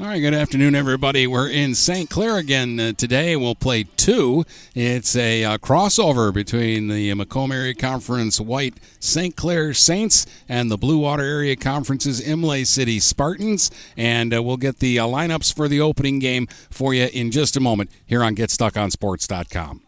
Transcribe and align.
All 0.00 0.06
right, 0.06 0.20
good 0.20 0.32
afternoon, 0.32 0.76
everybody. 0.76 1.26
We're 1.26 1.50
in 1.50 1.74
St. 1.74 2.08
Clair 2.08 2.36
again 2.36 2.78
uh, 2.78 2.92
today. 2.92 3.34
We'll 3.34 3.56
play 3.56 3.82
two. 3.82 4.44
It's 4.72 5.16
a 5.16 5.42
uh, 5.42 5.58
crossover 5.58 6.32
between 6.32 6.86
the 6.86 7.12
Macomb 7.14 7.50
Area 7.50 7.74
Conference 7.74 8.40
White 8.40 8.78
St. 9.00 9.34
Clair 9.34 9.74
Saints 9.74 10.24
and 10.48 10.70
the 10.70 10.76
Blue 10.76 10.98
Water 10.98 11.24
Area 11.24 11.56
Conference's 11.56 12.24
Imlay 12.24 12.62
City 12.62 13.00
Spartans. 13.00 13.72
And 13.96 14.32
uh, 14.32 14.40
we'll 14.40 14.56
get 14.56 14.78
the 14.78 15.00
uh, 15.00 15.06
lineups 15.06 15.52
for 15.52 15.66
the 15.66 15.80
opening 15.80 16.20
game 16.20 16.46
for 16.70 16.94
you 16.94 17.08
in 17.12 17.32
just 17.32 17.56
a 17.56 17.60
moment 17.60 17.90
here 18.06 18.22
on 18.22 18.36
GetStuckOnSports.com. 18.36 19.87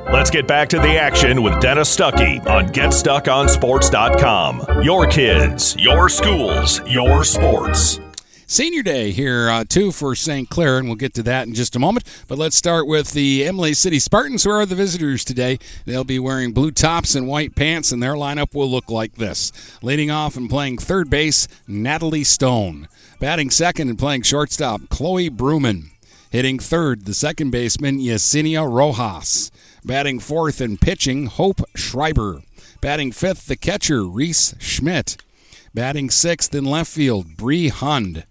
Let's 0.11 0.29
get 0.29 0.45
back 0.45 0.67
to 0.69 0.77
the 0.77 0.97
action 0.97 1.41
with 1.41 1.59
Dennis 1.61 1.95
Stuckey 1.95 2.45
on 2.45 2.67
GetStuckOnSports.com. 2.67 4.83
Your 4.83 5.07
kids, 5.07 5.73
your 5.77 6.09
schools, 6.09 6.81
your 6.85 7.23
sports. 7.23 8.01
Senior 8.45 8.83
Day 8.83 9.11
here, 9.11 9.49
uh, 9.49 9.63
too, 9.63 9.93
for 9.93 10.13
St. 10.13 10.49
Clair, 10.49 10.79
and 10.79 10.89
we'll 10.89 10.97
get 10.97 11.13
to 11.13 11.23
that 11.23 11.47
in 11.47 11.53
just 11.53 11.77
a 11.77 11.79
moment. 11.79 12.05
But 12.27 12.37
let's 12.37 12.57
start 12.57 12.87
with 12.87 13.13
the 13.13 13.45
Imlay 13.45 13.71
City 13.71 13.99
Spartans, 13.99 14.43
who 14.43 14.51
are 14.51 14.65
the 14.65 14.75
visitors 14.75 15.23
today. 15.23 15.57
They'll 15.85 16.03
be 16.03 16.19
wearing 16.19 16.51
blue 16.51 16.71
tops 16.71 17.15
and 17.15 17.25
white 17.25 17.55
pants, 17.55 17.93
and 17.93 18.03
their 18.03 18.15
lineup 18.15 18.53
will 18.53 18.69
look 18.69 18.91
like 18.91 19.15
this. 19.15 19.53
Leading 19.81 20.11
off 20.11 20.35
and 20.35 20.49
playing 20.49 20.79
third 20.79 21.09
base, 21.09 21.47
Natalie 21.69 22.25
Stone. 22.25 22.89
Batting 23.21 23.49
second 23.49 23.87
and 23.87 23.97
playing 23.97 24.23
shortstop, 24.23 24.89
Chloe 24.89 25.29
Bruman. 25.29 25.91
Hitting 26.31 26.59
third, 26.59 27.05
the 27.05 27.13
second 27.13 27.51
baseman, 27.51 27.99
Yesenia 27.99 28.69
Rojas. 28.69 29.51
Batting 29.83 30.19
fourth 30.19 30.61
and 30.61 30.79
pitching, 30.79 31.25
Hope 31.25 31.61
Schreiber. 31.75 32.43
Batting 32.81 33.11
fifth, 33.11 33.47
the 33.47 33.55
catcher, 33.55 34.05
Reese 34.05 34.53
Schmidt. 34.59 35.17
Batting 35.73 36.11
sixth 36.11 36.53
in 36.53 36.65
left 36.65 36.91
field, 36.91 37.35
Bree 37.35 37.69
Hund. 37.69 38.25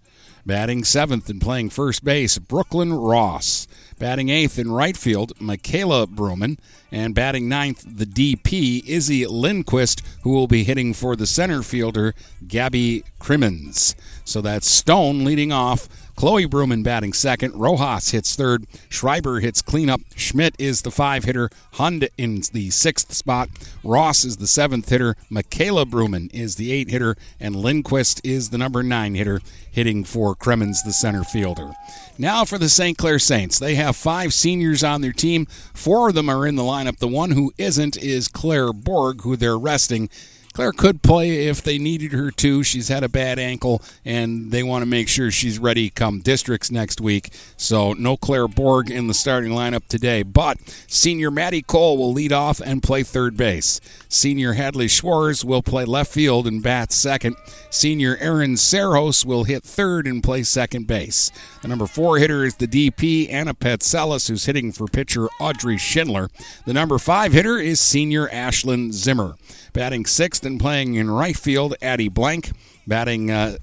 Batting 0.47 0.85
seventh 0.85 1.29
and 1.29 1.41
playing 1.41 1.71
first 1.71 2.05
base, 2.05 2.39
Brooklyn 2.39 2.93
Ross. 2.93 3.67
Batting 3.99 4.29
eighth 4.29 4.61
in 4.61 4.71
right 4.71 4.97
field, 4.97 5.33
Michaela 5.41 6.07
Bruman. 6.07 6.59
And 6.93 7.15
batting 7.15 7.49
ninth, 7.49 7.85
the 7.85 8.07
DP, 8.07 8.87
Izzy 8.87 9.27
Lindquist, 9.27 10.03
who 10.23 10.31
will 10.31 10.47
be 10.47 10.65
hitting 10.65 10.95
for 10.95 11.17
the 11.17 11.27
center 11.27 11.63
fielder, 11.63 12.15
Gabby 12.47 13.03
Crimmins. 13.19 13.97
So 14.25 14.41
that's 14.41 14.69
Stone 14.69 15.25
leading 15.25 15.53
off. 15.53 15.89
Chloe 16.21 16.45
Bruman 16.45 16.85
batting 16.85 17.15
second. 17.15 17.55
Rojas 17.55 18.11
hits 18.11 18.37
third. 18.37 18.67
Schreiber 18.91 19.41
hits 19.41 19.63
cleanup. 19.63 20.03
Schmidt 20.15 20.55
is 20.59 20.83
the 20.83 20.91
five 20.91 21.25
hitter. 21.25 21.49
Hund 21.73 22.11
in 22.19 22.43
the 22.53 22.69
sixth 22.69 23.15
spot. 23.15 23.49
Ross 23.83 24.27
is 24.27 24.37
the 24.37 24.47
seventh 24.47 24.91
hitter. 24.91 25.17
Michaela 25.31 25.87
Bruman 25.87 26.31
is 26.35 26.57
the 26.57 26.73
eight 26.73 26.91
hitter. 26.91 27.17
And 27.41 27.57
Lindquist 27.57 28.21
is 28.23 28.51
the 28.51 28.59
number 28.59 28.83
nine 28.83 29.15
hitter, 29.15 29.41
hitting 29.71 30.05
for 30.05 30.37
Cremens, 30.37 30.85
the 30.85 30.93
center 30.93 31.25
fielder. 31.25 31.73
Now 32.19 32.45
for 32.45 32.59
the 32.59 32.69
St. 32.69 32.99
Clair 32.99 33.19
Saints. 33.19 33.59
They 33.59 33.77
have 33.77 33.97
five 33.97 34.35
seniors 34.35 34.85
on 34.85 35.01
their 35.01 35.15
team. 35.15 35.47
Four 35.73 36.11
of 36.11 36.15
them 36.15 36.29
are 36.29 36.47
in 36.47 36.57
the 36.57 36.63
lineup. 36.63 36.99
The 36.99 37.09
one 37.09 37.31
who 37.31 37.51
isn't 37.57 37.97
is 37.97 38.29
Claire 38.29 38.75
Borg, 38.75 39.23
who 39.23 39.37
they're 39.37 39.59
resting. 39.59 40.11
Claire 40.53 40.73
could 40.73 41.03
play 41.03 41.47
if 41.47 41.63
they 41.63 41.79
needed 41.79 42.13
her 42.13 42.31
to. 42.33 42.65
She's 42.65 42.89
had 42.89 43.05
a 43.05 43.09
bad 43.09 43.39
ankle, 43.39 43.83
and 44.05 44.51
they 44.51 44.63
want 44.65 44.83
to 44.83 44.87
make 44.87 45.09
sure 45.09 45.31
she's 45.31 45.59
ready 45.59 45.91
come 45.91 46.21
districts 46.21 46.71
next 46.71 47.01
week. 47.01 47.31
So, 47.57 47.93
no 47.93 48.17
Claire 48.17 48.49
Borg 48.49 48.91
in 48.91 49.07
the 49.07 49.15
starting 49.15 49.53
lineup 49.53 49.87
today. 49.87 50.25
But 50.25 50.59
senior 50.89 51.31
Maddie 51.31 51.63
Cole 51.63 51.97
will 51.97 52.13
lead 52.13 52.33
off 52.33 52.61
and 52.61 52.83
play 52.83 53.05
third 53.05 53.37
base. 53.37 53.81
Senior 54.09 54.55
Hadley 54.55 54.89
Schwartz 54.89 55.45
will 55.45 55.63
play 55.63 55.85
left 55.85 56.13
field 56.13 56.49
and 56.49 56.63
bat 56.63 56.93
second. 56.93 57.37
Senior 57.71 58.17
Aaron 58.21 58.55
Serros 58.55 59.25
will 59.25 59.45
hit 59.45 59.63
third 59.63 60.07
and 60.07 60.23
play 60.23 60.43
second 60.43 60.89
base. 60.89 61.31
The 61.63 61.69
number 61.69 61.87
four 61.87 62.19
hitter 62.19 62.45
is 62.45 62.57
the 62.57 62.67
DP, 62.67 63.31
Anna 63.31 63.55
Petzelis, 63.55 64.29
who's 64.29 64.47
hitting 64.47 64.73
for 64.73 64.89
pitcher 64.89 65.29
Audrey 65.39 65.79
Schindler. 65.79 66.29
The 66.67 66.75
number 66.75 66.99
five 66.99 67.33
hitter 67.33 67.59
is 67.59 67.79
senior 67.79 68.27
Ashlyn 68.29 68.93
Zimmer. 68.93 69.37
Batting 69.73 70.07
sixth 70.07 70.45
and 70.45 70.59
playing 70.59 70.95
in 70.95 71.11
right 71.11 71.37
field, 71.37 71.75
Addie 71.81 72.09
Blank. 72.09 72.53
Batting 72.87 73.31
uh, 73.31 73.57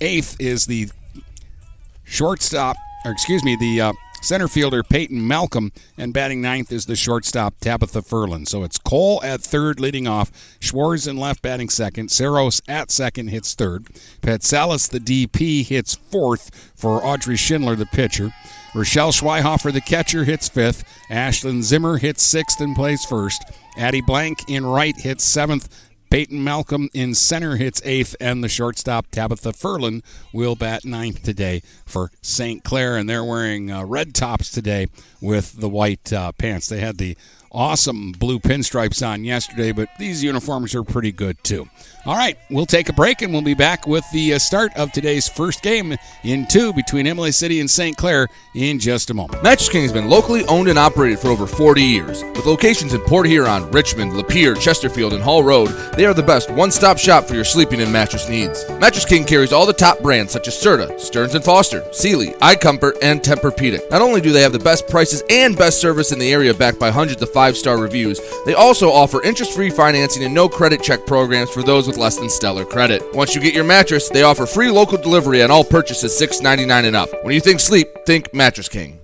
eighth 0.00 0.40
is 0.40 0.66
the 0.66 0.90
shortstop, 2.04 2.76
or 3.04 3.10
excuse 3.10 3.44
me, 3.44 3.56
the 3.56 3.80
uh, 3.80 3.92
center 4.24 4.48
fielder 4.48 4.82
Peyton 4.82 5.26
Malcolm, 5.26 5.72
and 5.98 6.14
batting 6.14 6.40
ninth 6.40 6.72
is 6.72 6.86
the 6.86 6.96
shortstop 6.96 7.58
Tabitha 7.60 8.00
Furlan. 8.00 8.48
So 8.48 8.64
it's 8.64 8.78
Cole 8.78 9.20
at 9.22 9.40
third 9.40 9.80
leading 9.80 10.06
off, 10.06 10.56
Schwartz 10.60 11.06
in 11.06 11.16
left 11.16 11.42
batting 11.42 11.68
second, 11.68 12.10
Saros 12.10 12.62
at 12.66 12.90
second 12.90 13.28
hits 13.28 13.54
third, 13.54 13.86
Petsalis 14.22 14.88
the 14.88 15.00
DP 15.00 15.64
hits 15.64 15.94
fourth 15.94 16.72
for 16.74 17.04
Audrey 17.04 17.36
Schindler 17.36 17.76
the 17.76 17.86
pitcher. 17.86 18.32
Rochelle 18.74 19.12
Schweihofer, 19.12 19.72
the 19.72 19.80
catcher, 19.80 20.24
hits 20.24 20.48
fifth. 20.48 20.82
Ashlyn 21.08 21.62
Zimmer 21.62 21.98
hits 21.98 22.24
sixth 22.24 22.60
and 22.60 22.74
plays 22.74 23.04
first. 23.04 23.44
Addie 23.76 24.00
Blank 24.00 24.48
in 24.48 24.64
right 24.66 24.96
hits 24.96 25.24
seventh. 25.24 25.90
Peyton 26.10 26.44
Malcolm 26.44 26.88
in 26.94 27.12
center 27.12 27.56
hits 27.56 27.82
eighth, 27.84 28.14
and 28.20 28.44
the 28.44 28.48
shortstop 28.48 29.10
Tabitha 29.10 29.50
Furlan 29.50 30.00
will 30.32 30.54
bat 30.54 30.84
ninth 30.84 31.24
today 31.24 31.60
for 31.84 32.12
St. 32.22 32.62
Clair, 32.62 32.96
and 32.96 33.10
they're 33.10 33.24
wearing 33.24 33.72
uh, 33.72 33.84
red 33.84 34.14
tops 34.14 34.48
today 34.52 34.86
with 35.20 35.60
the 35.60 35.68
white 35.68 36.12
uh, 36.12 36.30
pants. 36.30 36.68
They 36.68 36.78
had 36.78 36.98
the 36.98 37.16
awesome 37.50 38.12
blue 38.12 38.38
pinstripes 38.38 39.04
on 39.04 39.24
yesterday, 39.24 39.72
but 39.72 39.88
these 39.98 40.22
uniforms 40.22 40.72
are 40.76 40.84
pretty 40.84 41.10
good 41.10 41.42
too. 41.42 41.68
All 42.06 42.16
right, 42.16 42.36
we'll 42.50 42.66
take 42.66 42.90
a 42.90 42.92
break 42.92 43.22
and 43.22 43.32
we'll 43.32 43.40
be 43.40 43.54
back 43.54 43.86
with 43.86 44.04
the 44.12 44.34
uh, 44.34 44.38
start 44.38 44.76
of 44.76 44.92
today's 44.92 45.26
first 45.26 45.62
game 45.62 45.96
in 46.22 46.46
two 46.46 46.70
between 46.74 47.06
Imlay 47.06 47.32
City 47.32 47.60
and 47.60 47.70
St. 47.70 47.96
Clair 47.96 48.28
in 48.54 48.78
just 48.78 49.08
a 49.08 49.14
moment. 49.14 49.42
Mattress 49.42 49.70
King 49.70 49.84
has 49.84 49.92
been 49.92 50.10
locally 50.10 50.44
owned 50.44 50.68
and 50.68 50.78
operated 50.78 51.18
for 51.18 51.28
over 51.28 51.46
40 51.46 51.80
years. 51.80 52.22
With 52.22 52.44
locations 52.44 52.92
in 52.92 53.00
Port 53.00 53.26
Huron, 53.26 53.70
Richmond, 53.70 54.12
Lapeer, 54.12 54.60
Chesterfield, 54.60 55.14
and 55.14 55.22
Hall 55.22 55.42
Road, 55.42 55.68
they 55.96 56.04
are 56.04 56.12
the 56.12 56.22
best 56.22 56.50
one-stop 56.50 56.98
shop 56.98 57.24
for 57.24 57.36
your 57.36 57.44
sleeping 57.44 57.80
and 57.80 57.90
mattress 57.90 58.28
needs. 58.28 58.68
Mattress 58.72 59.06
King 59.06 59.24
carries 59.24 59.54
all 59.54 59.64
the 59.64 59.72
top 59.72 60.00
brands 60.00 60.30
such 60.30 60.46
as 60.46 60.62
Serta, 60.62 61.00
Stearns 61.00 61.34
& 61.38 61.42
Foster, 61.46 61.90
Sealy, 61.90 62.32
iComfort, 62.32 62.98
and 63.00 63.22
Tempur-Pedic. 63.22 63.90
Not 63.90 64.02
only 64.02 64.20
do 64.20 64.30
they 64.30 64.42
have 64.42 64.52
the 64.52 64.58
best 64.58 64.86
prices 64.88 65.22
and 65.30 65.56
best 65.56 65.80
service 65.80 66.12
in 66.12 66.18
the 66.18 66.30
area 66.30 66.52
backed 66.52 66.78
by 66.78 66.90
hundreds 66.90 67.22
of 67.22 67.30
five-star 67.30 67.78
reviews, 67.78 68.20
they 68.44 68.52
also 68.52 68.90
offer 68.90 69.22
interest-free 69.22 69.70
financing 69.70 70.22
and 70.22 70.34
no 70.34 70.50
credit 70.50 70.82
check 70.82 71.06
programs 71.06 71.50
for 71.50 71.62
those 71.62 71.93
with 71.94 72.02
less 72.02 72.16
than 72.16 72.28
stellar 72.28 72.64
credit. 72.64 73.02
Once 73.14 73.34
you 73.34 73.40
get 73.40 73.54
your 73.54 73.64
mattress, 73.64 74.08
they 74.08 74.22
offer 74.22 74.46
free 74.46 74.70
local 74.70 74.98
delivery 74.98 75.42
on 75.42 75.50
all 75.50 75.64
purchases 75.64 76.12
$6.99 76.20 76.84
and 76.84 76.96
up. 76.96 77.08
When 77.24 77.34
you 77.34 77.40
think 77.40 77.60
sleep, 77.60 77.88
think 78.06 78.34
Mattress 78.34 78.68
King. 78.68 79.03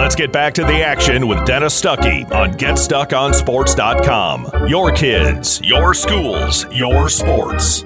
Let's 0.00 0.16
get 0.16 0.32
back 0.32 0.54
to 0.54 0.64
the 0.64 0.82
action 0.82 1.28
with 1.28 1.44
Dennis 1.44 1.78
Stuckey 1.78 2.24
on 2.32 2.54
GetStuckOnSports.com. 2.54 4.66
Your 4.66 4.92
kids, 4.92 5.60
your 5.62 5.92
schools, 5.92 6.64
your 6.72 7.10
sports. 7.10 7.84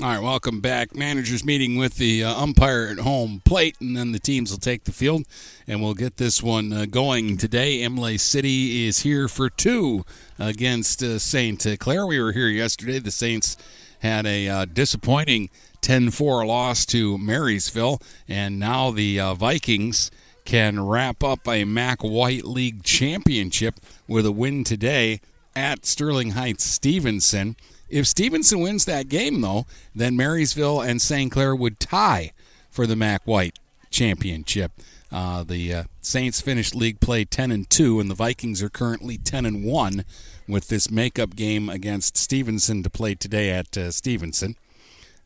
All 0.00 0.10
right, 0.10 0.22
welcome 0.22 0.60
back. 0.60 0.94
Managers 0.94 1.44
meeting 1.44 1.76
with 1.76 1.96
the 1.96 2.22
uh, 2.22 2.40
umpire 2.40 2.86
at 2.86 3.00
home 3.00 3.42
plate, 3.44 3.74
and 3.80 3.96
then 3.96 4.12
the 4.12 4.20
teams 4.20 4.52
will 4.52 4.58
take 4.58 4.84
the 4.84 4.92
field, 4.92 5.24
and 5.66 5.82
we'll 5.82 5.94
get 5.94 6.18
this 6.18 6.40
one 6.40 6.72
uh, 6.72 6.86
going 6.88 7.36
today. 7.36 7.82
Imlay 7.82 8.16
City 8.16 8.86
is 8.86 9.00
here 9.00 9.26
for 9.26 9.50
two 9.50 10.04
against 10.38 11.02
uh, 11.02 11.18
St. 11.18 11.66
Clair. 11.80 12.06
We 12.06 12.20
were 12.20 12.30
here 12.30 12.46
yesterday. 12.46 13.00
The 13.00 13.10
Saints 13.10 13.56
had 14.02 14.24
a 14.24 14.48
uh, 14.48 14.66
disappointing 14.66 15.50
10 15.80 16.12
4 16.12 16.46
loss 16.46 16.86
to 16.86 17.18
Marysville, 17.18 18.00
and 18.28 18.60
now 18.60 18.92
the 18.92 19.18
uh, 19.18 19.34
Vikings 19.34 20.12
can 20.48 20.82
wrap 20.82 21.22
up 21.22 21.46
a 21.46 21.62
Mac 21.64 22.02
White 22.02 22.46
League 22.46 22.82
championship 22.82 23.78
with 24.06 24.24
a 24.24 24.32
win 24.32 24.64
today 24.64 25.20
at 25.54 25.84
Sterling 25.84 26.30
Heights 26.30 26.64
Stevenson. 26.64 27.54
If 27.90 28.06
Stevenson 28.06 28.60
wins 28.60 28.86
that 28.86 29.10
game, 29.10 29.42
though, 29.42 29.66
then 29.94 30.16
Marysville 30.16 30.80
and 30.80 31.02
St. 31.02 31.30
Clair 31.30 31.54
would 31.54 31.78
tie 31.78 32.32
for 32.70 32.86
the 32.86 32.96
Mac 32.96 33.26
White 33.26 33.58
championship. 33.90 34.72
Uh, 35.12 35.44
the 35.44 35.74
uh, 35.74 35.84
Saints 36.00 36.40
finished 36.40 36.74
league 36.74 36.98
play 36.98 37.26
10 37.26 37.50
and 37.50 37.68
2, 37.68 38.00
and 38.00 38.10
the 38.10 38.14
Vikings 38.14 38.62
are 38.62 38.70
currently 38.70 39.18
10 39.18 39.44
and 39.44 39.64
1 39.66 40.02
with 40.48 40.68
this 40.68 40.90
makeup 40.90 41.36
game 41.36 41.68
against 41.68 42.16
Stevenson 42.16 42.82
to 42.82 42.88
play 42.88 43.14
today 43.14 43.50
at 43.50 43.76
uh, 43.76 43.90
Stevenson. 43.90 44.56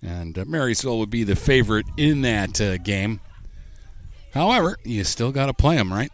And 0.02 0.36
uh, 0.36 0.44
Marysville 0.48 0.98
would 0.98 1.10
be 1.10 1.22
the 1.22 1.36
favorite 1.36 1.86
in 1.96 2.22
that 2.22 2.60
uh, 2.60 2.76
game. 2.78 3.20
However, 4.34 4.78
you 4.84 5.04
still 5.04 5.32
got 5.32 5.46
to 5.46 5.54
play 5.54 5.76
them, 5.76 5.92
right? 5.92 6.10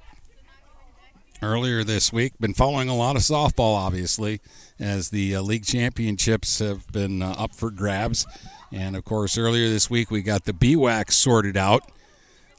Earlier 1.40 1.84
this 1.84 2.12
week, 2.12 2.32
been 2.40 2.54
following 2.54 2.88
a 2.88 2.96
lot 2.96 3.14
of 3.14 3.22
softball, 3.22 3.76
obviously 3.76 4.40
as 4.80 5.10
the 5.10 5.34
uh, 5.34 5.42
league 5.42 5.64
championships 5.64 6.58
have 6.60 6.90
been 6.92 7.22
uh, 7.22 7.34
up 7.38 7.54
for 7.54 7.70
grabs. 7.70 8.26
And 8.72 8.96
of 8.96 9.04
course, 9.04 9.36
earlier 9.36 9.68
this 9.68 9.90
week 9.90 10.10
we 10.10 10.22
got 10.22 10.44
the 10.44 10.52
BWAC 10.52 11.10
sorted 11.10 11.56
out. 11.56 11.82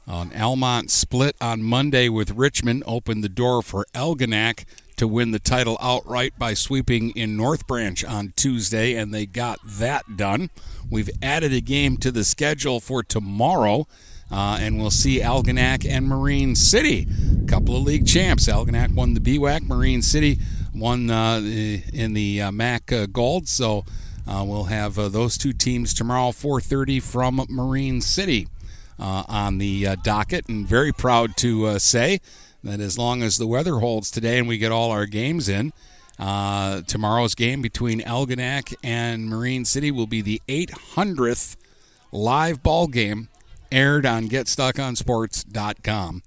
Um, 0.06 0.32
Almont 0.34 0.90
split 0.90 1.36
on 1.40 1.62
Monday 1.62 2.08
with 2.08 2.32
Richmond, 2.32 2.82
opened 2.86 3.22
the 3.22 3.28
door 3.28 3.62
for 3.62 3.86
Algonac 3.94 4.64
to 4.96 5.06
win 5.06 5.30
the 5.30 5.38
title 5.38 5.78
outright 5.80 6.34
by 6.38 6.52
sweeping 6.52 7.10
in 7.10 7.36
North 7.36 7.66
Branch 7.66 8.04
on 8.04 8.32
Tuesday, 8.34 8.94
and 8.96 9.14
they 9.14 9.24
got 9.24 9.60
that 9.64 10.16
done. 10.16 10.50
We've 10.90 11.10
added 11.22 11.52
a 11.52 11.60
game 11.60 11.96
to 11.98 12.10
the 12.10 12.24
schedule 12.24 12.80
for 12.80 13.02
tomorrow. 13.02 13.86
Uh, 14.30 14.58
and 14.60 14.80
we'll 14.80 14.90
see 14.90 15.20
Algonac 15.20 15.88
and 15.88 16.06
Marine 16.06 16.54
City, 16.54 17.06
a 17.42 17.46
couple 17.46 17.76
of 17.76 17.82
league 17.82 18.06
champs. 18.06 18.46
Algonac 18.46 18.94
won 18.94 19.14
the 19.14 19.20
BWAC, 19.20 19.62
Marine 19.66 20.02
City 20.02 20.38
won 20.74 21.10
uh, 21.10 21.38
in 21.38 22.12
the 22.14 22.42
uh, 22.42 22.52
MAC 22.52 22.92
uh, 22.92 23.06
Gold. 23.06 23.48
So 23.48 23.84
we'll 24.26 24.64
have 24.64 24.94
those 24.94 25.36
two 25.36 25.52
teams 25.52 25.92
tomorrow, 25.92 26.30
4:30 26.30 27.02
from 27.02 27.44
Marine 27.48 28.00
City 28.00 28.46
on 28.98 29.58
the 29.58 29.96
docket. 30.04 30.48
And 30.48 30.66
very 30.66 30.92
proud 30.92 31.36
to 31.38 31.78
say 31.78 32.20
that 32.62 32.80
as 32.80 32.98
long 32.98 33.22
as 33.22 33.38
the 33.38 33.46
weather 33.46 33.78
holds 33.78 34.10
today 34.10 34.38
and 34.38 34.46
we 34.46 34.58
get 34.58 34.72
all 34.72 34.90
our 34.90 35.06
games 35.06 35.48
in. 35.48 35.72
Uh, 36.20 36.82
tomorrow's 36.82 37.34
game 37.34 37.62
between 37.62 38.02
Algonac 38.02 38.74
and 38.84 39.26
Marine 39.26 39.64
City 39.64 39.90
will 39.90 40.06
be 40.06 40.20
the 40.20 40.42
800th 40.48 41.56
live 42.12 42.62
ball 42.62 42.88
game 42.88 43.28
aired 43.72 44.06
on 44.06 44.28
GetStuckOnSports.com. 44.28 46.22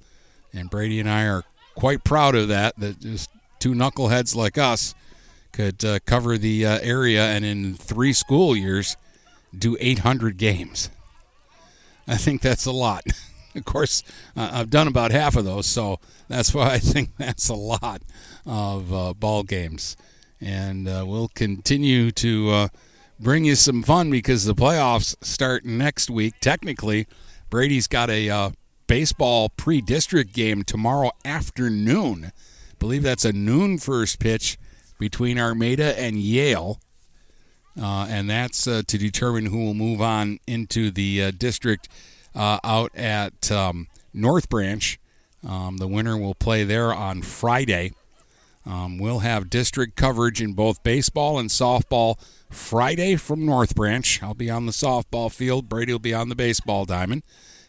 And 0.54 0.70
Brady 0.70 1.00
and 1.00 1.10
I 1.10 1.26
are 1.26 1.44
quite 1.76 2.04
proud 2.04 2.36
of 2.36 2.48
that. 2.50 2.78
That 2.78 3.00
just 3.00 3.30
two 3.60 3.74
knuckleheads 3.74 4.36
like 4.36 4.58
us 4.58 4.94
could 5.52 5.84
uh, 5.86 6.00
cover 6.06 6.38
the 6.38 6.66
uh, 6.66 6.80
area 6.82 7.24
and 7.26 7.46
in 7.46 7.76
three 7.76 8.14
school 8.14 8.56
years 8.56 8.98
do 9.58 9.78
800 9.80 10.38
games. 10.38 10.90
I 12.08 12.18
think 12.18 12.42
that's 12.42 12.66
a 12.66 12.72
lot. 12.72 13.04
of 13.56 13.66
course, 13.66 14.04
uh, 14.36 14.50
I've 14.52 14.70
done 14.70 14.88
about 14.88 15.12
half 15.12 15.36
of 15.36 15.46
those, 15.46 15.68
so 15.68 16.00
that's 16.28 16.54
why 16.54 16.74
I 16.74 16.80
think 16.80 17.12
that's 17.18 17.50
a 17.50 17.56
lot 17.56 18.02
of 18.46 18.94
uh, 18.94 19.14
ball 19.14 19.44
games. 19.44 19.96
And 20.42 20.88
uh, 20.90 21.06
we'll 21.08 21.30
continue 21.30 22.12
to 22.12 22.50
uh, 22.50 22.68
bring 23.20 23.46
you 23.46 23.56
some 23.56 23.84
fun 23.84 24.12
because 24.12 24.44
the 24.46 24.56
playoffs 24.56 25.16
start 25.24 25.64
next 25.64 26.10
week. 26.10 26.34
Technically, 26.42 27.08
Brady's 27.54 27.86
got 27.86 28.10
a 28.10 28.52
baseball 28.88 29.48
pre 29.48 29.80
district 29.80 30.34
game 30.34 30.64
tomorrow 30.64 31.12
afternoon 31.24 32.32
believe 32.84 33.04
that's 33.04 33.26
a 33.26 33.32
noon 33.32 33.78
first 33.78 34.20
pitch 34.20 34.58
between 35.00 35.40
Armada 35.40 35.98
and 35.98 36.18
Yale. 36.18 36.80
Uh, 37.80 38.08
and 38.10 38.28
that's 38.28 38.68
uh, 38.68 38.82
to 38.88 38.98
determine 38.98 39.46
who 39.46 39.66
will 39.66 39.76
move 39.76 40.02
on 40.02 40.40
into 40.48 40.90
the 40.90 41.26
uh, 41.26 41.32
district 41.38 41.88
uh, 42.34 42.58
out 42.64 42.94
at 42.96 43.52
um, 43.52 43.88
North 44.16 44.50
Branch. 44.50 45.00
Um, 45.48 45.78
the 45.78 45.88
winner 45.88 46.18
will 46.18 46.34
play 46.34 46.64
there 46.64 46.92
on 46.92 47.22
Friday. 47.22 47.94
Um, 48.66 48.98
we'll 48.98 49.20
have 49.20 49.50
district 49.50 49.96
coverage 49.96 50.42
in 50.42 50.54
both 50.54 50.84
baseball 50.84 51.38
and 51.38 51.50
softball 51.50 52.18
Friday 52.50 53.16
from 53.16 53.46
North 53.46 53.76
Branch. 53.76 54.24
I'll 54.24 54.34
be 54.34 54.50
on 54.50 54.66
the 54.66 54.72
softball 54.72 55.32
field. 55.32 55.68
Brady 55.68 55.92
will 55.92 56.00
be 56.00 56.14
on 56.14 56.30
the 56.30 56.36
baseball 56.36 56.86
diamond. 56.86 57.24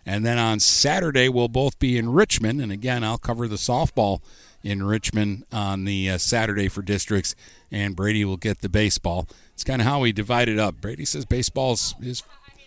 And 0.06 0.24
then 0.24 0.38
on 0.38 0.60
Saturday, 0.60 1.28
we'll 1.28 1.48
both 1.48 1.78
be 1.78 1.96
in 1.96 2.12
Richmond. 2.12 2.60
And 2.60 2.70
again, 2.70 3.02
I'll 3.02 3.18
cover 3.18 3.48
the 3.48 3.56
softball 3.56 4.20
in 4.64 4.82
Richmond 4.82 5.44
on 5.52 5.84
the 5.84 6.10
uh, 6.10 6.18
Saturday 6.18 6.68
for 6.68 6.82
districts, 6.82 7.36
and 7.70 7.94
Brady 7.94 8.24
will 8.24 8.38
get 8.38 8.62
the 8.62 8.68
baseball. 8.68 9.28
It's 9.52 9.62
kind 9.62 9.80
of 9.80 9.86
how 9.86 10.00
we 10.00 10.10
divide 10.10 10.48
it 10.48 10.58
up. 10.58 10.80
Brady 10.80 11.04
says 11.04 11.26
baseball's 11.26 11.94
is 12.00 12.22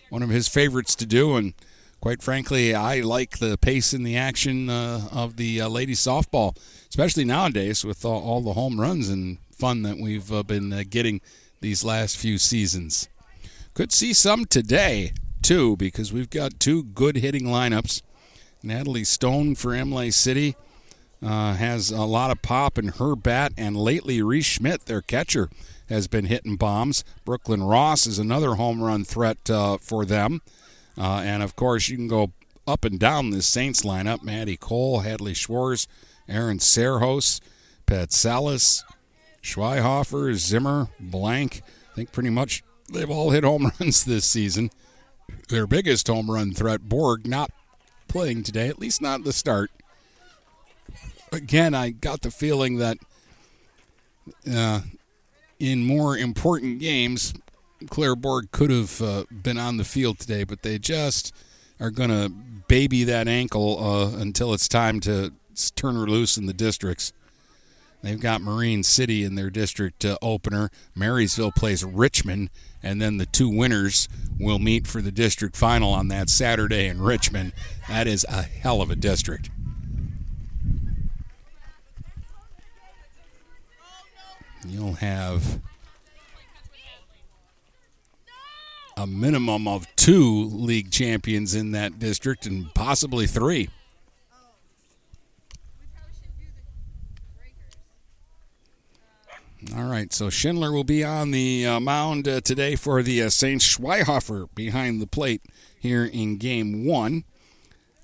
one 0.08 0.22
of 0.22 0.30
his 0.30 0.48
favorites 0.48 0.94
to 0.94 1.06
do, 1.06 1.36
and 1.36 1.54
quite 2.00 2.22
frankly, 2.22 2.74
I 2.74 3.00
like 3.00 3.38
the 3.38 3.58
pace 3.58 3.92
and 3.92 4.06
the 4.06 4.16
action 4.16 4.70
uh, 4.70 5.08
of 5.12 5.36
the 5.36 5.60
uh, 5.60 5.68
ladies 5.68 6.00
softball, 6.00 6.56
especially 6.88 7.24
nowadays 7.24 7.84
with 7.84 8.04
all, 8.04 8.22
all, 8.22 8.40
the 8.40 8.52
home 8.52 8.80
runs 8.80 9.08
and 9.08 9.38
fun 9.50 9.82
that 9.82 9.98
we've 9.98 10.32
uh, 10.32 10.42
been 10.42 10.72
uh, 10.72 10.84
getting 10.88 11.20
these 11.60 11.84
last 11.84 12.16
few 12.16 12.38
seasons. 12.38 13.08
Could 13.74 13.92
see 13.92 14.12
some 14.12 14.44
today 14.44 15.12
too, 15.42 15.76
because 15.76 16.12
we've 16.12 16.30
got 16.30 16.60
two 16.60 16.84
good 16.84 17.16
hitting 17.16 17.44
lineups. 17.44 18.02
Natalie 18.62 19.04
Stone 19.04 19.54
for 19.54 19.74
Imlay 19.74 20.10
City 20.10 20.56
uh, 21.22 21.54
has 21.54 21.90
a 21.90 22.02
lot 22.02 22.30
of 22.30 22.42
pop 22.42 22.78
in 22.78 22.88
her 22.88 23.16
bat, 23.16 23.52
and 23.56 23.76
lately 23.76 24.22
Reese 24.22 24.46
Schmidt, 24.46 24.86
their 24.86 25.02
catcher, 25.02 25.48
has 25.88 26.06
been 26.06 26.26
hitting 26.26 26.56
bombs. 26.56 27.04
Brooklyn 27.24 27.62
Ross 27.62 28.06
is 28.06 28.18
another 28.18 28.54
home 28.54 28.82
run 28.82 29.04
threat 29.04 29.48
uh, 29.50 29.78
for 29.78 30.04
them. 30.04 30.42
Uh, 30.98 31.22
and 31.24 31.42
of 31.42 31.56
course, 31.56 31.88
you 31.88 31.96
can 31.96 32.08
go 32.08 32.32
up 32.66 32.84
and 32.84 32.98
down 32.98 33.30
this 33.30 33.46
Saints 33.46 33.82
lineup 33.82 34.22
Maddie 34.22 34.56
Cole, 34.56 35.00
Hadley 35.00 35.34
Schwartz, 35.34 35.86
Aaron 36.28 36.58
Serhos, 36.58 37.40
Petzelis, 37.86 38.82
Schweihofer, 39.42 40.34
Zimmer, 40.34 40.88
Blank. 40.98 41.62
I 41.92 41.94
think 41.94 42.12
pretty 42.12 42.30
much 42.30 42.62
they've 42.92 43.10
all 43.10 43.30
hit 43.30 43.44
home 43.44 43.70
runs 43.80 44.04
this 44.04 44.26
season. 44.26 44.70
Their 45.48 45.66
biggest 45.66 46.08
home 46.08 46.30
run 46.30 46.52
threat, 46.52 46.88
Borg, 46.88 47.26
not 47.26 47.50
playing 48.08 48.42
today, 48.42 48.68
at 48.68 48.78
least 48.78 49.00
not 49.00 49.24
the 49.24 49.32
start 49.32 49.70
again, 51.32 51.74
I 51.74 51.90
got 51.90 52.22
the 52.22 52.30
feeling 52.30 52.78
that 52.78 52.98
uh, 54.50 54.80
in 55.58 55.84
more 55.84 56.16
important 56.16 56.80
games, 56.80 57.34
Claire 57.88 58.16
Borg 58.16 58.50
could 58.50 58.70
have 58.70 59.00
uh, 59.00 59.24
been 59.30 59.58
on 59.58 59.76
the 59.76 59.84
field 59.84 60.18
today, 60.18 60.44
but 60.44 60.62
they 60.62 60.78
just 60.78 61.34
are 61.80 61.90
going 61.90 62.10
to 62.10 62.28
baby 62.66 63.04
that 63.04 63.28
ankle 63.28 63.78
uh, 63.82 64.18
until 64.18 64.52
it's 64.52 64.68
time 64.68 65.00
to 65.00 65.32
turn 65.76 65.94
her 65.94 66.06
loose 66.06 66.36
in 66.36 66.46
the 66.46 66.52
districts. 66.52 67.12
They've 68.02 68.20
got 68.20 68.40
Marine 68.40 68.84
City 68.84 69.24
in 69.24 69.34
their 69.34 69.50
district 69.50 70.04
uh, 70.04 70.18
opener. 70.22 70.70
Marysville 70.94 71.52
plays 71.52 71.84
Richmond, 71.84 72.50
and 72.82 73.02
then 73.02 73.16
the 73.16 73.26
two 73.26 73.48
winners 73.48 74.08
will 74.38 74.60
meet 74.60 74.86
for 74.86 75.02
the 75.02 75.10
district 75.10 75.56
final 75.56 75.92
on 75.92 76.08
that 76.08 76.30
Saturday 76.30 76.86
in 76.86 77.00
Richmond. 77.00 77.52
That 77.88 78.06
is 78.06 78.24
a 78.28 78.42
hell 78.42 78.80
of 78.80 78.90
a 78.90 78.96
district. 78.96 79.50
you'll 84.68 84.94
have 84.94 85.60
a 88.98 89.06
minimum 89.06 89.68
of 89.68 89.86
two 89.94 90.44
league 90.46 90.90
champions 90.90 91.54
in 91.54 91.70
that 91.70 92.00
district 92.00 92.46
and 92.46 92.74
possibly 92.74 93.28
three. 93.28 93.68
All 99.76 99.84
right, 99.84 100.12
so 100.12 100.30
Schindler 100.30 100.72
will 100.72 100.84
be 100.84 101.04
on 101.04 101.30
the 101.30 101.66
uh, 101.66 101.80
mound 101.80 102.26
uh, 102.26 102.40
today 102.40 102.74
for 102.74 103.02
the 103.02 103.22
uh, 103.22 103.30
St. 103.30 103.60
Schweihofer 103.60 104.48
behind 104.54 105.00
the 105.00 105.06
plate 105.06 105.42
here 105.78 106.04
in 106.04 106.36
game 106.36 106.84
one. 106.84 107.24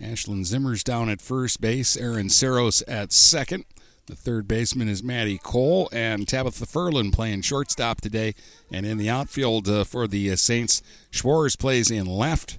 Ashlyn 0.01 0.45
Zimmer's 0.45 0.85
down 0.85 1.09
at 1.09 1.21
first 1.21 1.61
base, 1.61 1.97
Aaron 1.97 2.29
Saros 2.29 2.83
at 2.83 3.13
second. 3.13 3.65
The 4.07 4.15
third 4.15 4.47
baseman 4.47 4.89
is 4.89 5.03
Maddie 5.03 5.39
Cole, 5.39 5.89
and 5.91 6.29
Tabitha 6.29 6.67
Furlan 6.67 7.11
playing 7.11 7.41
shortstop 7.41 8.03
today. 8.03 8.35
And 8.71 8.85
in 8.85 8.99
the 8.99 9.09
outfield 9.09 9.67
uh, 9.67 9.85
for 9.85 10.07
the 10.07 10.31
uh, 10.31 10.37
Saints, 10.37 10.83
Schwartz 11.11 11.57
plays 11.57 11.91
in 11.91 12.05
left. 12.05 12.59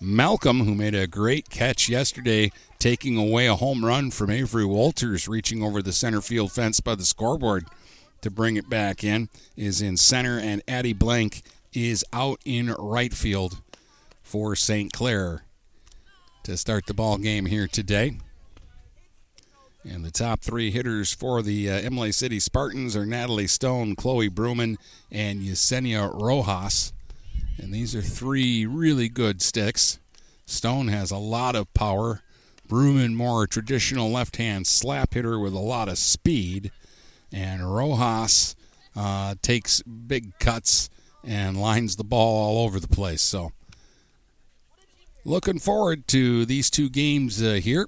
Malcolm, 0.00 0.60
who 0.60 0.76
made 0.76 0.94
a 0.94 1.08
great 1.08 1.50
catch 1.50 1.88
yesterday, 1.88 2.52
taking 2.78 3.16
away 3.16 3.48
a 3.48 3.56
home 3.56 3.84
run 3.84 4.12
from 4.12 4.30
Avery 4.30 4.64
Walters, 4.64 5.26
reaching 5.26 5.60
over 5.60 5.82
the 5.82 5.92
center 5.92 6.20
field 6.20 6.52
fence 6.52 6.78
by 6.78 6.94
the 6.94 7.04
scoreboard 7.04 7.66
to 8.20 8.30
bring 8.30 8.56
it 8.56 8.70
back 8.70 9.02
in, 9.02 9.28
is 9.56 9.82
in 9.82 9.96
center, 9.96 10.38
and 10.38 10.62
Addie 10.68 10.92
Blank 10.92 11.42
is 11.72 12.04
out 12.12 12.40
in 12.44 12.72
right 12.78 13.12
field 13.12 13.60
for 14.22 14.54
St. 14.54 14.92
Clair 14.92 15.42
to 16.44 16.56
start 16.56 16.86
the 16.86 16.94
ball 16.94 17.18
game 17.18 17.46
here 17.46 17.66
today. 17.66 18.16
And 19.82 20.04
the 20.04 20.10
top 20.10 20.40
three 20.40 20.70
hitters 20.70 21.14
for 21.14 21.40
the 21.40 21.70
uh, 21.70 21.80
Imlay 21.80 22.12
City 22.12 22.38
Spartans 22.38 22.94
are 22.94 23.06
Natalie 23.06 23.46
Stone, 23.46 23.96
Chloe 23.96 24.28
Bruman, 24.28 24.76
and 25.10 25.40
Yesenia 25.40 26.12
Rojas. 26.12 26.92
And 27.56 27.72
these 27.72 27.94
are 27.94 28.02
three 28.02 28.66
really 28.66 29.08
good 29.08 29.40
sticks. 29.40 29.98
Stone 30.44 30.88
has 30.88 31.10
a 31.10 31.16
lot 31.16 31.56
of 31.56 31.72
power. 31.72 32.22
Bruman, 32.68 33.14
more 33.14 33.46
traditional 33.46 34.10
left 34.10 34.36
hand 34.36 34.66
slap 34.66 35.14
hitter 35.14 35.38
with 35.38 35.54
a 35.54 35.58
lot 35.58 35.88
of 35.88 35.96
speed. 35.96 36.70
And 37.32 37.74
Rojas 37.74 38.54
uh, 38.94 39.34
takes 39.40 39.82
big 39.82 40.38
cuts 40.38 40.90
and 41.24 41.58
lines 41.58 41.96
the 41.96 42.04
ball 42.04 42.58
all 42.58 42.64
over 42.64 42.80
the 42.80 42.88
place. 42.88 43.22
So, 43.22 43.52
looking 45.24 45.58
forward 45.58 46.06
to 46.08 46.44
these 46.44 46.68
two 46.70 46.90
games 46.90 47.42
uh, 47.42 47.54
here. 47.54 47.86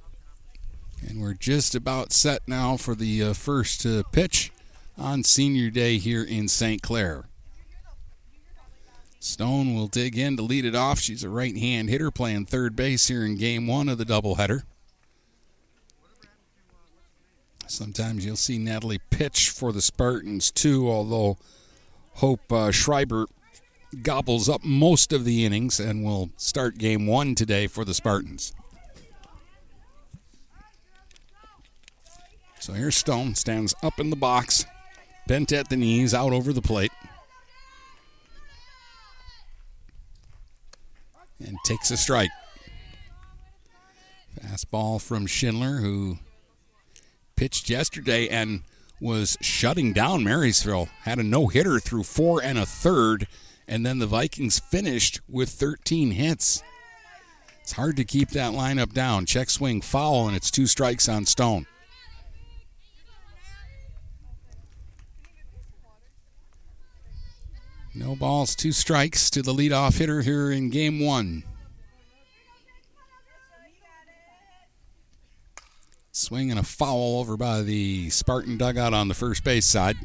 And 1.08 1.20
we're 1.20 1.34
just 1.34 1.74
about 1.74 2.12
set 2.12 2.42
now 2.46 2.76
for 2.76 2.94
the 2.94 3.22
uh, 3.22 3.32
first 3.32 3.84
uh, 3.84 4.02
pitch 4.12 4.52
on 4.96 5.24
senior 5.24 5.70
day 5.70 5.98
here 5.98 6.22
in 6.22 6.48
St. 6.48 6.82
Clair. 6.82 7.24
Stone 9.20 9.74
will 9.74 9.86
dig 9.86 10.18
in 10.18 10.36
to 10.36 10.42
lead 10.42 10.64
it 10.64 10.74
off. 10.74 10.98
She's 10.98 11.22
a 11.22 11.28
right 11.28 11.56
hand 11.56 11.88
hitter 11.88 12.10
playing 12.10 12.46
third 12.46 12.74
base 12.74 13.08
here 13.08 13.24
in 13.24 13.36
game 13.36 13.66
one 13.66 13.88
of 13.88 13.98
the 13.98 14.04
doubleheader. 14.04 14.62
Sometimes 17.68 18.26
you'll 18.26 18.36
see 18.36 18.58
Natalie 18.58 19.00
pitch 19.10 19.50
for 19.50 19.72
the 19.72 19.80
Spartans 19.80 20.50
too, 20.50 20.90
although 20.90 21.38
Hope 22.14 22.52
uh, 22.52 22.70
Schreiber 22.70 23.26
gobbles 24.02 24.48
up 24.48 24.64
most 24.64 25.12
of 25.12 25.24
the 25.24 25.44
innings 25.44 25.78
and 25.78 26.04
will 26.04 26.30
start 26.36 26.78
game 26.78 27.06
one 27.06 27.34
today 27.34 27.66
for 27.66 27.84
the 27.84 27.94
Spartans. 27.94 28.52
So 32.62 32.74
here's 32.74 32.96
Stone, 32.96 33.34
stands 33.34 33.74
up 33.82 33.98
in 33.98 34.10
the 34.10 34.14
box, 34.14 34.66
bent 35.26 35.50
at 35.50 35.68
the 35.68 35.76
knees, 35.76 36.14
out 36.14 36.32
over 36.32 36.52
the 36.52 36.62
plate. 36.62 36.92
And 41.44 41.58
takes 41.64 41.90
a 41.90 41.96
strike. 41.96 42.30
Fastball 44.40 45.02
from 45.02 45.26
Schindler, 45.26 45.78
who 45.78 46.18
pitched 47.34 47.68
yesterday 47.68 48.28
and 48.28 48.62
was 49.00 49.36
shutting 49.40 49.92
down 49.92 50.22
Marysville. 50.22 50.88
Had 51.00 51.18
a 51.18 51.24
no 51.24 51.48
hitter 51.48 51.80
through 51.80 52.04
four 52.04 52.40
and 52.40 52.58
a 52.58 52.64
third, 52.64 53.26
and 53.66 53.84
then 53.84 53.98
the 53.98 54.06
Vikings 54.06 54.60
finished 54.60 55.20
with 55.28 55.48
13 55.48 56.12
hits. 56.12 56.62
It's 57.60 57.72
hard 57.72 57.96
to 57.96 58.04
keep 58.04 58.30
that 58.30 58.52
lineup 58.52 58.92
down. 58.92 59.26
Check 59.26 59.50
swing 59.50 59.80
foul, 59.80 60.28
and 60.28 60.36
it's 60.36 60.52
two 60.52 60.68
strikes 60.68 61.08
on 61.08 61.26
Stone. 61.26 61.66
No 67.94 68.16
balls, 68.16 68.54
two 68.54 68.72
strikes 68.72 69.28
to 69.30 69.42
the 69.42 69.52
leadoff 69.52 69.98
hitter 69.98 70.22
here 70.22 70.50
in 70.50 70.70
game 70.70 70.98
one. 70.98 71.44
Swing 76.10 76.50
and 76.50 76.58
a 76.58 76.62
foul 76.62 77.18
over 77.20 77.36
by 77.36 77.62
the 77.62 78.08
Spartan 78.10 78.56
dugout 78.56 78.94
on 78.94 79.08
the 79.08 79.14
first 79.14 79.44
base 79.44 79.66
side. 79.66 79.96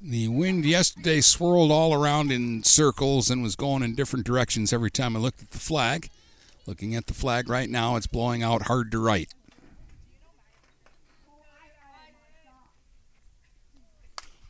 The 0.00 0.28
wind 0.28 0.64
yesterday 0.64 1.20
swirled 1.20 1.72
all 1.72 1.92
around 1.92 2.30
in 2.30 2.62
circles 2.62 3.30
and 3.30 3.42
was 3.42 3.56
going 3.56 3.82
in 3.82 3.96
different 3.96 4.24
directions 4.24 4.72
every 4.72 4.92
time 4.92 5.16
I 5.16 5.18
looked 5.18 5.42
at 5.42 5.50
the 5.50 5.58
flag. 5.58 6.10
Looking 6.66 6.94
at 6.94 7.06
the 7.06 7.14
flag 7.14 7.48
right 7.48 7.68
now, 7.68 7.96
it's 7.96 8.06
blowing 8.06 8.42
out 8.42 8.62
hard 8.62 8.92
to 8.92 8.98
right. 9.00 9.32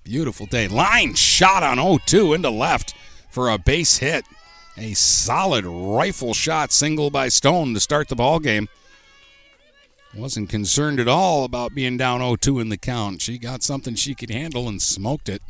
Beautiful 0.09 0.47
day. 0.47 0.69
Line 0.69 1.13
shot 1.13 1.63
on 1.63 1.77
0 1.77 1.99
2 2.07 2.33
into 2.33 2.49
left 2.49 2.95
for 3.29 3.51
a 3.51 3.59
base 3.59 3.99
hit. 3.99 4.25
A 4.79 4.95
solid 4.95 5.67
rifle 5.67 6.33
shot 6.33 6.73
single 6.73 7.11
by 7.11 7.29
Stone 7.29 7.75
to 7.75 7.81
start 7.81 8.09
the 8.09 8.17
ball 8.17 8.41
game. 8.41 8.71
Wasn't 10.17 10.49
concerned 10.49 10.99
at 10.99 11.09
all 11.09 11.45
about 11.45 11.75
being 11.75 11.99
down 11.99 12.21
0 12.21 12.37
2 12.37 12.59
in 12.59 12.71
the 12.71 12.79
count. 12.79 13.21
She 13.21 13.37
got 13.37 13.63
something 13.63 13.95
she 13.97 14.15
could 14.15 14.31
handle 14.31 14.67
and 14.67 14.81
smoked 14.81 15.29
it. 15.29 15.43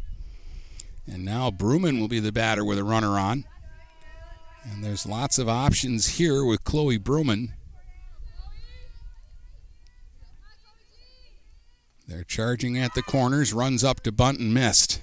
And 1.06 1.24
now 1.24 1.52
Bruman 1.52 2.00
will 2.00 2.09
be 2.09 2.18
the 2.18 2.32
batter 2.32 2.64
with 2.64 2.78
a 2.78 2.85
runner 2.85 3.16
on. 3.16 3.44
And 4.64 4.82
there's 4.82 5.06
lots 5.06 5.38
of 5.38 5.48
options 5.48 6.18
here 6.18 6.44
with 6.44 6.64
Chloe 6.64 6.98
Bruman. 6.98 7.50
They're 12.08 12.24
charging 12.24 12.78
at 12.78 12.94
the 12.94 13.02
corners, 13.02 13.52
runs 13.52 13.84
up 13.84 14.00
to 14.00 14.10
bunt 14.10 14.40
and 14.40 14.54
missed. 14.54 15.02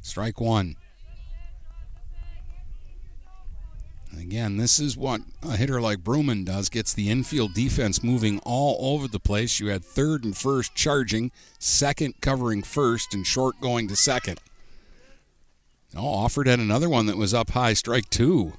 Strike 0.00 0.40
one. 0.40 0.76
Again, 4.18 4.56
this 4.56 4.80
is 4.80 4.96
what 4.96 5.20
a 5.42 5.56
hitter 5.56 5.82
like 5.82 5.98
Bruman 5.98 6.46
does. 6.46 6.70
Gets 6.70 6.94
the 6.94 7.10
infield 7.10 7.52
defense 7.52 8.02
moving 8.02 8.38
all 8.40 8.94
over 8.94 9.06
the 9.06 9.20
place. 9.20 9.60
You 9.60 9.66
had 9.66 9.84
third 9.84 10.24
and 10.24 10.34
first 10.34 10.74
charging, 10.74 11.30
second 11.58 12.20
covering 12.22 12.62
first, 12.62 13.12
and 13.12 13.26
short 13.26 13.60
going 13.60 13.86
to 13.88 13.96
second. 13.96 14.40
Oh, 15.94 16.06
offered 16.06 16.48
at 16.48 16.58
another 16.58 16.88
one 16.88 17.04
that 17.06 17.18
was 17.18 17.34
up 17.34 17.50
high, 17.50 17.74
strike 17.74 18.08
two. 18.08 18.54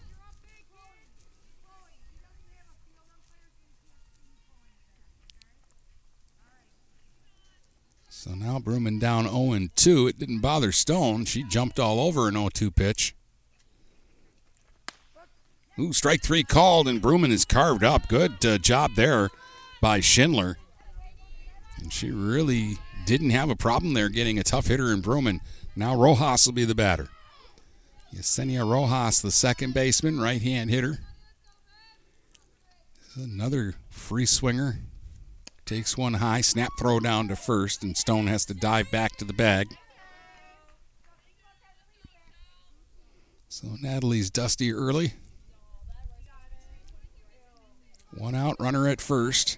So 8.25 8.33
now 8.33 8.57
Bruman 8.57 8.99
down 8.99 9.25
0 9.29 9.67
2. 9.75 10.07
It 10.07 10.17
didn't 10.17 10.39
bother 10.39 10.71
Stone. 10.71 11.25
She 11.25 11.43
jumped 11.43 11.79
all 11.79 11.99
over 11.99 12.27
an 12.27 12.33
0 12.33 12.49
2 12.51 12.71
pitch. 12.71 13.13
Ooh, 15.77 15.93
strike 15.93 16.23
three 16.23 16.41
called, 16.41 16.87
and 16.87 16.99
Bruman 16.99 17.29
is 17.29 17.45
carved 17.45 17.83
up. 17.83 18.07
Good 18.07 18.43
uh, 18.43 18.57
job 18.57 18.95
there 18.95 19.29
by 19.79 19.99
Schindler. 19.99 20.57
And 21.77 21.93
she 21.93 22.09
really 22.09 22.79
didn't 23.05 23.29
have 23.29 23.51
a 23.51 23.55
problem 23.55 23.93
there 23.93 24.09
getting 24.09 24.39
a 24.39 24.43
tough 24.43 24.67
hitter 24.67 24.91
in 24.91 25.03
Bruman. 25.03 25.39
Now 25.75 25.95
Rojas 25.95 26.47
will 26.47 26.53
be 26.53 26.65
the 26.65 26.73
batter. 26.73 27.09
Yesenia 28.11 28.67
Rojas, 28.67 29.21
the 29.21 29.29
second 29.29 29.75
baseman, 29.75 30.19
right 30.19 30.41
hand 30.41 30.71
hitter. 30.71 30.97
Another 33.15 33.75
free 33.91 34.25
swinger. 34.25 34.79
Takes 35.65 35.97
one 35.97 36.15
high, 36.15 36.41
snap 36.41 36.69
throw 36.77 36.99
down 36.99 37.27
to 37.29 37.35
first, 37.35 37.83
and 37.83 37.97
Stone 37.97 38.27
has 38.27 38.45
to 38.45 38.53
dive 38.53 38.91
back 38.91 39.17
to 39.17 39.25
the 39.25 39.33
bag. 39.33 39.67
So 43.49 43.69
Natalie's 43.81 44.29
dusty 44.29 44.71
early. 44.71 45.13
One 48.15 48.35
out, 48.35 48.57
runner 48.59 48.87
at 48.87 49.01
first. 49.01 49.57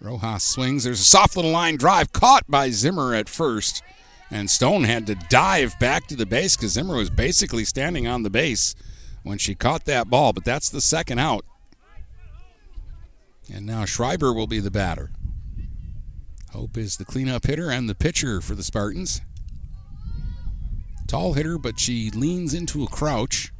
Rojas 0.00 0.44
swings. 0.44 0.84
There's 0.84 1.00
a 1.00 1.04
soft 1.04 1.36
little 1.36 1.50
line 1.50 1.76
drive 1.76 2.12
caught 2.12 2.44
by 2.48 2.70
Zimmer 2.70 3.14
at 3.14 3.28
first. 3.28 3.82
And 4.30 4.50
Stone 4.50 4.84
had 4.84 5.06
to 5.06 5.14
dive 5.14 5.78
back 5.78 6.06
to 6.06 6.16
the 6.16 6.26
base 6.26 6.56
because 6.56 6.72
Zimmer 6.72 6.96
was 6.96 7.10
basically 7.10 7.64
standing 7.64 8.06
on 8.06 8.22
the 8.22 8.30
base 8.30 8.74
when 9.22 9.38
she 9.38 9.54
caught 9.54 9.84
that 9.86 10.08
ball. 10.08 10.32
But 10.32 10.44
that's 10.44 10.68
the 10.70 10.80
second 10.80 11.18
out. 11.18 11.44
And 13.52 13.64
now 13.66 13.84
Schreiber 13.84 14.32
will 14.32 14.46
be 14.46 14.60
the 14.60 14.70
batter. 14.70 15.10
Hope 16.52 16.76
is 16.76 16.96
the 16.96 17.04
cleanup 17.04 17.46
hitter 17.46 17.70
and 17.70 17.88
the 17.88 17.94
pitcher 17.94 18.40
for 18.40 18.54
the 18.54 18.62
Spartans. 18.62 19.20
Tall 21.06 21.32
hitter, 21.32 21.58
but 21.58 21.80
she 21.80 22.10
leans 22.10 22.52
into 22.52 22.84
a 22.84 22.88
crouch. 22.88 23.52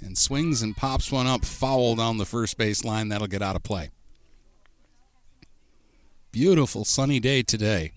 And 0.00 0.16
swings 0.16 0.62
and 0.62 0.76
pops 0.76 1.12
one 1.12 1.26
up 1.26 1.44
foul 1.44 1.96
down 1.96 2.18
the 2.18 2.24
first 2.24 2.56
base 2.56 2.84
line. 2.84 3.08
That'll 3.08 3.26
get 3.26 3.42
out 3.42 3.56
of 3.56 3.62
play. 3.62 3.90
Beautiful 6.32 6.84
sunny 6.84 7.20
day 7.20 7.42
today. 7.42 7.92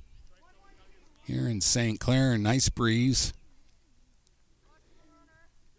Here 1.25 1.47
in 1.47 1.61
St. 1.61 1.99
Clair, 1.99 2.37
nice 2.37 2.69
breeze. 2.69 3.33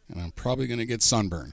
And 0.09 0.21
I'm 0.21 0.33
probably 0.33 0.67
going 0.67 0.79
to 0.79 0.87
get 0.87 1.03
sunburn. 1.03 1.53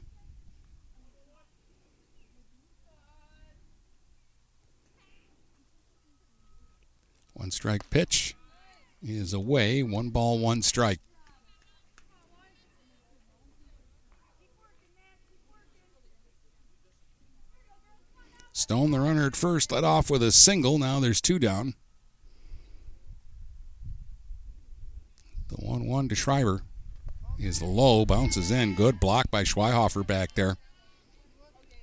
Strike 7.51 7.89
pitch 7.89 8.35
is 9.01 9.33
away. 9.33 9.83
One 9.83 10.09
ball, 10.09 10.39
one 10.39 10.61
strike. 10.61 10.99
Stone, 18.51 18.91
the 18.91 18.99
runner 18.99 19.25
at 19.25 19.35
first, 19.35 19.71
led 19.71 19.83
off 19.83 20.09
with 20.09 20.21
a 20.21 20.31
single. 20.31 20.77
Now 20.77 20.99
there's 20.99 21.19
two 21.19 21.39
down. 21.39 21.73
The 25.49 25.55
1 25.55 25.85
1 25.85 26.09
to 26.09 26.15
Schreiber 26.15 26.61
is 27.39 27.61
low, 27.61 28.05
bounces 28.05 28.51
in. 28.51 28.75
Good 28.75 28.99
block 28.99 29.29
by 29.31 29.43
Schweihofer 29.43 30.05
back 30.05 30.35
there. 30.35 30.57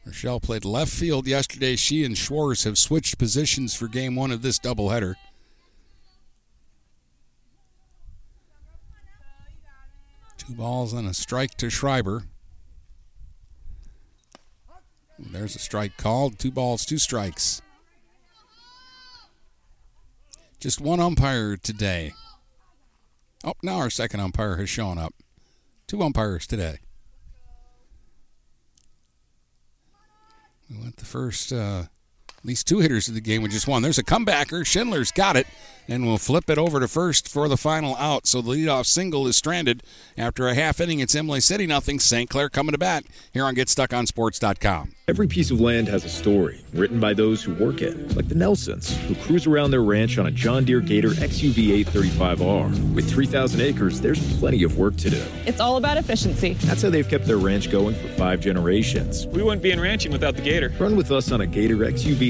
Rochelle 0.06 0.40
played 0.40 0.64
left 0.64 0.92
field 0.92 1.26
yesterday. 1.26 1.76
She 1.76 2.04
and 2.04 2.16
Schwartz 2.16 2.64
have 2.64 2.78
switched 2.78 3.18
positions 3.18 3.74
for 3.74 3.86
game 3.86 4.16
one 4.16 4.30
of 4.30 4.42
this 4.42 4.58
doubleheader. 4.58 5.16
Two 10.50 10.56
balls 10.56 10.92
and 10.92 11.06
a 11.06 11.14
strike 11.14 11.54
to 11.58 11.70
Schreiber. 11.70 12.24
There's 15.16 15.54
a 15.54 15.60
strike 15.60 15.96
called. 15.96 16.40
Two 16.40 16.50
balls, 16.50 16.84
two 16.84 16.98
strikes. 16.98 17.62
Just 20.58 20.80
one 20.80 20.98
umpire 20.98 21.56
today. 21.56 22.14
Oh, 23.44 23.52
now 23.62 23.76
our 23.76 23.90
second 23.90 24.18
umpire 24.18 24.56
has 24.56 24.68
shown 24.68 24.98
up. 24.98 25.14
Two 25.86 26.02
umpires 26.02 26.48
today. 26.48 26.78
We 30.68 30.78
went 30.78 30.96
the 30.96 31.04
first, 31.04 31.52
uh, 31.52 31.84
at 32.42 32.46
least 32.46 32.66
two 32.66 32.78
hitters 32.78 33.06
of 33.06 33.14
the 33.14 33.20
game 33.20 33.42
with 33.42 33.50
just 33.50 33.68
one. 33.68 33.82
There's 33.82 33.98
a 33.98 34.04
comebacker. 34.04 34.64
Schindler's 34.64 35.12
got 35.12 35.36
it, 35.36 35.46
and 35.86 36.06
we'll 36.06 36.16
flip 36.16 36.48
it 36.48 36.56
over 36.56 36.80
to 36.80 36.88
first 36.88 37.28
for 37.28 37.48
the 37.48 37.58
final 37.58 37.94
out. 37.96 38.26
So 38.26 38.40
the 38.40 38.52
leadoff 38.52 38.86
single 38.86 39.26
is 39.26 39.36
stranded 39.36 39.82
after 40.16 40.48
a 40.48 40.54
half 40.54 40.80
inning. 40.80 41.00
It's 41.00 41.14
Imlay 41.14 41.40
City 41.40 41.66
nothing. 41.66 41.98
St. 41.98 42.30
Clair 42.30 42.48
coming 42.48 42.72
to 42.72 42.78
bat 42.78 43.04
here 43.32 43.44
on 43.44 43.54
GetStuckOnSports.com. 43.54 44.92
Every 45.06 45.26
piece 45.26 45.50
of 45.50 45.60
land 45.60 45.88
has 45.88 46.04
a 46.04 46.08
story 46.08 46.64
written 46.72 47.00
by 47.00 47.12
those 47.12 47.42
who 47.42 47.52
work 47.54 47.82
it, 47.82 48.16
like 48.16 48.28
the 48.28 48.34
Nelsons, 48.36 48.96
who 49.08 49.16
cruise 49.16 49.46
around 49.46 49.72
their 49.72 49.82
ranch 49.82 50.16
on 50.18 50.26
a 50.26 50.30
John 50.30 50.64
Deere 50.64 50.80
Gator 50.80 51.08
XUV 51.08 51.84
835R. 51.84 52.94
With 52.94 53.10
3,000 53.10 53.60
acres, 53.60 54.00
there's 54.00 54.38
plenty 54.38 54.62
of 54.62 54.78
work 54.78 54.96
to 54.98 55.10
do. 55.10 55.22
It's 55.46 55.60
all 55.60 55.76
about 55.78 55.96
efficiency. 55.96 56.54
That's 56.54 56.82
how 56.82 56.90
they've 56.90 57.08
kept 57.08 57.26
their 57.26 57.38
ranch 57.38 57.70
going 57.72 57.96
for 57.96 58.08
five 58.10 58.40
generations. 58.40 59.26
We 59.26 59.42
wouldn't 59.42 59.62
be 59.62 59.72
in 59.72 59.80
ranching 59.80 60.12
without 60.12 60.36
the 60.36 60.42
Gator. 60.42 60.72
Run 60.78 60.96
with 60.96 61.10
us 61.10 61.32
on 61.32 61.40
a 61.40 61.46
Gator 61.46 61.76
XUV 61.76 62.29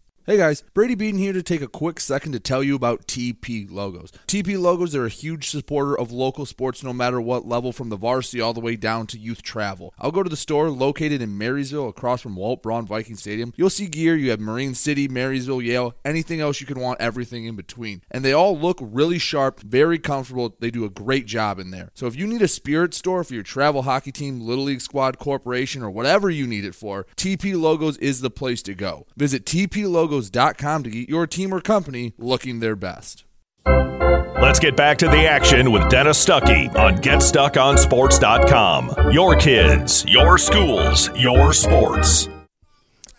Hey 0.31 0.37
guys, 0.37 0.63
Brady 0.73 0.95
Beaton 0.95 1.19
here 1.19 1.33
to 1.33 1.43
take 1.43 1.61
a 1.61 1.67
quick 1.67 1.99
second 1.99 2.31
to 2.31 2.39
tell 2.39 2.63
you 2.63 2.73
about 2.73 3.05
TP 3.05 3.69
Logos. 3.69 4.13
TP 4.27 4.57
Logos 4.57 4.95
are 4.95 5.05
a 5.05 5.09
huge 5.09 5.49
supporter 5.49 5.93
of 5.99 6.13
local 6.13 6.45
sports 6.45 6.81
no 6.81 6.93
matter 6.93 7.19
what 7.19 7.45
level 7.45 7.73
from 7.73 7.89
the 7.89 7.97
varsity 7.97 8.39
all 8.39 8.53
the 8.53 8.61
way 8.61 8.77
down 8.77 9.07
to 9.07 9.17
youth 9.17 9.41
travel. 9.41 9.93
I'll 9.99 10.13
go 10.13 10.23
to 10.23 10.29
the 10.29 10.37
store 10.37 10.69
located 10.69 11.21
in 11.21 11.37
Marysville 11.37 11.89
across 11.89 12.21
from 12.21 12.37
Walt 12.37 12.63
Braun 12.63 12.85
Viking 12.85 13.17
Stadium. 13.17 13.51
You'll 13.57 13.69
see 13.69 13.87
gear, 13.87 14.15
you 14.15 14.29
have 14.29 14.39
Marine 14.39 14.73
City, 14.73 15.09
Marysville, 15.09 15.61
Yale, 15.61 15.95
anything 16.05 16.39
else 16.39 16.61
you 16.61 16.65
could 16.65 16.77
want, 16.77 17.01
everything 17.01 17.43
in 17.43 17.57
between. 17.57 18.01
And 18.09 18.23
they 18.23 18.31
all 18.31 18.57
look 18.57 18.77
really 18.81 19.19
sharp, 19.19 19.59
very 19.59 19.99
comfortable. 19.99 20.55
They 20.61 20.71
do 20.71 20.85
a 20.85 20.89
great 20.89 21.25
job 21.25 21.59
in 21.59 21.71
there. 21.71 21.91
So 21.93 22.07
if 22.07 22.15
you 22.15 22.25
need 22.25 22.41
a 22.41 22.47
spirit 22.47 22.93
store 22.93 23.25
for 23.25 23.33
your 23.33 23.43
travel 23.43 23.81
hockey 23.81 24.13
team, 24.13 24.39
Little 24.39 24.63
League 24.63 24.79
Squad 24.79 25.19
Corporation, 25.19 25.83
or 25.83 25.89
whatever 25.89 26.29
you 26.29 26.47
need 26.47 26.63
it 26.63 26.73
for, 26.73 27.05
TP 27.17 27.53
Logos 27.59 27.97
is 27.97 28.21
the 28.21 28.31
place 28.31 28.61
to 28.61 28.73
go. 28.73 29.07
Visit 29.17 29.45
TP 29.45 29.91
Logos 29.91 30.20
to 30.29 30.89
get 30.89 31.09
your 31.09 31.25
team 31.25 31.53
or 31.53 31.61
company 31.61 32.13
looking 32.17 32.59
their 32.59 32.75
best. 32.75 33.23
Let's 33.65 34.59
get 34.59 34.75
back 34.75 34.97
to 34.99 35.07
the 35.07 35.27
action 35.27 35.71
with 35.71 35.89
Dennis 35.89 36.23
Stuckey 36.25 36.73
on 36.75 36.97
GetStuckOnSports.com. 36.97 39.11
Your 39.11 39.35
kids, 39.35 40.05
your 40.07 40.37
schools, 40.37 41.09
your 41.15 41.53
sports. 41.53 42.27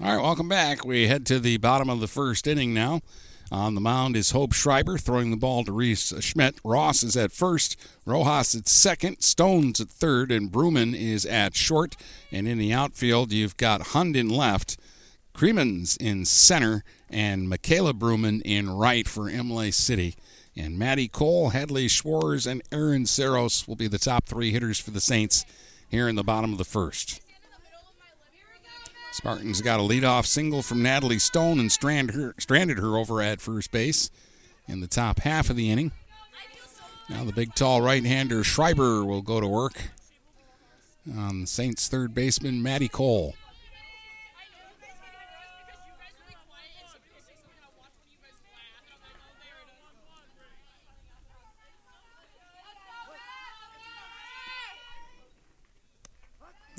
All 0.00 0.16
right, 0.16 0.22
welcome 0.22 0.48
back. 0.48 0.84
We 0.84 1.06
head 1.06 1.24
to 1.26 1.38
the 1.38 1.58
bottom 1.58 1.88
of 1.88 2.00
the 2.00 2.08
first 2.08 2.48
inning 2.48 2.74
now. 2.74 3.00
On 3.52 3.74
the 3.74 3.80
mound 3.80 4.16
is 4.16 4.32
Hope 4.32 4.52
Schreiber 4.52 4.98
throwing 4.98 5.30
the 5.30 5.36
ball 5.36 5.62
to 5.62 5.72
Reese 5.72 6.12
Schmidt. 6.20 6.56
Ross 6.64 7.02
is 7.02 7.16
at 7.16 7.32
first, 7.32 7.76
Rojas 8.06 8.56
at 8.56 8.66
second, 8.66 9.20
Stones 9.20 9.78
at 9.78 9.88
third, 9.88 10.32
and 10.32 10.50
Bruman 10.50 10.98
is 10.98 11.24
at 11.24 11.54
short. 11.54 11.94
And 12.32 12.48
in 12.48 12.58
the 12.58 12.72
outfield, 12.72 13.30
you've 13.30 13.56
got 13.56 13.88
Hund 13.88 14.16
in 14.16 14.28
left. 14.28 14.78
Cremens 15.34 15.96
in 16.00 16.24
center 16.24 16.84
and 17.08 17.48
Michaela 17.48 17.94
Bruman 17.94 18.42
in 18.44 18.70
right 18.70 19.08
for 19.08 19.28
Imlay 19.28 19.70
City. 19.70 20.14
And 20.54 20.78
Maddie 20.78 21.08
Cole, 21.08 21.50
Hadley 21.50 21.88
Schwartz, 21.88 22.44
and 22.44 22.62
Aaron 22.70 23.06
Saros 23.06 23.66
will 23.66 23.76
be 23.76 23.88
the 23.88 23.98
top 23.98 24.26
three 24.26 24.50
hitters 24.50 24.78
for 24.78 24.90
the 24.90 25.00
Saints 25.00 25.44
here 25.88 26.08
in 26.08 26.14
the 26.14 26.22
bottom 26.22 26.52
of 26.52 26.58
the 26.58 26.64
first. 26.64 27.22
Spartans 29.12 29.60
got 29.60 29.80
a 29.80 29.82
leadoff 29.82 30.26
single 30.26 30.62
from 30.62 30.82
Natalie 30.82 31.18
Stone 31.18 31.60
and 31.60 31.72
stranded 31.72 32.14
her, 32.14 32.34
stranded 32.38 32.78
her 32.78 32.96
over 32.96 33.20
at 33.20 33.40
first 33.40 33.70
base 33.70 34.10
in 34.66 34.80
the 34.80 34.86
top 34.86 35.20
half 35.20 35.50
of 35.50 35.56
the 35.56 35.70
inning. 35.70 35.92
Now 37.10 37.24
the 37.24 37.32
big, 37.32 37.54
tall 37.54 37.82
right-hander 37.82 38.42
Schreiber 38.42 39.04
will 39.04 39.22
go 39.22 39.40
to 39.40 39.48
work 39.48 39.90
on 41.14 41.46
Saints 41.46 41.88
third 41.88 42.14
baseman 42.14 42.62
Maddie 42.62 42.88
Cole. 42.88 43.34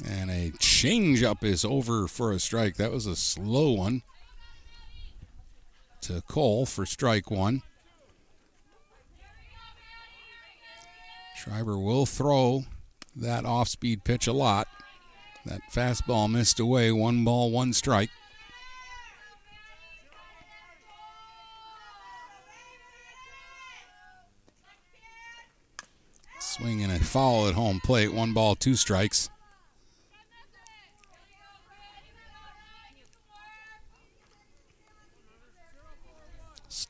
And 0.06 0.32
a 0.32 0.43
changeup 0.60 1.44
is 1.44 1.63
over 1.66 2.08
for 2.08 2.32
a 2.32 2.39
strike. 2.39 2.76
That 2.76 2.92
was 2.92 3.06
a 3.06 3.16
slow 3.16 3.72
one 3.72 4.04
to 6.02 6.22
Cole 6.28 6.66
for 6.66 6.86
strike 6.86 7.32
one. 7.32 7.62
Schreiber 11.36 11.78
will 11.78 12.06
throw 12.06 12.63
that 13.16 13.46
off 13.46 13.68
speed 13.68 14.04
pitch 14.04 14.28
a 14.28 14.34
lot. 14.34 14.68
That 15.46 15.62
fastball 15.74 16.32
missed 16.32 16.60
away. 16.60 16.92
One 16.92 17.26
ball, 17.26 17.52
one 17.52 17.74
strike. 17.74 18.10
Swing 26.39 26.84
and 26.84 26.92
a 26.92 27.00
foul 27.00 27.48
at 27.48 27.56
home 27.56 27.82
plate. 27.84 28.13
One 28.13 28.34
ball, 28.34 28.56
two 28.56 28.76
strikes. 28.76 29.30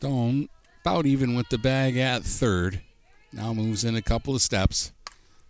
Stone 0.03 0.49
about 0.81 1.05
even 1.05 1.33
with 1.33 1.47
the 1.47 1.57
bag 1.57 1.95
at 1.95 2.23
third. 2.23 2.81
Now 3.31 3.53
moves 3.53 3.85
in 3.85 3.95
a 3.95 4.01
couple 4.01 4.35
of 4.35 4.41
steps. 4.41 4.91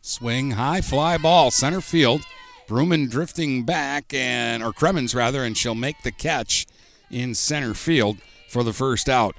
Swing, 0.03 0.51
high 0.51 0.81
fly 0.81 1.17
ball, 1.17 1.49
center 1.49 1.81
field. 1.81 2.21
Bruman 2.67 3.09
drifting 3.09 3.63
back 3.63 4.13
and 4.13 4.61
or 4.61 4.71
Cremens 4.71 5.15
rather, 5.15 5.43
and 5.43 5.57
she'll 5.57 5.73
make 5.73 6.03
the 6.03 6.11
catch 6.11 6.67
in 7.09 7.33
center 7.33 7.73
field 7.73 8.19
for 8.47 8.63
the 8.63 8.73
first 8.73 9.09
out. 9.09 9.35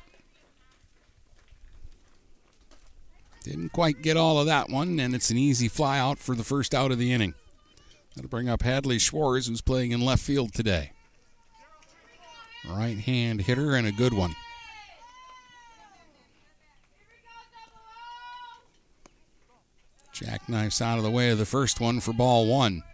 Didn't 3.45 3.69
quite 3.69 4.03
get 4.03 4.17
all 4.17 4.41
of 4.41 4.47
that 4.47 4.69
one, 4.69 4.99
and 4.99 5.15
it's 5.15 5.31
an 5.31 5.37
easy 5.37 5.69
fly 5.69 5.97
out 5.97 6.19
for 6.19 6.35
the 6.35 6.43
first 6.43 6.75
out 6.75 6.91
of 6.91 6.99
the 6.99 7.13
inning. 7.13 7.35
That'll 8.17 8.29
bring 8.29 8.49
up 8.49 8.63
Hadley 8.63 8.99
Schwartz, 8.99 9.47
who's 9.47 9.61
playing 9.61 9.93
in 9.93 10.01
left 10.01 10.25
field 10.25 10.53
today. 10.53 10.91
Right 12.69 12.99
hand 12.99 13.43
hitter 13.43 13.77
and 13.77 13.87
a 13.87 13.93
good 13.93 14.13
one. 14.13 14.35
Jackknifes 20.15 20.81
out 20.81 20.99
of 20.99 21.05
the 21.05 21.11
way 21.11 21.31
of 21.31 21.39
the 21.39 21.45
first 21.45 21.81
one 21.81 21.99
for 21.99 22.13
ball 22.13 22.47
one. 22.47 22.85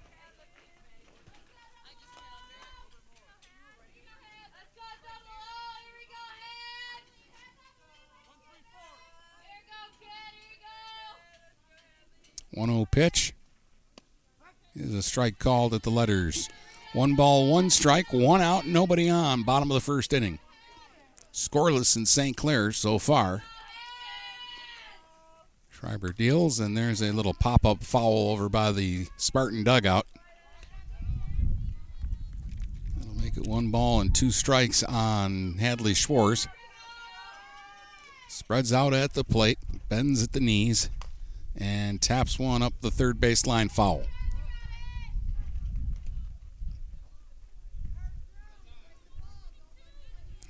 One 12.52 12.68
zero 12.68 12.84
pitch 12.90 13.32
is 14.74 14.94
a 14.94 15.02
strike 15.02 15.38
called 15.38 15.72
at 15.74 15.82
the 15.82 15.90
letters. 15.90 16.48
One 16.94 17.14
ball, 17.14 17.52
one 17.52 17.70
strike, 17.70 18.12
one 18.12 18.40
out, 18.40 18.66
nobody 18.66 19.08
on. 19.08 19.44
Bottom 19.44 19.70
of 19.70 19.74
the 19.74 19.80
first 19.80 20.12
inning. 20.12 20.40
Scoreless 21.32 21.96
in 21.96 22.06
St. 22.06 22.36
Clair 22.36 22.72
so 22.72 22.98
far. 22.98 23.44
Schreiber 25.80 26.12
deals, 26.12 26.60
and 26.60 26.76
there's 26.76 27.00
a 27.00 27.10
little 27.10 27.32
pop 27.32 27.64
up 27.64 27.82
foul 27.82 28.28
over 28.28 28.50
by 28.50 28.70
the 28.70 29.06
Spartan 29.16 29.64
dugout. 29.64 30.06
That'll 32.98 33.14
make 33.14 33.38
it 33.38 33.46
one 33.46 33.70
ball 33.70 34.02
and 34.02 34.14
two 34.14 34.30
strikes 34.30 34.82
on 34.82 35.54
Hadley 35.54 35.94
Schwartz. 35.94 36.46
Spreads 38.28 38.74
out 38.74 38.92
at 38.92 39.14
the 39.14 39.24
plate, 39.24 39.58
bends 39.88 40.22
at 40.22 40.32
the 40.32 40.40
knees, 40.40 40.90
and 41.56 42.02
taps 42.02 42.38
one 42.38 42.60
up 42.60 42.74
the 42.82 42.90
third 42.90 43.18
baseline 43.18 43.70
foul. 43.70 44.02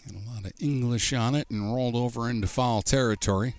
A 0.08 0.28
lot 0.34 0.44
of 0.44 0.52
English 0.58 1.12
on 1.12 1.36
it 1.36 1.48
and 1.50 1.72
rolled 1.72 1.94
over 1.94 2.28
into 2.28 2.48
foul 2.48 2.82
territory. 2.82 3.54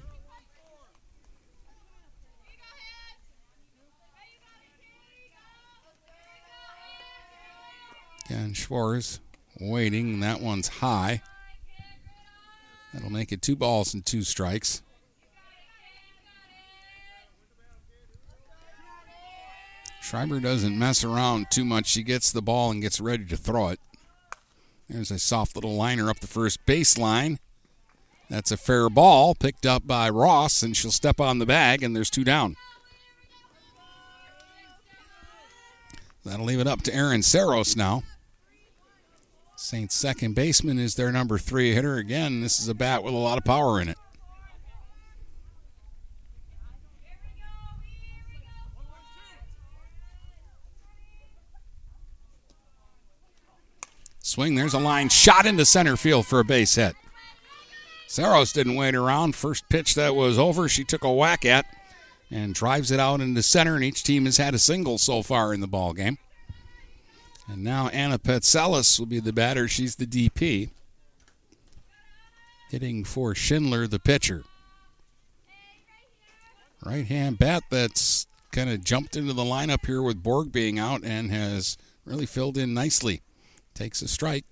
Again, 8.32 8.54
Schwartz 8.54 9.20
waiting. 9.60 10.22
That 10.22 10.40
one's 10.40 10.70
high. 10.70 11.22
That'll 12.94 13.12
make 13.12 13.34
it 13.34 13.42
two 13.42 13.58
balls 13.58 13.94
and 13.94 14.06
two 14.06 14.22
strikes. 14.22 14.82
Schreiber 20.02 20.40
doesn't 20.40 20.80
mess 20.80 21.04
around 21.04 21.48
too 21.52 21.66
much. 21.66 21.88
She 21.88 22.04
gets 22.04 22.32
the 22.32 22.42
ball 22.42 22.72
and 22.72 22.82
gets 22.82 23.02
ready 23.02 23.26
to 23.26 23.36
throw 23.36 23.68
it. 23.68 23.82
There's 24.88 25.12
a 25.12 25.20
soft 25.20 25.56
little 25.56 25.76
liner 25.76 26.10
up 26.10 26.22
the 26.22 26.28
first 26.28 26.66
baseline. 26.66 27.38
That's 28.30 28.52
a 28.52 28.58
fair 28.58 28.90
ball 28.90 29.36
picked 29.36 29.66
up 29.66 29.86
by 29.86 30.10
Ross, 30.10 30.64
and 30.64 30.76
she'll 30.76 30.92
step 30.92 31.20
on 31.20 31.40
the 31.40 31.46
bag, 31.46 31.84
and 31.84 31.94
there's 31.94 32.10
two 32.10 32.24
down. 32.24 32.56
That'll 36.24 36.46
leave 36.46 36.62
it 36.62 36.68
up 36.68 36.82
to 36.84 36.96
Aaron 36.96 37.24
Saros 37.24 37.76
now. 37.76 38.04
Saints' 39.62 39.94
second 39.94 40.34
baseman 40.34 40.80
is 40.80 40.96
their 40.96 41.12
number 41.12 41.38
three 41.38 41.76
hitter. 41.76 41.98
Again, 41.98 42.42
this 42.42 42.60
is 42.60 42.68
a 42.68 42.74
bat 42.74 43.04
with 43.04 43.14
a 43.14 43.18
lot 43.18 43.38
of 43.38 43.44
power 43.44 43.80
in 43.80 43.90
it. 43.90 43.98
Swing, 54.24 54.56
there's 54.56 54.74
a 54.74 54.80
line 54.80 55.10
shot 55.10 55.46
into 55.46 55.64
center 55.64 55.96
field 55.96 56.26
for 56.26 56.40
a 56.40 56.44
base 56.44 56.74
hit. 56.74 56.96
Saros 58.08 58.52
didn't 58.52 58.76
wait 58.76 58.96
around. 58.96 59.36
First 59.36 59.70
pitch 59.70 59.94
that 59.94 60.16
was 60.16 60.40
over, 60.40 60.68
she 60.68 60.84
took 60.84 61.04
a 61.04 61.14
whack 61.14 61.46
at 61.46 61.68
and 62.32 62.56
drives 62.56 62.90
it 62.90 63.00
out 63.00 63.22
into 63.22 63.44
center, 63.44 63.76
and 63.76 63.84
each 63.84 64.04
team 64.04 64.26
has 64.26 64.38
had 64.38 64.56
a 64.56 64.60
single 64.60 64.98
so 64.98 65.22
far 65.22 65.54
in 65.54 65.62
the 65.62 65.68
ball 65.68 65.94
game. 65.94 66.18
And 67.52 67.66
now 67.66 67.90
Anna 67.90 68.18
Petzelis 68.18 68.98
will 68.98 69.08
be 69.08 69.20
the 69.20 69.34
batter. 69.34 69.68
She's 69.68 69.98
the 69.98 70.06
DP. 70.06 70.70
Hitting 72.70 73.04
for 73.04 73.36
Schindler, 73.36 73.88
the 73.88 74.00
pitcher. 74.00 74.44
Right 76.86 77.06
hand 77.06 77.38
bat 77.40 77.64
that's 77.70 78.26
kind 78.54 78.70
of 78.70 78.86
jumped 78.86 79.18
into 79.18 79.34
the 79.34 79.44
lineup 79.44 79.86
here 79.86 80.02
with 80.02 80.24
Borg 80.24 80.54
being 80.54 80.80
out 80.80 81.04
and 81.04 81.30
has 81.30 81.78
really 82.06 82.26
filled 82.26 82.58
in 82.58 82.74
nicely. 82.74 83.22
Takes 83.74 84.02
a 84.02 84.08
strike. 84.08 84.46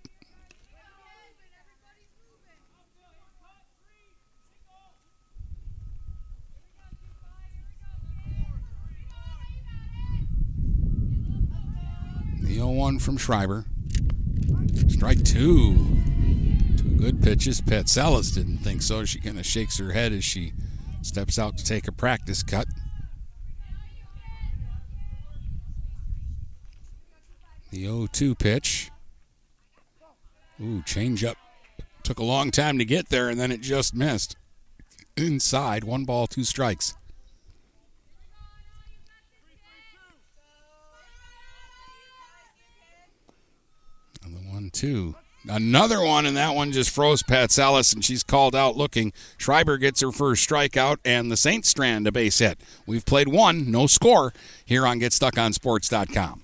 The 12.49 12.55
0 12.55 12.69
1 12.69 12.97
from 12.97 13.15
Schreiber. 13.15 13.65
Strike 14.87 15.23
two. 15.23 15.75
Two 16.75 16.89
good 16.97 17.21
pitches. 17.21 17.61
Petzelis 17.61 18.33
didn't 18.33 18.57
think 18.57 18.81
so. 18.81 19.05
She 19.05 19.19
kind 19.19 19.37
of 19.37 19.45
shakes 19.45 19.77
her 19.77 19.91
head 19.91 20.11
as 20.13 20.23
she 20.23 20.53
steps 21.03 21.37
out 21.37 21.59
to 21.59 21.63
take 21.63 21.87
a 21.87 21.91
practice 21.91 22.41
cut. 22.41 22.65
The 27.69 27.83
0 27.83 28.07
2 28.11 28.33
pitch. 28.33 28.89
Ooh, 30.59 30.81
change 30.87 31.23
up. 31.23 31.37
Took 32.01 32.17
a 32.17 32.23
long 32.23 32.49
time 32.49 32.79
to 32.79 32.83
get 32.83 33.09
there, 33.09 33.29
and 33.29 33.39
then 33.39 33.51
it 33.51 33.61
just 33.61 33.93
missed. 33.93 34.35
Inside, 35.15 35.83
one 35.83 36.03
ball, 36.03 36.25
two 36.25 36.43
strikes. 36.43 36.95
One, 44.59 44.69
two. 44.71 45.15
Another 45.47 46.01
one, 46.01 46.25
and 46.25 46.35
that 46.35 46.53
one 46.53 46.73
just 46.73 46.89
froze 46.89 47.23
Petzelis, 47.23 47.93
and 47.93 48.03
she's 48.03 48.23
called 48.23 48.53
out 48.53 48.75
looking. 48.75 49.13
Schreiber 49.37 49.77
gets 49.77 50.01
her 50.01 50.11
first 50.11 50.47
strikeout, 50.47 50.97
and 51.05 51.31
the 51.31 51.37
Saints 51.37 51.69
strand 51.69 52.05
a 52.07 52.11
base 52.11 52.39
hit. 52.39 52.59
We've 52.85 53.05
played 53.05 53.29
one, 53.29 53.71
no 53.71 53.87
score, 53.87 54.33
here 54.65 54.85
on 54.85 54.99
GetStuckOnSports.com. 54.99 56.43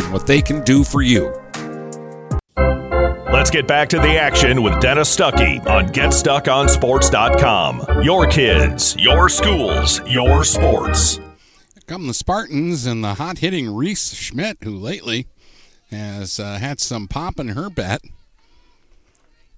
what 0.00 0.26
they 0.26 0.40
can 0.40 0.64
do 0.64 0.84
for 0.84 1.02
you. 1.02 1.34
Let's 3.32 3.50
get 3.50 3.66
back 3.66 3.88
to 3.90 3.98
the 3.98 4.16
action 4.18 4.62
with 4.62 4.80
Dennis 4.80 5.14
Stuckey 5.14 5.60
on 5.66 5.88
GetStuckOnSports.com. 5.88 8.02
Your 8.02 8.26
kids, 8.26 8.96
your 8.98 9.28
schools, 9.28 10.00
your 10.06 10.44
sports. 10.44 11.16
Here 11.16 11.26
come 11.86 12.06
the 12.06 12.14
Spartans 12.14 12.86
and 12.86 13.04
the 13.04 13.14
hot 13.14 13.38
hitting 13.38 13.74
Reese 13.74 14.14
Schmidt, 14.14 14.58
who 14.62 14.76
lately 14.76 15.26
has 15.90 16.38
uh, 16.40 16.58
had 16.58 16.80
some 16.80 17.08
pop 17.08 17.40
in 17.40 17.48
her 17.48 17.68
bat 17.68 18.00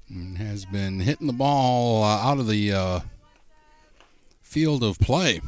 and 0.08 0.38
has 0.38 0.64
been 0.64 1.00
hitting 1.00 1.26
the 1.26 1.32
ball 1.32 2.02
uh, 2.02 2.18
out 2.18 2.38
of 2.38 2.48
the 2.48 2.72
uh, 2.72 3.00
field 4.42 4.82
of 4.82 4.98
play. 4.98 5.40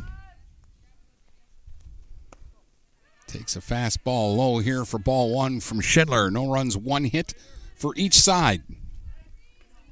Takes 3.36 3.54
a 3.54 3.60
fastball 3.60 4.34
low 4.34 4.60
here 4.60 4.86
for 4.86 4.96
ball 4.96 5.34
one 5.34 5.60
from 5.60 5.82
Schindler. 5.82 6.30
No 6.30 6.48
runs, 6.48 6.74
one 6.74 7.04
hit 7.04 7.34
for 7.74 7.92
each 7.94 8.14
side. 8.14 8.62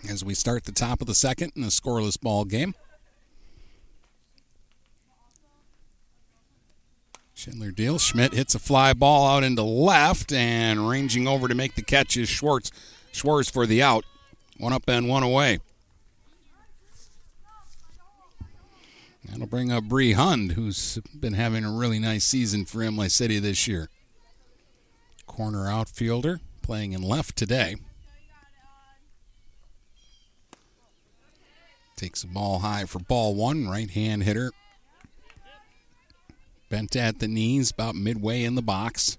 As 0.09 0.25
we 0.25 0.33
start 0.33 0.65
the 0.65 0.73
top 0.73 1.03
of 1.03 1.07
the 1.07 1.15
second 1.15 1.53
in 1.55 1.63
a 1.63 1.67
scoreless 1.67 2.19
ball 2.19 2.47
game. 2.47 2.75
Schindler 7.35 7.71
deals. 7.71 8.01
Schmidt 8.01 8.33
hits 8.33 8.55
a 8.55 8.59
fly 8.59 8.95
ball 8.95 9.27
out 9.27 9.45
into 9.45 9.63
left 9.63 10.33
and 10.33 10.89
ranging 10.89 11.29
over 11.29 11.47
to 11.47 11.55
make 11.55 11.75
the 11.75 11.83
catch 11.83 12.17
is 12.17 12.31
Schwartz. 12.31 12.71
Schwartz 13.13 13.51
for 13.51 13.67
the 13.67 13.83
out. 13.83 14.07
One 14.57 14.73
up 14.73 14.89
and 14.89 15.07
one 15.07 15.23
away. 15.23 15.59
That'll 19.29 19.47
bring 19.47 19.73
up 19.73 19.85
Bree 19.85 20.13
Hund, 20.13 20.53
who's 20.53 20.99
been 21.19 21.33
having 21.33 21.65
a 21.65 21.73
really 21.73 21.99
nice 21.99 22.25
season 22.25 22.65
for 22.67 22.83
Imlay 22.83 23.09
City 23.09 23.39
this 23.39 23.67
year. 23.67 23.89
corner 25.27 25.69
outfielder, 25.69 26.41
playing 26.63 26.93
in 26.93 27.03
left 27.03 27.37
today. 27.37 27.77
Takes 31.97 32.23
a 32.23 32.27
ball 32.27 32.61
high 32.61 32.85
for 32.85 32.99
ball 32.99 33.35
one, 33.35 33.69
right 33.69 33.91
hand 33.91 34.25
hitter. 34.25 34.53
Bent 36.69 36.95
at 36.97 37.21
the 37.21 37.29
knees, 37.29 37.71
about 37.71 37.95
midway 37.95 38.45
in 38.45 38.55
the 38.55 38.63
box. 38.63 39.17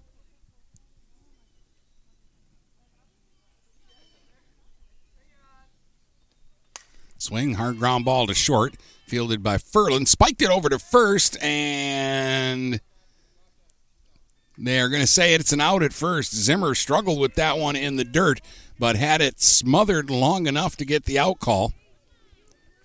Swing, 7.25 7.55
hard 7.55 7.79
ground 7.79 8.05
ball 8.05 8.27
to 8.27 8.35
short, 8.35 8.75
fielded 9.07 9.41
by 9.41 9.57
Furlan. 9.57 10.07
Spiked 10.07 10.43
it 10.43 10.51
over 10.51 10.69
to 10.69 10.77
first, 10.77 11.41
and 11.41 12.79
they're 14.59 14.89
going 14.89 15.01
to 15.01 15.07
say 15.07 15.33
it's 15.33 15.51
an 15.51 15.59
out 15.59 15.81
at 15.81 15.91
first. 15.91 16.35
Zimmer 16.35 16.75
struggled 16.75 17.19
with 17.19 17.33
that 17.33 17.57
one 17.57 17.75
in 17.75 17.95
the 17.95 18.03
dirt, 18.03 18.41
but 18.77 18.95
had 18.95 19.21
it 19.21 19.41
smothered 19.41 20.11
long 20.11 20.45
enough 20.45 20.75
to 20.75 20.85
get 20.85 21.05
the 21.05 21.17
out 21.17 21.39
call. 21.39 21.73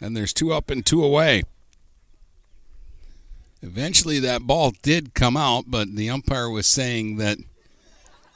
And 0.00 0.16
there's 0.16 0.33
two 0.33 0.55
up 0.55 0.70
and 0.70 0.87
two 0.87 1.05
away. 1.05 1.42
Eventually, 3.61 4.20
that 4.20 4.46
ball 4.46 4.72
did 4.81 5.12
come 5.12 5.37
out, 5.37 5.64
but 5.66 5.96
the 5.96 6.09
umpire 6.09 6.48
was 6.48 6.66
saying 6.66 7.16
that 7.16 7.37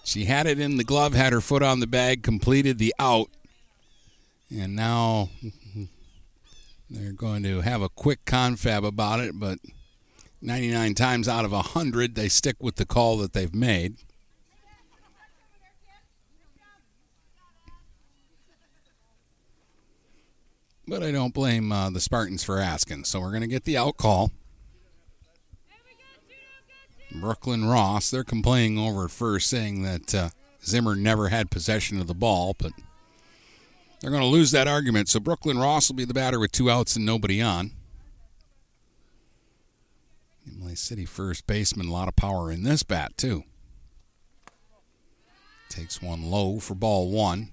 she 0.04 0.26
had 0.26 0.46
it 0.46 0.60
in 0.60 0.76
the 0.76 0.84
glove, 0.84 1.14
had 1.14 1.32
her 1.32 1.40
foot 1.40 1.62
on 1.62 1.80
the 1.80 1.86
bag, 1.86 2.22
completed 2.22 2.76
the 2.76 2.94
out, 2.98 3.30
and 4.54 4.76
now 4.76 5.30
they're 6.94 7.12
going 7.12 7.42
to 7.42 7.60
have 7.60 7.82
a 7.82 7.88
quick 7.88 8.24
confab 8.24 8.84
about 8.84 9.20
it, 9.20 9.38
but 9.38 9.58
99 10.40 10.94
times 10.94 11.28
out 11.28 11.44
of 11.44 11.52
100, 11.52 12.14
they 12.14 12.28
stick 12.28 12.56
with 12.60 12.76
the 12.76 12.86
call 12.86 13.18
that 13.18 13.32
they've 13.32 13.54
made. 13.54 13.96
But 20.86 21.02
I 21.02 21.12
don't 21.12 21.32
blame 21.32 21.72
uh, 21.72 21.90
the 21.90 22.00
Spartans 22.00 22.44
for 22.44 22.58
asking. 22.58 23.04
So 23.04 23.20
we're 23.20 23.30
going 23.30 23.40
to 23.40 23.46
get 23.46 23.64
the 23.64 23.78
out 23.78 23.96
call. 23.96 24.30
Brooklyn 27.10 27.64
Ross, 27.64 28.10
they're 28.10 28.24
complaining 28.24 28.78
over 28.78 29.04
at 29.04 29.10
first, 29.10 29.48
saying 29.48 29.82
that 29.82 30.14
uh, 30.14 30.28
Zimmer 30.64 30.94
never 30.94 31.28
had 31.28 31.50
possession 31.50 32.00
of 32.00 32.06
the 32.06 32.14
ball, 32.14 32.54
but 32.58 32.72
they're 34.04 34.10
going 34.10 34.22
to 34.22 34.28
lose 34.28 34.50
that 34.50 34.68
argument. 34.68 35.08
So 35.08 35.18
Brooklyn 35.18 35.56
Ross 35.56 35.88
will 35.88 35.96
be 35.96 36.04
the 36.04 36.12
batter 36.12 36.38
with 36.38 36.52
two 36.52 36.70
outs 36.70 36.94
and 36.94 37.06
nobody 37.06 37.40
on. 37.40 37.70
Imlay 40.46 40.74
City 40.74 41.06
first 41.06 41.46
baseman, 41.46 41.88
a 41.88 41.90
lot 41.90 42.06
of 42.06 42.14
power 42.14 42.52
in 42.52 42.64
this 42.64 42.82
bat, 42.82 43.16
too. 43.16 43.44
Takes 45.70 46.02
one 46.02 46.30
low 46.30 46.58
for 46.58 46.74
ball 46.74 47.10
one. 47.10 47.48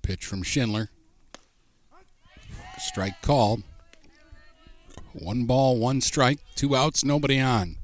Pitch 0.00 0.24
from 0.24 0.42
Schindler. 0.42 0.88
Strike 2.78 3.20
called. 3.20 3.62
One 5.14 5.44
ball, 5.44 5.78
one 5.78 6.00
strike, 6.00 6.40
two 6.56 6.74
outs, 6.74 7.04
nobody 7.04 7.38
on. 7.38 7.76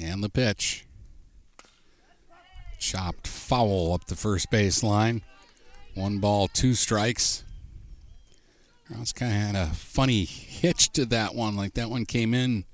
And 0.00 0.22
the 0.22 0.28
pitch. 0.28 0.86
Chopped 2.78 3.26
foul 3.26 3.94
up 3.94 4.04
the 4.04 4.14
first 4.14 4.50
base 4.50 4.82
line. 4.82 5.22
One 5.94 6.18
ball, 6.18 6.46
two 6.46 6.74
strikes. 6.74 7.42
Ross 8.88 9.12
kind 9.12 9.32
of 9.32 9.38
had 9.38 9.56
a 9.56 9.74
funny 9.74 10.24
hitch 10.24 10.92
to 10.92 11.04
that 11.06 11.34
one. 11.34 11.56
Like 11.56 11.74
that 11.74 11.90
one 11.90 12.04
came 12.04 12.32
in 12.32 12.64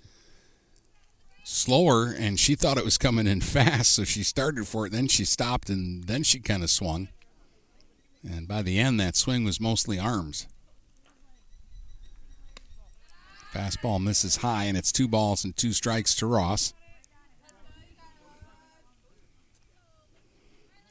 slower 1.45 2.15
and 2.17 2.39
she 2.39 2.55
thought 2.55 2.77
it 2.77 2.85
was 2.85 2.99
coming 2.99 3.27
in 3.27 3.41
fast, 3.41 3.93
so 3.93 4.05
she 4.05 4.23
started 4.23 4.67
for 4.67 4.87
it. 4.87 4.93
Then 4.93 5.09
she 5.09 5.25
stopped 5.25 5.71
and 5.71 6.05
then 6.05 6.25
she 6.25 6.39
kind 6.39 6.63
of 6.63 6.69
swung. 6.69 7.09
And 8.25 8.47
by 8.47 8.63
the 8.63 8.79
end, 8.79 9.01
that 9.01 9.17
swing 9.17 9.45
was 9.45 9.61
mostly 9.61 9.99
arms. 9.99 10.47
Fastball 13.53 14.03
misses 14.03 14.37
high, 14.37 14.65
and 14.65 14.79
it's 14.79 14.93
two 14.93 15.09
balls 15.09 15.45
and 15.45 15.57
two 15.57 15.73
strikes 15.73 16.15
to 16.17 16.27
Ross. 16.27 16.73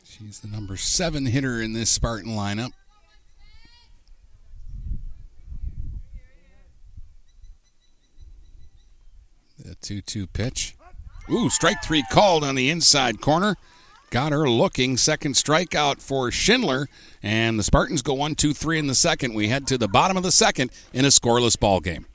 She's 0.04 0.42
the 0.42 0.48
number 0.48 0.78
seven 0.78 1.26
hitter 1.26 1.62
in 1.62 1.74
this 1.74 1.90
Spartan 1.90 2.32
lineup. 2.32 2.74
The 9.58 9.76
2 9.76 10.02
2 10.02 10.28
pitch. 10.28 10.76
Ooh, 11.32 11.50
strike 11.50 11.84
three 11.84 12.04
called 12.12 12.44
on 12.44 12.56
the 12.56 12.70
inside 12.70 13.22
corner. 13.22 13.56
Got 14.12 14.34
her 14.34 14.50
looking. 14.50 14.98
Second 14.98 15.36
strikeout 15.36 16.02
for 16.02 16.32
Schindler. 16.32 16.90
And 17.24 17.58
the 17.58 17.64
Spartans 17.64 18.02
go 18.02 18.14
one, 18.14 18.36
two, 18.36 18.54
three 18.54 18.78
in 18.78 18.88
the 18.88 18.94
second. 18.94 19.34
We 19.34 19.48
head 19.48 19.66
to 19.68 19.78
the 19.78 19.88
bottom 19.88 20.18
of 20.18 20.24
the 20.24 20.34
second 20.34 20.70
in 20.92 21.06
a 21.06 21.08
scoreless 21.08 21.58
ball 21.58 21.80
game. 21.80 22.06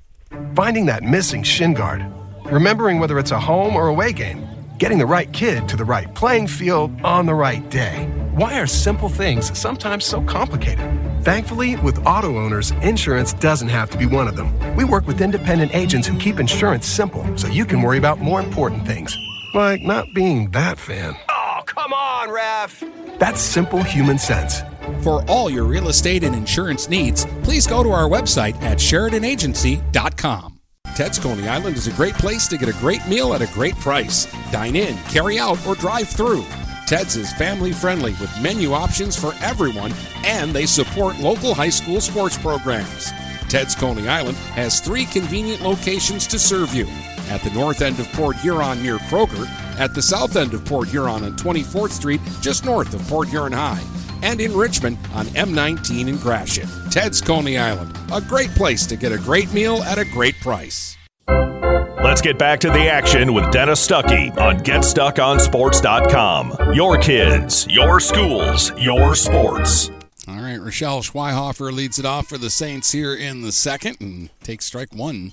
Finding 0.54 0.84
that 0.86 1.02
missing 1.02 1.42
shin 1.42 1.72
guard. 1.72 2.04
Remembering 2.44 2.98
whether 2.98 3.18
it's 3.18 3.30
a 3.30 3.40
home 3.40 3.74
or 3.74 3.88
away 3.88 4.12
game. 4.12 4.46
Getting 4.76 4.98
the 4.98 5.06
right 5.06 5.32
kid 5.32 5.70
to 5.70 5.76
the 5.76 5.86
right 5.86 6.14
playing 6.14 6.48
field 6.48 6.90
on 7.02 7.24
the 7.24 7.34
right 7.34 7.66
day. 7.70 8.06
Why 8.34 8.60
are 8.60 8.66
simple 8.66 9.08
things 9.08 9.58
sometimes 9.58 10.04
so 10.04 10.20
complicated? 10.20 10.84
Thankfully, 11.22 11.76
with 11.76 12.06
auto 12.06 12.36
owners, 12.36 12.72
insurance 12.82 13.32
doesn't 13.32 13.68
have 13.68 13.88
to 13.88 13.96
be 13.96 14.04
one 14.04 14.28
of 14.28 14.36
them. 14.36 14.52
We 14.76 14.84
work 14.84 15.06
with 15.06 15.22
independent 15.22 15.74
agents 15.74 16.06
who 16.06 16.18
keep 16.18 16.38
insurance 16.38 16.84
simple 16.86 17.24
so 17.38 17.48
you 17.48 17.64
can 17.64 17.80
worry 17.80 17.96
about 17.96 18.18
more 18.18 18.38
important 18.38 18.86
things, 18.86 19.16
like 19.54 19.80
not 19.80 20.12
being 20.12 20.50
that 20.50 20.78
fan. 20.78 21.16
Come 21.66 21.92
on, 21.92 22.30
ref! 22.30 22.82
That's 23.18 23.40
simple 23.40 23.82
human 23.82 24.18
sense. 24.18 24.62
For 25.02 25.24
all 25.28 25.50
your 25.50 25.64
real 25.64 25.88
estate 25.88 26.22
and 26.22 26.34
insurance 26.34 26.88
needs, 26.88 27.26
please 27.42 27.66
go 27.66 27.82
to 27.82 27.90
our 27.90 28.08
website 28.08 28.60
at 28.62 28.78
SheridanAgency.com. 28.78 30.60
Ted's 30.94 31.18
Coney 31.18 31.46
Island 31.46 31.76
is 31.76 31.88
a 31.88 31.92
great 31.92 32.14
place 32.14 32.48
to 32.48 32.56
get 32.56 32.68
a 32.68 32.80
great 32.80 33.06
meal 33.06 33.34
at 33.34 33.42
a 33.42 33.52
great 33.52 33.74
price. 33.76 34.26
Dine 34.50 34.76
in, 34.76 34.96
carry 35.08 35.38
out, 35.38 35.64
or 35.66 35.74
drive 35.74 36.08
through. 36.08 36.44
Ted's 36.86 37.16
is 37.16 37.32
family 37.34 37.72
friendly 37.72 38.12
with 38.12 38.40
menu 38.40 38.72
options 38.72 39.16
for 39.16 39.34
everyone, 39.42 39.92
and 40.24 40.52
they 40.52 40.64
support 40.66 41.18
local 41.18 41.52
high 41.52 41.68
school 41.68 42.00
sports 42.00 42.38
programs. 42.38 43.10
Ted's 43.48 43.74
Coney 43.74 44.08
Island 44.08 44.36
has 44.54 44.80
three 44.80 45.04
convenient 45.04 45.60
locations 45.60 46.26
to 46.28 46.38
serve 46.38 46.72
you 46.74 46.86
at 47.28 47.42
the 47.42 47.50
north 47.50 47.82
end 47.82 47.98
of 47.98 48.10
Port 48.12 48.36
Huron 48.36 48.82
near 48.82 48.98
Kroger, 48.98 49.46
at 49.78 49.94
the 49.94 50.02
south 50.02 50.36
end 50.36 50.54
of 50.54 50.64
Port 50.64 50.88
Huron 50.88 51.24
on 51.24 51.36
24th 51.36 51.90
Street, 51.90 52.20
just 52.40 52.64
north 52.64 52.94
of 52.94 53.06
Port 53.08 53.28
Huron 53.28 53.52
High, 53.52 53.82
and 54.22 54.40
in 54.40 54.56
Richmond 54.56 54.96
on 55.14 55.26
M19 55.26 56.08
in 56.08 56.16
Gratiot. 56.18 56.68
Ted's 56.90 57.20
Coney 57.20 57.58
Island, 57.58 57.96
a 58.12 58.20
great 58.20 58.50
place 58.50 58.86
to 58.86 58.96
get 58.96 59.12
a 59.12 59.18
great 59.18 59.52
meal 59.52 59.82
at 59.82 59.98
a 59.98 60.04
great 60.04 60.38
price. 60.40 60.96
Let's 61.28 62.20
get 62.20 62.38
back 62.38 62.60
to 62.60 62.70
the 62.70 62.88
action 62.88 63.34
with 63.34 63.50
Dennis 63.50 63.84
Stuckey 63.86 64.36
on 64.38 64.58
GetStuckOnSports.com. 64.60 66.72
Your 66.72 66.98
kids, 66.98 67.66
your 67.68 67.98
schools, 67.98 68.70
your 68.78 69.16
sports. 69.16 69.90
All 70.28 70.36
right, 70.36 70.60
Rochelle 70.60 71.02
Schweihofer 71.02 71.72
leads 71.72 71.98
it 71.98 72.04
off 72.04 72.28
for 72.28 72.38
the 72.38 72.50
Saints 72.50 72.92
here 72.92 73.14
in 73.14 73.42
the 73.42 73.50
second 73.52 73.96
and 74.00 74.30
takes 74.42 74.66
strike 74.66 74.94
one. 74.94 75.32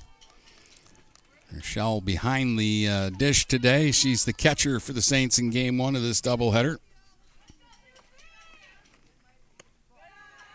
Rochelle 1.53 2.01
behind 2.01 2.57
the 2.57 2.87
uh, 2.87 3.09
dish 3.09 3.45
today. 3.45 3.91
She's 3.91 4.25
the 4.25 4.33
catcher 4.33 4.79
for 4.79 4.93
the 4.93 5.01
Saints 5.01 5.37
in 5.37 5.49
game 5.51 5.77
one 5.77 5.95
of 5.95 6.01
this 6.01 6.19
doubleheader. 6.19 6.77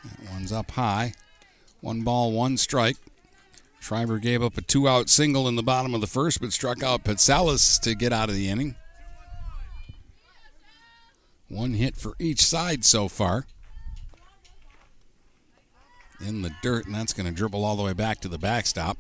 That 0.05 0.33
one's 0.33 0.53
up 0.53 0.73
high. 0.73 1.13
One 1.81 2.03
ball, 2.03 2.33
one 2.33 2.57
strike. 2.57 2.97
Schreiber 3.81 4.19
gave 4.19 4.43
up 4.43 4.59
a 4.59 4.61
two 4.61 4.89
out 4.89 5.09
single 5.09 5.47
in 5.47 5.55
the 5.55 5.63
bottom 5.63 5.95
of 5.95 6.01
the 6.01 6.07
first, 6.07 6.41
but 6.41 6.53
struck 6.53 6.83
out 6.83 7.05
Petzelis 7.05 7.81
to 7.83 7.95
get 7.95 8.13
out 8.13 8.29
of 8.29 8.35
the 8.35 8.49
inning. 8.49 8.75
One 11.49 11.75
hit 11.75 11.97
for 11.97 12.15
each 12.19 12.45
side 12.45 12.85
so 12.85 13.09
far. 13.09 13.47
In 16.21 16.43
the 16.43 16.51
dirt, 16.63 16.87
and 16.87 16.95
that's 16.95 17.13
going 17.13 17.29
to 17.29 17.33
dribble 17.33 17.65
all 17.65 17.77
the 17.77 17.85
way 17.85 17.93
back 17.93 18.21
to 18.21 18.29
the 18.29 18.39
backstop. 18.39 18.99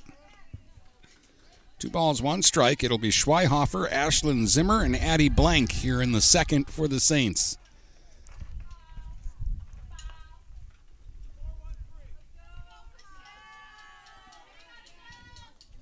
Two 1.78 1.90
balls, 1.90 2.20
one 2.20 2.42
strike. 2.42 2.82
It'll 2.82 2.98
be 2.98 3.10
Schweihofer, 3.10 3.88
Ashlyn 3.90 4.46
Zimmer, 4.46 4.83
and 4.83 4.96
Addie 4.96 5.29
Blank 5.29 5.70
here 5.70 6.02
in 6.02 6.10
the 6.10 6.20
second 6.20 6.68
for 6.68 6.88
the 6.88 6.98
Saints. 6.98 7.56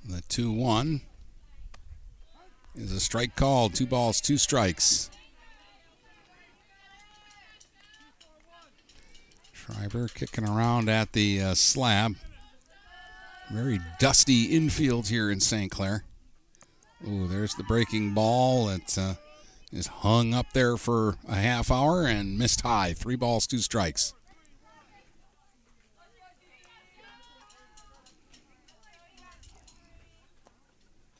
The 0.05 0.21
2 0.29 0.53
1 0.53 1.01
is 2.77 2.93
a 2.93 3.01
strike 3.01 3.35
called. 3.35 3.75
Two 3.75 3.87
balls, 3.87 4.21
two 4.21 4.37
strikes. 4.37 5.11
Schreiber 9.53 10.09
kicking 10.09 10.47
around 10.47 10.91
at 10.91 11.13
the 11.13 11.41
uh, 11.41 11.55
slab. 11.55 12.17
Very 13.51 13.81
dusty 14.01 14.45
infield 14.47 15.09
here 15.09 15.31
in 15.31 15.41
St. 15.41 15.71
Clair. 15.71 16.05
Oh, 17.07 17.27
there's 17.27 17.55
the 17.55 17.63
breaking 17.63 18.13
ball. 18.13 18.69
It 18.69 18.97
uh, 18.99 19.15
is 19.73 19.87
hung 19.87 20.35
up 20.35 20.53
there 20.53 20.77
for 20.77 21.17
a 21.29 21.37
half 21.37 21.71
hour 21.71 22.07
and 22.07 22.39
missed 22.39 22.63
high. 22.63 22.93
Three 22.93 23.17
balls, 23.17 23.47
two 23.47 23.59
strikes. 23.59 24.15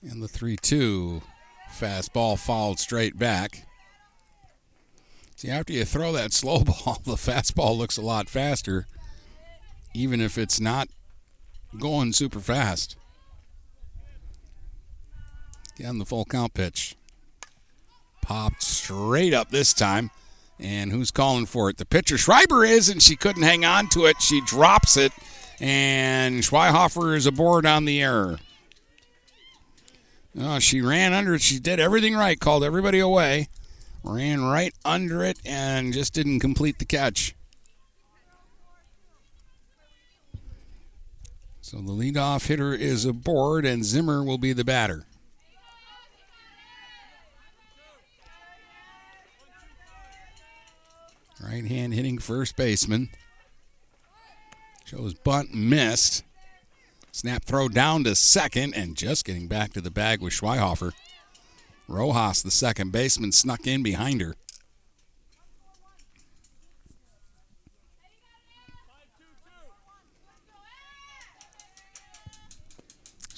And 0.03 0.23
the 0.23 0.29
3 0.29 0.57
2 0.57 1.23
fastball 1.73 2.39
fouled 2.39 2.79
straight 2.79 3.19
back. 3.19 3.67
See, 5.37 5.49
after 5.49 5.73
you 5.73 5.85
throw 5.85 6.13
that 6.13 6.33
slow 6.33 6.61
ball, 6.61 7.01
the 7.05 7.15
fastball 7.15 7.77
looks 7.77 7.97
a 7.97 8.03
lot 8.03 8.29
faster, 8.29 8.87
even 9.95 10.21
if 10.21 10.39
it's 10.39 10.61
not 10.61 10.89
going 11.79 12.13
super 12.13 12.41
fast. 12.41 12.97
Again, 15.79 15.99
the 15.99 16.05
full 16.05 16.25
count 16.25 16.55
pitch. 16.55 16.97
Popped 18.23 18.63
straight 18.63 19.35
up 19.35 19.51
this 19.51 19.73
time. 19.73 20.11
And 20.59 20.91
who's 20.91 21.11
calling 21.11 21.45
for 21.45 21.69
it? 21.69 21.77
The 21.77 21.85
pitcher 21.85 22.17
Schreiber 22.17 22.65
is, 22.65 22.89
and 22.89 23.03
she 23.03 23.15
couldn't 23.15 23.43
hang 23.43 23.65
on 23.65 23.89
to 23.91 24.07
it. 24.07 24.23
She 24.23 24.41
drops 24.41 24.97
it, 24.97 25.13
and 25.61 26.43
Schweihofer 26.43 27.15
is 27.15 27.27
aboard 27.27 27.67
on 27.67 27.85
the 27.85 28.01
error. 28.01 28.39
Oh, 30.39 30.59
she 30.59 30.81
ran 30.81 31.13
under 31.13 31.35
it. 31.35 31.43
She 31.43 31.59
did 31.59 31.79
everything 31.79 32.15
right, 32.15 32.41
called 32.41 32.65
everybody 32.65 33.01
away, 33.01 33.49
ran 34.03 34.45
right 34.45 34.73
under 34.83 35.23
it, 35.23 35.39
and 35.45 35.93
just 35.93 36.15
didn't 36.15 36.41
complete 36.41 36.79
the 36.79 36.87
catch. 36.87 37.35
So 41.67 41.79
the 41.79 41.91
leadoff 41.91 42.47
hitter 42.47 42.73
is 42.75 43.05
aboard, 43.05 43.67
and 43.67 43.85
Zimmer 43.85 44.23
will 44.23 44.39
be 44.39 44.53
the 44.53 44.63
batter. 44.63 45.05
Right 51.43 51.65
hand 51.65 51.93
hitting 51.93 52.19
first 52.19 52.55
baseman. 52.55 53.09
Shows 54.85 55.15
bunt 55.15 55.55
missed. 55.55 56.23
Snap 57.11 57.43
throw 57.43 57.69
down 57.69 58.05
to 58.05 58.15
second 58.15 58.75
and 58.75 58.97
just 58.97 59.25
getting 59.25 59.49
back 59.49 59.73
to 59.73 59.81
the 59.81 59.91
bag 59.91 60.23
with 60.23 60.35
Schweihofer. 60.35 60.93
Rojas, 61.89 62.45
the 62.45 62.53
second 62.53 62.93
baseman, 62.93 63.33
snuck 63.33 63.67
in 63.67 63.83
behind 63.83 64.21
her. 64.21 64.37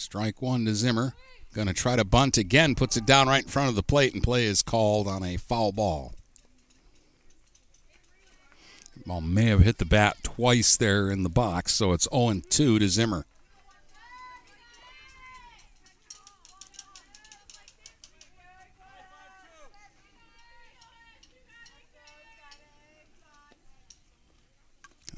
Strike 0.08 0.40
one 0.40 0.64
to 0.64 0.74
Zimmer. 0.74 1.12
Going 1.52 1.66
to 1.66 1.74
try 1.74 1.94
to 1.94 2.02
bunt 2.02 2.38
again, 2.38 2.74
puts 2.74 2.96
it 2.96 3.04
down 3.04 3.28
right 3.28 3.42
in 3.42 3.48
front 3.50 3.68
of 3.68 3.74
the 3.74 3.82
plate, 3.82 4.14
and 4.14 4.22
play 4.22 4.46
is 4.46 4.62
called 4.62 5.06
on 5.06 5.22
a 5.22 5.36
foul 5.36 5.70
ball. 5.70 6.14
Ball 9.04 9.20
may 9.20 9.44
have 9.44 9.60
hit 9.60 9.76
the 9.76 9.84
bat 9.84 10.16
twice 10.22 10.78
there 10.78 11.10
in 11.10 11.24
the 11.24 11.28
box, 11.28 11.74
so 11.74 11.92
it's 11.92 12.08
0 12.10 12.40
2 12.48 12.78
to 12.78 12.88
Zimmer. 12.88 13.26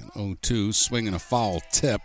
An 0.00 0.10
0 0.14 0.36
2, 0.42 0.72
swinging 0.72 1.14
a 1.14 1.20
foul 1.20 1.60
tip 1.70 2.00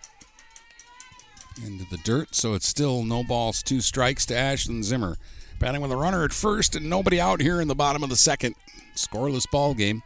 into 1.64 1.86
the 1.90 1.98
dirt, 1.98 2.36
so 2.36 2.54
it's 2.54 2.68
still 2.68 3.04
no 3.04 3.24
balls, 3.24 3.64
two 3.64 3.82
strikes 3.82 4.26
to 4.28 4.34
Ashlyn 4.34 4.84
Zimmer. 4.84 5.18
Batting 5.60 5.82
with 5.82 5.92
a 5.92 5.96
runner 5.96 6.24
at 6.24 6.34
first 6.34 6.76
and 6.76 6.90
nobody 6.90 7.20
out 7.20 7.40
here 7.40 7.62
in 7.62 7.68
the 7.68 7.76
bottom 7.76 8.04
of 8.04 8.10
the 8.10 8.16
second. 8.16 8.56
Scoreless 8.96 9.50
ball 9.50 9.74
game. 9.74 10.04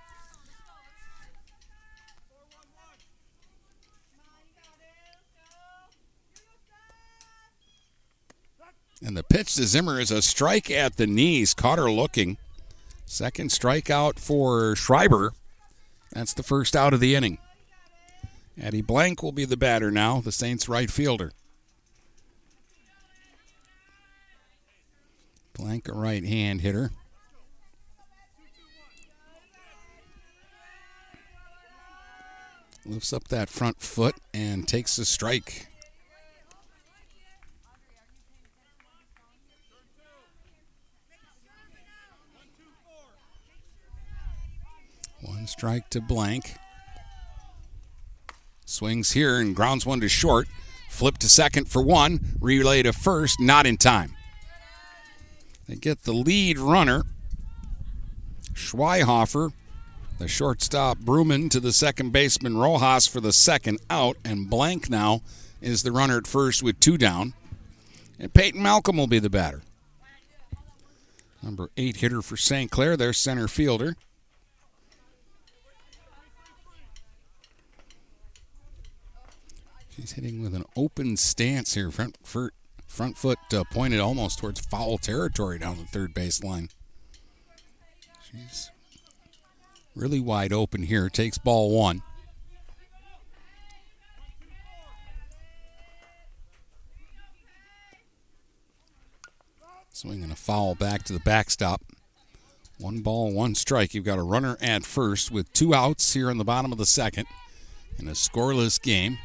And 9.02 9.16
the 9.16 9.24
pitch 9.24 9.56
to 9.56 9.64
Zimmer 9.64 10.00
is 10.00 10.12
a 10.12 10.22
strike 10.22 10.70
at 10.70 10.98
the 10.98 11.08
knees. 11.08 11.54
Caught 11.54 11.80
her 11.80 11.90
looking. 11.90 12.38
Second 13.06 13.50
strikeout 13.50 14.20
for 14.20 14.76
Schreiber. 14.76 15.34
That's 16.12 16.34
the 16.34 16.44
first 16.44 16.76
out 16.76 16.94
of 16.94 17.00
the 17.00 17.16
inning. 17.16 17.38
Addie 18.62 18.82
Blank 18.82 19.24
will 19.24 19.32
be 19.32 19.46
the 19.46 19.58
batter 19.58 19.90
now, 19.90 20.20
the 20.20 20.32
Saints 20.32 20.68
right 20.68 20.92
fielder. 20.92 21.32
Blank, 25.60 25.90
a 25.90 25.94
right 25.94 26.24
hand 26.24 26.62
hitter. 26.62 26.92
Lifts 32.86 33.12
up 33.12 33.28
that 33.28 33.50
front 33.50 33.82
foot 33.82 34.16
and 34.34 34.66
takes 34.66 34.98
a 34.98 35.04
strike. 35.04 35.68
One 45.22 45.46
strike 45.46 45.90
to 45.90 46.00
blank. 46.00 46.56
Swings 48.66 49.12
here 49.12 49.40
and 49.40 49.54
grounds 49.54 49.86
one 49.86 50.00
to 50.00 50.08
short. 50.08 50.48
Flip 50.90 51.18
to 51.18 51.28
second 51.28 51.68
for 51.68 51.82
one. 51.82 52.38
Relay 52.40 52.82
to 52.84 52.94
first, 52.94 53.42
not 53.42 53.66
in 53.66 53.76
time. 53.76 54.16
They 55.70 55.76
get 55.76 56.02
the 56.02 56.14
lead 56.14 56.58
runner. 56.58 57.04
Schweihofer, 58.54 59.54
the 60.18 60.28
shortstop 60.28 60.98
Bruman 60.98 61.52
to 61.52 61.60
the 61.60 61.72
second 61.72 62.12
baseman 62.12 62.58
Rojas 62.58 63.06
for 63.06 63.22
the 63.22 63.32
second 63.32 63.80
out, 63.88 64.18
and 64.26 64.50
Blank 64.50 64.90
now 64.90 65.22
is 65.62 65.84
the 65.84 65.92
runner 65.92 66.18
at 66.18 66.26
first 66.26 66.64
with 66.64 66.80
two 66.80 66.98
down. 66.98 67.36
And 68.18 68.34
Peyton 68.34 68.64
Malcolm 68.64 68.98
will 68.98 69.06
be 69.06 69.20
the 69.20 69.30
batter. 69.30 69.62
Number 71.44 71.70
eight 71.78 71.98
hitter 71.98 72.24
for 72.24 72.36
St. 72.36 72.72
Clair, 72.72 72.98
their 72.98 73.14
center 73.14 73.48
fielder. 73.48 73.96
She's 79.96 80.14
hitting 80.14 80.42
with 80.42 80.56
an 80.56 80.66
open 80.76 81.16
stance 81.16 81.76
here, 81.76 81.92
front 81.92 82.18
foot, 82.24 82.54
front 82.90 83.18
foot 83.18 83.40
uh, 83.54 83.64
pointed 83.72 84.02
almost 84.02 84.40
towards 84.40 84.60
foul 84.60 84.98
territory 84.98 85.60
down 85.60 85.78
the 85.78 85.86
third 85.86 86.14
baseline. 86.14 86.70
She's 88.30 88.72
really 89.96 90.20
wide 90.20 90.52
open 90.52 90.84
here. 90.84 91.08
Takes 91.08 91.38
ball 91.38 91.72
one. 91.72 92.02
Swinging 99.92 100.32
a 100.32 100.36
foul 100.36 100.76
back 100.76 101.04
to 101.04 101.14
the 101.14 101.20
backstop. 101.20 101.82
One 102.80 103.00
ball, 103.00 103.34
one 103.34 103.56
strike. 103.56 103.94
You've 103.94 104.06
got 104.06 104.18
a 104.18 104.24
runner 104.24 104.58
at 104.62 104.86
first 104.86 105.32
with 105.32 105.52
two 105.52 105.74
outs 105.74 106.14
here 106.14 106.30
in 106.30 106.38
the 106.38 106.46
bottom 106.46 106.72
of 106.72 106.78
the 106.78 106.86
second 106.86 107.28
in 107.98 108.08
a 108.08 108.12
scoreless 108.12 108.82
game. 108.82 109.18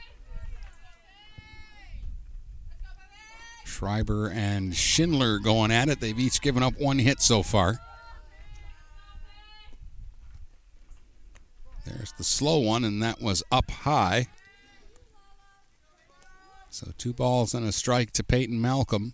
Schreiber 3.74 4.28
and 4.28 4.74
Schindler 4.74 5.40
going 5.40 5.72
at 5.72 5.88
it. 5.88 5.98
They've 5.98 6.18
each 6.18 6.40
given 6.40 6.62
up 6.62 6.78
one 6.78 7.00
hit 7.00 7.20
so 7.20 7.42
far. 7.42 7.80
There's 11.84 12.12
the 12.12 12.22
slow 12.22 12.58
one, 12.60 12.84
and 12.84 13.02
that 13.02 13.20
was 13.20 13.42
up 13.50 13.70
high. 13.70 14.28
So 16.70 16.92
two 16.96 17.12
balls 17.12 17.52
and 17.52 17.66
a 17.66 17.72
strike 17.72 18.12
to 18.12 18.22
Peyton 18.22 18.60
Malcolm. 18.60 19.12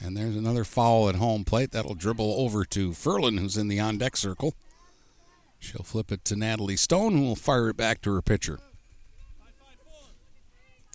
And 0.00 0.16
there's 0.16 0.36
another 0.36 0.64
foul 0.64 1.08
at 1.08 1.16
home 1.16 1.44
plate. 1.44 1.72
That'll 1.72 1.94
dribble 1.94 2.34
over 2.38 2.64
to 2.66 2.90
Furlan, 2.90 3.38
who's 3.38 3.56
in 3.56 3.68
the 3.68 3.80
on 3.80 3.96
deck 3.96 4.16
circle. 4.16 4.54
She'll 5.58 5.82
flip 5.82 6.12
it 6.12 6.24
to 6.26 6.36
Natalie 6.36 6.76
Stone, 6.76 7.16
who 7.16 7.22
will 7.24 7.36
fire 7.36 7.68
it 7.68 7.76
back 7.76 8.00
to 8.02 8.14
her 8.14 8.22
pitcher. 8.22 8.60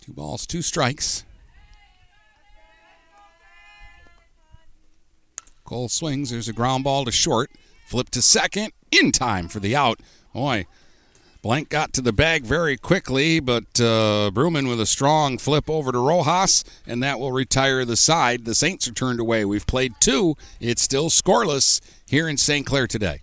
Two 0.02 0.12
balls, 0.12 0.46
two 0.46 0.62
strikes. 0.62 1.24
Cole 5.64 5.88
swings. 5.88 6.30
There's 6.30 6.48
a 6.48 6.52
ground 6.52 6.84
ball 6.84 7.04
to 7.04 7.12
short. 7.12 7.50
Flip 7.86 8.10
to 8.10 8.20
second. 8.20 8.72
In 8.90 9.12
time 9.12 9.48
for 9.48 9.60
the 9.60 9.74
out. 9.74 10.00
Boy, 10.32 10.66
Blank 11.42 11.68
got 11.68 11.92
to 11.94 12.00
the 12.00 12.12
bag 12.12 12.44
very 12.44 12.76
quickly, 12.76 13.40
but 13.40 13.80
uh, 13.80 14.30
Bruman 14.32 14.68
with 14.68 14.80
a 14.80 14.86
strong 14.86 15.36
flip 15.36 15.68
over 15.68 15.90
to 15.92 15.98
Rojas, 15.98 16.64
and 16.86 17.02
that 17.02 17.18
will 17.18 17.32
retire 17.32 17.84
the 17.84 17.96
side. 17.96 18.44
The 18.44 18.54
Saints 18.54 18.88
are 18.88 18.92
turned 18.92 19.20
away. 19.20 19.44
We've 19.44 19.66
played 19.66 19.94
two. 20.00 20.36
It's 20.60 20.82
still 20.82 21.10
scoreless 21.10 21.80
here 22.06 22.28
in 22.28 22.36
St. 22.36 22.64
Clair 22.64 22.86
today. 22.86 23.22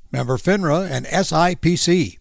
member 0.11 0.37
FINRA 0.37 0.89
and 0.89 1.05
SIPC. 1.05 2.17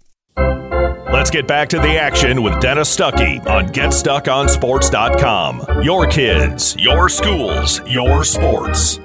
Let's 1.12 1.30
get 1.30 1.49
back 1.49 1.68
to 1.70 1.78
the 1.78 1.99
action 1.99 2.43
with 2.43 2.61
Dennis 2.61 2.95
Stuckey 2.97 3.45
on 3.47 3.68
GetStuckOnSports.com. 3.68 5.82
Your 5.82 6.07
kids, 6.07 6.76
your 6.78 7.09
schools, 7.09 7.80
your 7.86 8.22
sports. 8.24 9.01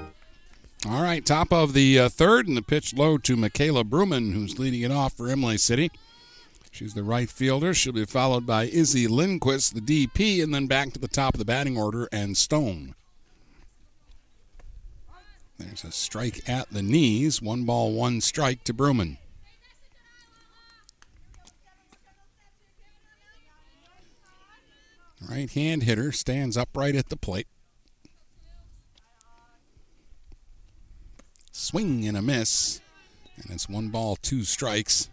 All 0.88 1.02
right, 1.02 1.26
top 1.26 1.52
of 1.52 1.74
the 1.74 2.00
uh, 2.00 2.10
third, 2.10 2.48
and 2.48 2.56
the 2.56 2.62
pitch 2.62 2.94
low 2.94 3.18
to 3.18 3.36
Michaela 3.36 3.84
Bruman, 3.84 4.34
who's 4.34 4.60
leading 4.60 4.82
it 4.82 4.92
off 4.92 5.14
for 5.14 5.28
Imlay 5.30 5.58
City. 5.58 5.90
She's 6.72 6.94
the 6.94 7.04
right 7.04 7.28
fielder. 7.30 7.74
She'll 7.74 7.94
be 7.94 8.06
followed 8.06 8.46
by 8.46 8.66
Izzy 8.66 9.08
Lindquist, 9.08 9.74
the 9.74 9.82
DP, 9.82 10.44
and 10.44 10.54
then 10.54 10.68
back 10.68 10.94
to 10.94 11.00
the 11.00 11.08
top 11.08 11.34
of 11.34 11.40
the 11.40 11.46
batting 11.46 11.76
order 11.76 12.08
and 12.12 12.38
Stone. 12.38 12.94
There's 15.58 15.84
a 15.84 15.92
strike 15.92 16.48
at 16.50 16.70
the 16.70 16.84
knees. 16.84 17.42
One 17.42 17.64
ball, 17.64 17.94
one 17.94 18.22
strike 18.22 18.64
to 18.66 18.74
Bruman. 18.74 19.18
Right 25.28 25.50
hand 25.50 25.84
hitter 25.84 26.12
stands 26.12 26.58
upright 26.58 26.96
at 26.96 27.10
the 27.10 27.16
plate. 27.16 27.48
Swing 31.52 32.06
and 32.08 32.18
a 32.18 32.22
miss. 32.22 32.82
And 33.38 33.52
it's 33.52 33.68
one 33.68 33.90
ball, 33.90 34.18
two 34.18 34.44
strikes. 34.44 35.10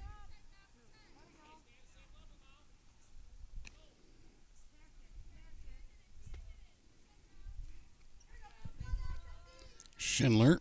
Schindler 10.13 10.61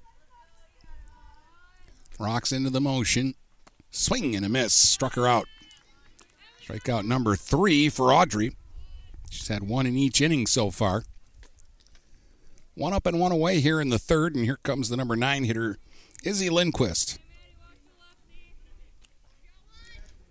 rocks 2.18 2.54
into 2.54 2.70
the 2.70 2.80
motion. 2.80 3.36
Swing 3.90 4.34
and 4.34 4.46
a 4.46 4.50
miss. 4.50 4.74
Struck 4.74 5.16
her 5.16 5.28
out. 5.28 5.46
Strikeout 6.66 7.04
number 7.04 7.36
three 7.36 7.90
for 7.90 8.14
Audrey. 8.14 8.56
She's 9.30 9.50
had 9.50 9.68
one 9.68 9.86
in 9.86 9.98
each 9.98 10.22
inning 10.22 10.48
so 10.48 10.72
far. 10.72 11.04
One 12.76 12.94
up 12.94 13.06
and 13.06 13.20
one 13.20 13.34
away 13.34 13.60
here 13.60 13.82
in 13.82 13.90
the 13.90 14.00
third, 14.00 14.36
and 14.36 14.46
here 14.46 14.60
comes 14.64 14.88
the 14.88 14.96
number 14.96 15.18
nine 15.18 15.44
hitter, 15.44 15.78
Izzy 16.24 16.50
Lindquist. 16.50 17.20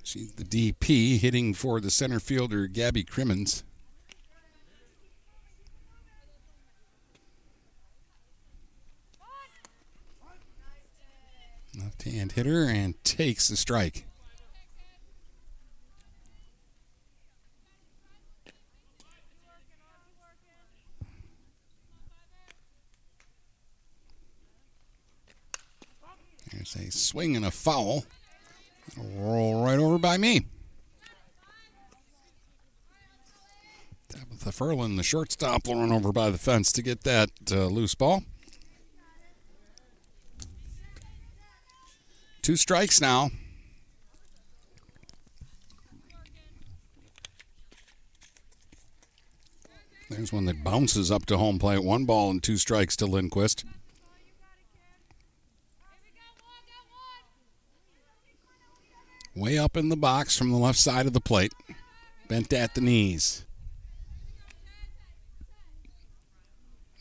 She's 0.03 0.33
the 0.33 0.45
DP 0.45 1.19
hitting 1.19 1.53
for 1.53 1.79
the 1.79 1.91
center 1.91 2.21
fielder, 2.21 2.67
Gabby 2.67 3.05
Crimmins. 3.05 3.65
Left 11.83 12.03
hand 12.03 12.33
hitter 12.33 12.65
and 12.65 13.03
takes 13.05 13.49
the 13.49 13.57
strike. 13.57 14.05
There's 26.53 26.77
a 26.77 26.91
swing 26.91 27.37
and 27.37 27.45
a 27.45 27.51
foul. 27.51 28.05
Roll 28.97 29.65
right 29.65 29.79
over 29.79 29.99
by 29.99 30.19
me. 30.19 30.47
Tabitha 34.09 34.51
Furlan, 34.51 34.97
the 34.97 35.03
shortstop, 35.03 35.67
will 35.67 35.77
run 35.77 35.93
over 35.93 36.13
by 36.13 36.31
the 36.31 36.39
fence 36.39 36.73
to 36.73 36.83
get 36.83 37.05
that 37.05 37.31
uh, 37.53 37.67
loose 37.67 37.95
ball. 37.95 38.25
Two 42.43 42.57
strikes 42.57 43.01
now. 43.01 43.31
There's 50.09 50.33
one 50.33 50.47
that 50.47 50.65
bounces 50.65 51.11
up 51.11 51.27
to 51.27 51.39
home 51.39 51.59
plate. 51.59 51.85
One 51.85 52.05
ball 52.05 52.31
and 52.31 52.43
two 52.43 52.57
strikes 52.57 52.97
to 52.97 53.07
Lindquist. 53.07 53.65
Way 59.37 59.57
up 59.57 59.77
in 59.77 59.89
the 59.89 59.97
box 59.97 60.37
from 60.37 60.51
the 60.51 60.57
left 60.57 60.79
side 60.79 61.07
of 61.07 61.13
the 61.13 61.21
plate. 61.21 61.53
Bent 62.29 62.53
at 62.53 62.75
the 62.75 62.81
knees. 62.81 63.45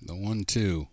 The 0.02 0.16
one 0.16 0.44
two. 0.44 0.88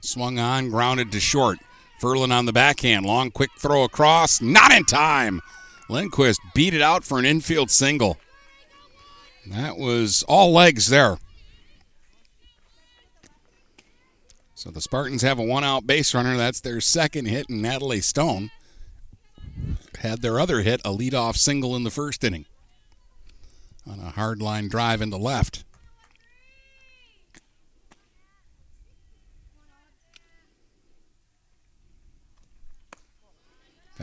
Swung 0.00 0.38
on, 0.38 0.70
grounded 0.70 1.12
to 1.12 1.20
short. 1.20 1.58
Furlan 2.04 2.30
on 2.30 2.44
the 2.44 2.52
backhand. 2.52 3.06
Long, 3.06 3.30
quick 3.30 3.48
throw 3.56 3.82
across. 3.82 4.42
Not 4.42 4.72
in 4.72 4.84
time. 4.84 5.40
Lindquist 5.88 6.38
beat 6.54 6.74
it 6.74 6.82
out 6.82 7.02
for 7.02 7.18
an 7.18 7.24
infield 7.24 7.70
single. 7.70 8.18
That 9.46 9.78
was 9.78 10.22
all 10.28 10.52
legs 10.52 10.88
there. 10.88 11.16
So 14.54 14.70
the 14.70 14.82
Spartans 14.82 15.22
have 15.22 15.38
a 15.38 15.42
one 15.42 15.64
out 15.64 15.86
base 15.86 16.14
runner. 16.14 16.36
That's 16.36 16.60
their 16.60 16.82
second 16.82 17.24
hit, 17.24 17.48
and 17.48 17.62
Natalie 17.62 18.02
Stone 18.02 18.50
had 20.00 20.20
their 20.20 20.38
other 20.38 20.60
hit, 20.60 20.82
a 20.84 20.90
leadoff 20.90 21.36
single 21.36 21.74
in 21.74 21.84
the 21.84 21.90
first 21.90 22.22
inning 22.22 22.44
on 23.86 23.98
a 23.98 24.10
hard 24.10 24.42
line 24.42 24.68
drive 24.68 25.00
into 25.00 25.16
left. 25.16 25.64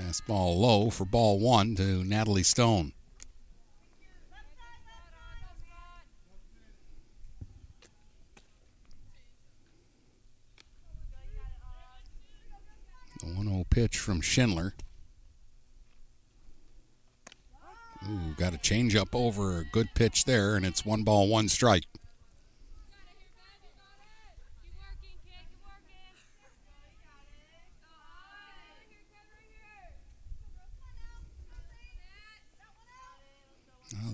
Fastball 0.02 0.58
low 0.58 0.90
for 0.90 1.06
ball 1.06 1.40
one 1.40 1.76
to 1.76 2.04
Natalie 2.04 2.44
Stone. 2.44 2.94
The 13.20 13.28
1 13.28 13.48
0 13.48 13.66
pitch 13.70 14.00
from 14.00 14.22
Schindler. 14.22 14.74
Ooh, 18.10 18.34
got 18.38 18.56
a 18.56 18.58
changeup 18.58 19.10
over. 19.14 19.64
Good 19.72 19.90
pitch 19.94 20.26
there, 20.26 20.56
and 20.56 20.66
it's 20.66 20.84
one 20.84 21.04
ball, 21.04 21.28
one 21.28 21.48
strike. 21.48 21.84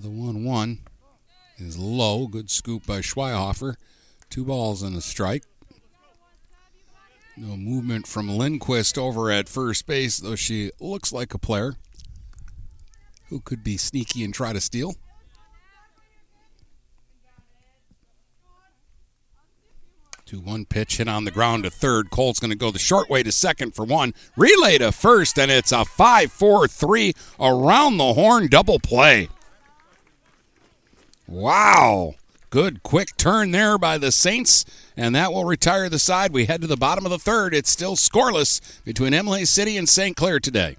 the 0.02 0.10
1 0.10 0.44
1 0.44 0.78
is 1.58 1.78
low. 1.78 2.26
Good 2.26 2.50
scoop 2.50 2.86
by 2.86 3.00
Schweihofer. 3.00 3.74
Two 4.30 4.44
balls 4.44 4.82
and 4.82 4.96
a 4.96 5.00
strike. 5.00 5.44
No 7.36 7.56
movement 7.56 8.06
from 8.06 8.28
Lindquist 8.28 8.98
over 8.98 9.30
at 9.30 9.48
first 9.48 9.86
base, 9.86 10.18
though 10.18 10.36
she 10.36 10.72
looks 10.80 11.12
like 11.12 11.34
a 11.34 11.38
player 11.38 11.74
who 13.28 13.40
could 13.40 13.62
be 13.62 13.76
sneaky 13.76 14.24
and 14.24 14.34
try 14.34 14.52
to 14.52 14.60
steal. 14.60 14.94
Two 20.26 20.40
one 20.40 20.66
pitch 20.66 20.98
hit 20.98 21.08
on 21.08 21.24
the 21.24 21.30
ground 21.30 21.64
to 21.64 21.70
third. 21.70 22.10
Cole's 22.10 22.38
going 22.38 22.50
to 22.50 22.56
go 22.56 22.70
the 22.70 22.78
short 22.78 23.08
way 23.08 23.22
to 23.22 23.32
second 23.32 23.74
for 23.74 23.84
one. 23.84 24.12
Relay 24.36 24.76
to 24.78 24.92
first, 24.92 25.38
and 25.38 25.50
it's 25.50 25.72
a 25.72 25.84
5 25.84 26.30
4 26.30 26.68
3 26.68 27.14
around 27.40 27.96
the 27.96 28.12
horn 28.12 28.48
double 28.48 28.78
play. 28.78 29.28
Wow. 31.28 32.14
Good 32.48 32.82
quick 32.82 33.14
turn 33.18 33.50
there 33.50 33.76
by 33.76 33.98
the 33.98 34.10
Saints, 34.10 34.64
and 34.96 35.14
that 35.14 35.30
will 35.30 35.44
retire 35.44 35.90
the 35.90 35.98
side. 35.98 36.32
We 36.32 36.46
head 36.46 36.62
to 36.62 36.66
the 36.66 36.74
bottom 36.74 37.04
of 37.04 37.10
the 37.10 37.18
third. 37.18 37.54
It's 37.54 37.68
still 37.68 37.96
scoreless 37.96 38.82
between 38.82 39.12
Imlay 39.12 39.44
City 39.44 39.76
and 39.76 39.86
St. 39.86 40.16
Clair 40.16 40.40
today. 40.40 40.78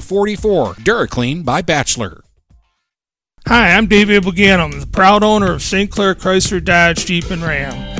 44. 0.00 0.74
DuraClean 0.74 1.44
by 1.44 1.62
Bachelor. 1.62 2.22
Hi, 3.46 3.70
I'm 3.70 3.86
David 3.86 4.22
Buganum, 4.22 4.80
the 4.80 4.86
proud 4.86 5.22
owner 5.22 5.52
of 5.52 5.62
St. 5.62 5.90
Clair 5.90 6.14
Chrysler 6.14 6.62
Dodge 6.62 7.06
Jeep 7.06 7.30
and 7.30 7.42
Ram. 7.42 7.99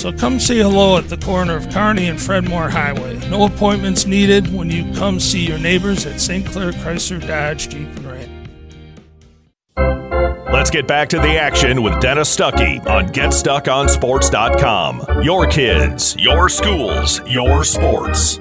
So 0.00 0.10
come 0.10 0.40
say 0.40 0.56
hello 0.56 0.96
at 0.96 1.10
the 1.10 1.18
corner 1.18 1.56
of 1.56 1.68
Kearney 1.68 2.08
and 2.08 2.18
Fred 2.18 2.48
Moore 2.48 2.70
Highway. 2.70 3.18
No 3.28 3.44
appointments 3.44 4.06
needed 4.06 4.50
when 4.50 4.70
you 4.70 4.90
come 4.94 5.20
see 5.20 5.46
your 5.46 5.58
neighbors 5.58 6.06
at 6.06 6.22
St. 6.22 6.46
Clair 6.46 6.72
Chrysler 6.72 7.20
Dodge 7.20 7.68
Jeep 7.68 7.86
and 7.86 8.06
Ram. 8.06 8.30
Let's 10.50 10.70
get 10.70 10.88
back 10.88 11.10
to 11.10 11.18
the 11.18 11.38
action 11.38 11.82
with 11.82 12.00
Dennis 12.00 12.34
Stuckey 12.34 12.82
on 12.86 13.08
GetStuckOnSports.com. 13.08 15.22
Your 15.22 15.46
kids, 15.46 16.16
your 16.18 16.48
schools, 16.48 17.20
your 17.26 17.62
sports. 17.62 18.40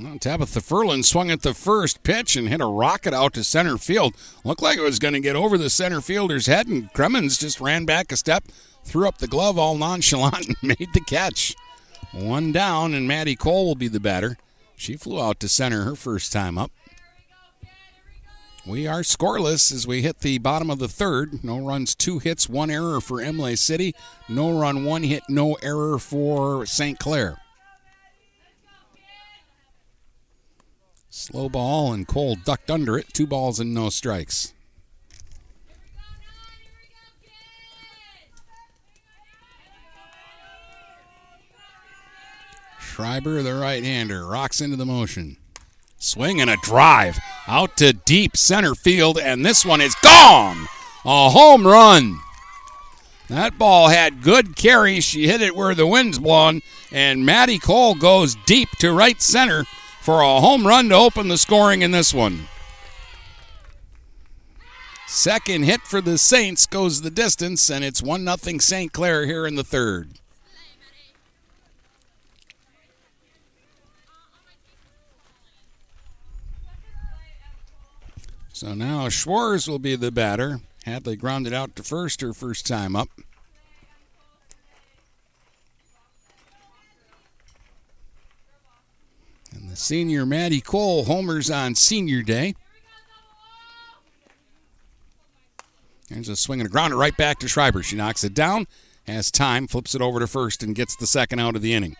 Well, 0.00 0.18
Tabitha 0.20 0.60
Furlan 0.60 1.04
swung 1.04 1.32
at 1.32 1.42
the 1.42 1.52
first 1.52 2.04
pitch 2.04 2.36
and 2.36 2.48
hit 2.48 2.60
a 2.60 2.66
rocket 2.66 3.12
out 3.12 3.32
to 3.34 3.42
center 3.42 3.76
field. 3.76 4.14
Looked 4.44 4.62
like 4.62 4.78
it 4.78 4.82
was 4.82 5.00
going 5.00 5.14
to 5.14 5.20
get 5.20 5.34
over 5.34 5.58
the 5.58 5.68
center 5.68 6.00
fielder's 6.00 6.46
head, 6.46 6.68
and 6.68 6.92
Crimmins 6.92 7.38
just 7.38 7.60
ran 7.60 7.86
back 7.86 8.12
a 8.12 8.16
step, 8.16 8.44
threw 8.84 9.08
up 9.08 9.18
the 9.18 9.26
glove 9.26 9.58
all 9.58 9.76
nonchalant, 9.76 10.48
and 10.48 10.56
made 10.62 10.92
the 10.92 11.00
catch. 11.00 11.54
One 12.12 12.52
down, 12.52 12.94
and 12.94 13.08
Maddie 13.08 13.36
Cole 13.36 13.66
will 13.66 13.74
be 13.74 13.88
the 13.88 14.00
batter. 14.00 14.36
She 14.76 14.96
flew 14.96 15.20
out 15.20 15.40
to 15.40 15.48
center 15.48 15.84
her 15.84 15.94
first 15.94 16.32
time 16.32 16.58
up. 16.58 16.70
We 18.66 18.86
are 18.86 19.00
scoreless 19.00 19.72
as 19.72 19.88
we 19.88 20.02
hit 20.02 20.20
the 20.20 20.38
bottom 20.38 20.70
of 20.70 20.78
the 20.78 20.88
third. 20.88 21.42
No 21.42 21.58
runs, 21.58 21.96
two 21.96 22.20
hits, 22.20 22.48
one 22.48 22.70
error 22.70 23.00
for 23.00 23.20
Imlay 23.20 23.56
City. 23.56 23.92
No 24.28 24.56
run, 24.56 24.84
one 24.84 25.02
hit, 25.02 25.24
no 25.28 25.54
error 25.62 25.98
for 25.98 26.64
St. 26.64 26.98
Clair. 26.98 27.38
Slow 31.10 31.48
ball, 31.48 31.92
and 31.92 32.06
Cole 32.06 32.36
ducked 32.36 32.70
under 32.70 32.96
it. 32.96 33.12
Two 33.12 33.26
balls 33.26 33.58
and 33.58 33.74
no 33.74 33.90
strikes. 33.90 34.54
Schreiber, 42.92 43.42
the 43.42 43.54
right 43.54 43.82
hander, 43.82 44.26
rocks 44.26 44.60
into 44.60 44.76
the 44.76 44.84
motion. 44.84 45.38
Swing 45.96 46.42
and 46.42 46.50
a 46.50 46.58
drive 46.62 47.18
out 47.48 47.74
to 47.78 47.94
deep 47.94 48.36
center 48.36 48.74
field, 48.74 49.18
and 49.18 49.46
this 49.46 49.64
one 49.64 49.80
is 49.80 49.94
gone. 50.02 50.66
A 51.06 51.30
home 51.30 51.66
run. 51.66 52.18
That 53.30 53.56
ball 53.56 53.88
had 53.88 54.22
good 54.22 54.56
carry. 54.56 55.00
She 55.00 55.26
hit 55.26 55.40
it 55.40 55.56
where 55.56 55.74
the 55.74 55.86
wind's 55.86 56.18
blowing, 56.18 56.60
and 56.92 57.24
Maddie 57.24 57.58
Cole 57.58 57.94
goes 57.94 58.36
deep 58.44 58.68
to 58.80 58.92
right 58.92 59.22
center 59.22 59.64
for 60.02 60.20
a 60.20 60.40
home 60.40 60.66
run 60.66 60.90
to 60.90 60.94
open 60.94 61.28
the 61.28 61.38
scoring 61.38 61.80
in 61.80 61.92
this 61.92 62.12
one. 62.12 62.46
Second 65.06 65.62
hit 65.62 65.80
for 65.80 66.02
the 66.02 66.18
Saints 66.18 66.66
goes 66.66 67.00
the 67.00 67.10
distance, 67.10 67.70
and 67.70 67.82
it's 67.82 68.02
1 68.02 68.26
0 68.26 68.58
St. 68.58 68.92
Clair 68.92 69.24
here 69.24 69.46
in 69.46 69.54
the 69.54 69.64
third. 69.64 70.18
So 78.62 78.74
now 78.74 79.08
Schwartz 79.08 79.66
will 79.66 79.80
be 79.80 79.96
the 79.96 80.12
batter. 80.12 80.60
Hadley 80.84 81.16
grounded 81.16 81.52
out 81.52 81.74
to 81.74 81.82
first 81.82 82.20
her 82.20 82.32
first 82.32 82.64
time 82.64 82.94
up. 82.94 83.08
And 89.52 89.68
the 89.68 89.74
senior 89.74 90.24
Maddie 90.24 90.60
Cole 90.60 91.06
homers 91.06 91.50
on 91.50 91.74
senior 91.74 92.22
day. 92.22 92.54
There's 96.08 96.28
a 96.28 96.36
swing 96.36 96.60
and 96.60 96.68
a 96.68 96.70
grounder 96.70 96.96
right 96.96 97.16
back 97.16 97.40
to 97.40 97.48
Schreiber. 97.48 97.82
She 97.82 97.96
knocks 97.96 98.22
it 98.22 98.32
down, 98.32 98.68
has 99.08 99.32
time, 99.32 99.66
flips 99.66 99.96
it 99.96 100.00
over 100.00 100.20
to 100.20 100.28
first, 100.28 100.62
and 100.62 100.76
gets 100.76 100.94
the 100.94 101.08
second 101.08 101.40
out 101.40 101.56
of 101.56 101.62
the 101.62 101.74
inning. 101.74 101.96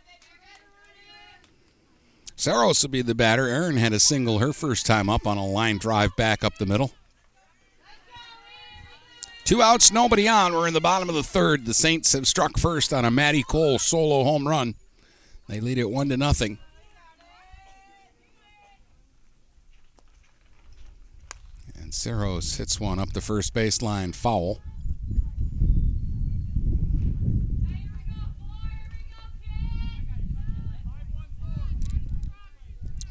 Saros 2.42 2.82
will 2.82 2.90
be 2.90 3.02
the 3.02 3.14
batter. 3.14 3.46
Aaron 3.46 3.76
had 3.76 3.92
a 3.92 4.00
single 4.00 4.40
her 4.40 4.52
first 4.52 4.84
time 4.84 5.08
up 5.08 5.28
on 5.28 5.38
a 5.38 5.46
line 5.46 5.78
drive 5.78 6.16
back 6.16 6.42
up 6.42 6.58
the 6.58 6.66
middle. 6.66 6.90
Two 9.44 9.62
outs, 9.62 9.92
nobody 9.92 10.26
on. 10.26 10.52
We're 10.52 10.66
in 10.66 10.74
the 10.74 10.80
bottom 10.80 11.08
of 11.08 11.14
the 11.14 11.22
third. 11.22 11.66
The 11.66 11.72
Saints 11.72 12.12
have 12.14 12.26
struck 12.26 12.58
first 12.58 12.92
on 12.92 13.04
a 13.04 13.12
Maddie 13.12 13.44
Cole 13.44 13.78
solo 13.78 14.24
home 14.24 14.48
run. 14.48 14.74
They 15.48 15.60
lead 15.60 15.78
it 15.78 15.88
one 15.88 16.08
to 16.08 16.16
nothing. 16.16 16.58
And 21.80 21.94
Saros 21.94 22.56
hits 22.56 22.80
one 22.80 22.98
up 22.98 23.12
the 23.12 23.20
first 23.20 23.54
baseline 23.54 24.12
foul. 24.12 24.58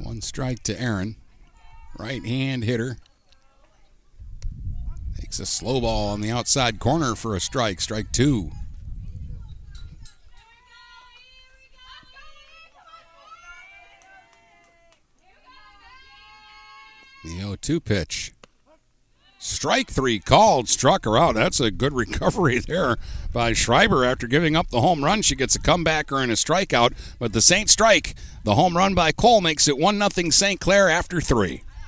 One 0.04 0.22
strike 0.22 0.64
to 0.64 0.82
Aaron. 0.82 1.16
Right 1.98 2.26
hand 2.26 2.64
hitter. 2.64 2.98
Takes 5.20 5.40
a 5.40 5.46
slow 5.46 5.82
ball 5.82 6.10
on 6.10 6.22
the 6.22 6.32
outside 6.32 6.80
corner 6.80 7.16
for 7.16 7.36
a 7.36 7.40
strike. 7.40 7.80
Strike 7.82 8.12
two. 8.12 8.52
The 17.24 17.38
0 17.38 17.56
2 17.62 17.80
pitch. 17.80 18.34
Strike 19.44 19.90
three 19.90 20.20
called, 20.20 20.70
struck 20.70 21.04
her 21.04 21.18
out. 21.18 21.34
That's 21.34 21.60
a 21.60 21.72
good 21.72 21.94
recovery 21.96 22.60
there 22.60 22.98
by 23.34 23.54
Schreiber 23.54 24.06
after 24.06 24.28
giving 24.28 24.56
up 24.56 24.70
the 24.70 24.82
home 24.82 25.04
run. 25.04 25.24
She 25.24 25.36
gets 25.36 25.56
a 25.56 25.60
comebacker 25.60 26.22
and 26.22 26.32
a 26.32 26.36
strikeout, 26.36 26.94
but 27.18 27.34
the 27.34 27.42
Saints 27.42 27.72
strike. 27.72 28.14
The 28.44 28.54
home 28.54 28.78
run 28.78 28.94
by 28.94 29.12
Cole 29.12 29.42
makes 29.42 29.68
it 29.68 29.80
1 29.80 29.98
0 30.12 30.30
St. 30.30 30.60
Clair 30.60 30.92
after 30.92 31.20
three. 31.20 31.64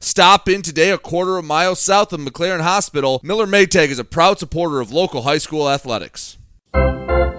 Stop 0.00 0.48
in 0.48 0.62
today 0.62 0.90
a 0.90 0.98
quarter 0.98 1.38
of 1.38 1.44
a 1.44 1.46
mile 1.46 1.74
south 1.74 2.12
of 2.12 2.20
McLaren 2.20 2.62
Hospital. 2.62 3.20
Miller 3.22 3.46
Maytag 3.46 3.88
is 3.88 3.98
a 3.98 4.04
proud 4.04 4.38
supporter 4.38 4.80
of 4.80 4.92
local 4.92 5.22
high 5.22 5.38
school 5.38 5.68
athletics. 5.68 6.38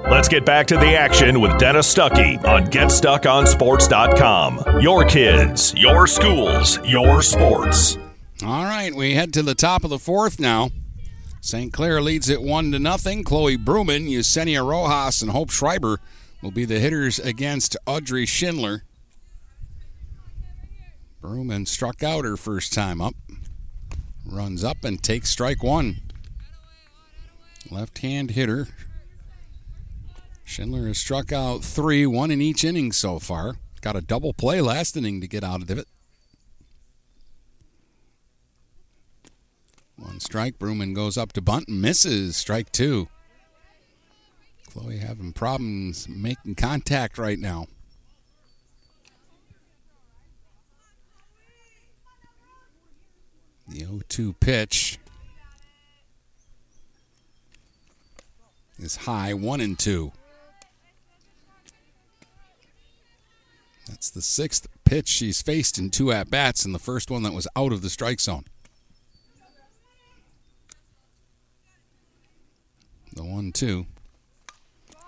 Let's 0.09 0.27
get 0.27 0.45
back 0.45 0.65
to 0.67 0.75
the 0.75 0.97
action 0.97 1.39
with 1.39 1.57
Dennis 1.59 1.93
Stuckey 1.93 2.43
on 2.43 2.65
GetStuckOnSports.com. 2.65 4.81
Your 4.81 5.05
kids, 5.05 5.73
your 5.75 6.07
schools, 6.07 6.79
your 6.83 7.21
sports. 7.21 7.97
All 8.43 8.63
right, 8.63 8.93
we 8.93 9.13
head 9.13 9.31
to 9.33 9.43
the 9.43 9.53
top 9.53 9.83
of 9.83 9.91
the 9.91 9.99
fourth 9.99 10.39
now. 10.39 10.71
St. 11.41 11.71
Clair 11.71 12.01
leads 12.01 12.27
it 12.27 12.41
one 12.41 12.71
to 12.71 12.79
nothing. 12.79 13.23
Chloe 13.23 13.57
Bruman, 13.57 14.09
Yesenia 14.09 14.67
Rojas, 14.67 15.21
and 15.21 15.31
Hope 15.31 15.51
Schreiber 15.51 15.99
will 16.41 16.51
be 16.51 16.65
the 16.65 16.79
hitters 16.79 17.19
against 17.19 17.77
Audrey 17.85 18.25
Schindler. 18.25 18.83
Bruman 21.21 21.67
struck 21.67 22.01
out 22.01 22.25
her 22.25 22.37
first 22.37 22.73
time 22.73 23.01
up. 23.01 23.15
Runs 24.25 24.63
up 24.63 24.83
and 24.83 25.01
takes 25.01 25.29
strike 25.29 25.61
one. 25.63 25.97
Left 27.69 27.99
hand 27.99 28.31
hitter. 28.31 28.67
Schindler 30.45 30.87
has 30.87 30.97
struck 30.97 31.31
out 31.31 31.63
three, 31.63 32.05
one 32.05 32.31
in 32.31 32.41
each 32.41 32.63
inning 32.63 32.91
so 32.91 33.19
far. 33.19 33.55
Got 33.81 33.95
a 33.95 34.01
double 34.01 34.33
play 34.33 34.61
last 34.61 34.97
inning 34.97 35.21
to 35.21 35.27
get 35.27 35.43
out 35.43 35.61
of 35.61 35.69
it. 35.69 35.87
One 39.97 40.19
strike. 40.19 40.57
Bruman 40.57 40.95
goes 40.95 41.17
up 41.17 41.33
to 41.33 41.41
bunt 41.41 41.67
and 41.67 41.81
misses. 41.81 42.37
Strike 42.37 42.71
two. 42.71 43.09
Chloe 44.69 44.97
having 44.97 45.33
problems 45.33 46.07
making 46.07 46.55
contact 46.55 47.17
right 47.17 47.39
now. 47.39 47.67
The 53.69 53.79
0 53.79 54.01
2 54.09 54.33
pitch 54.33 54.97
is 58.79 58.95
high, 58.95 59.33
1 59.33 59.61
and 59.61 59.77
2. 59.77 60.11
That's 63.87 64.09
the 64.09 64.21
sixth 64.21 64.67
pitch 64.85 65.07
she's 65.07 65.41
faced 65.41 65.77
in 65.77 65.89
two 65.89 66.11
at 66.11 66.31
bats, 66.31 66.65
and 66.65 66.73
the 66.73 66.79
first 66.79 67.11
one 67.11 67.23
that 67.23 67.33
was 67.33 67.47
out 67.55 67.71
of 67.71 67.81
the 67.81 67.89
strike 67.89 68.19
zone. 68.19 68.45
The 73.13 73.23
1 73.23 73.51
2 73.51 73.85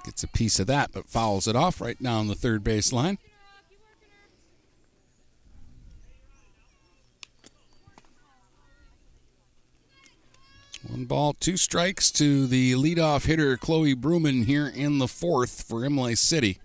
gets 0.03 0.23
a 0.23 0.27
piece 0.27 0.59
of 0.59 0.67
that, 0.67 0.91
but 0.91 1.07
fouls 1.07 1.47
it 1.47 1.55
off 1.55 1.81
right 1.81 2.01
down 2.01 2.27
the 2.27 2.35
third 2.35 2.63
base 2.63 2.91
One 10.91 11.05
ball, 11.05 11.31
two 11.31 11.55
strikes 11.55 12.11
to 12.11 12.47
the 12.47 12.73
leadoff 12.73 13.25
hitter, 13.25 13.55
Chloe 13.55 13.95
Bruman, 13.95 14.43
here 14.43 14.67
in 14.67 14.97
the 14.97 15.07
fourth 15.07 15.63
for 15.63 15.85
Imlay 15.85 16.15
City. 16.15 16.59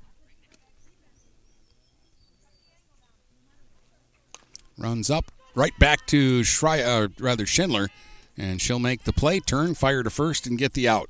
Runs 4.76 5.10
up, 5.10 5.30
right 5.54 5.78
back 5.78 6.06
to 6.06 6.40
Schreier, 6.40 7.04
uh, 7.04 7.08
rather 7.20 7.46
Schindler, 7.46 7.88
and 8.36 8.60
she'll 8.60 8.80
make 8.80 9.04
the 9.04 9.12
play, 9.12 9.38
turn, 9.38 9.76
fire 9.76 10.02
to 10.02 10.10
first, 10.10 10.44
and 10.44 10.58
get 10.58 10.72
the 10.72 10.88
out. 10.88 11.08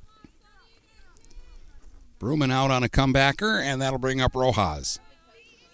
Bruman 2.19 2.51
out 2.51 2.69
on 2.69 2.83
a 2.83 2.87
comebacker, 2.87 3.59
and 3.59 3.81
that'll 3.81 3.97
bring 3.97 4.21
up 4.21 4.35
Rojas. 4.35 4.99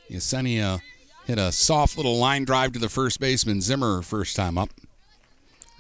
Yesenia 0.10 0.80
hit 1.26 1.38
a 1.38 1.52
soft 1.52 1.98
little 1.98 2.18
line 2.18 2.46
drive 2.46 2.72
to 2.72 2.80
the 2.80 2.88
first 2.88 3.20
baseman, 3.20 3.60
Zimmer, 3.60 4.02
first 4.02 4.38
time 4.38 4.58
up. 4.58 4.70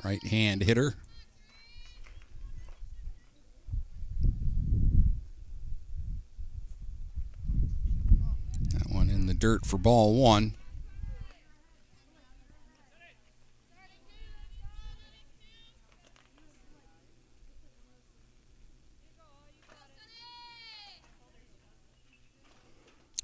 Right 0.04 0.24
hand 0.24 0.64
hitter. 0.64 0.96
That 8.74 8.90
one 8.90 9.10
in 9.10 9.23
the 9.34 9.40
dirt 9.40 9.66
for 9.66 9.78
ball 9.78 10.16
one. 10.16 10.56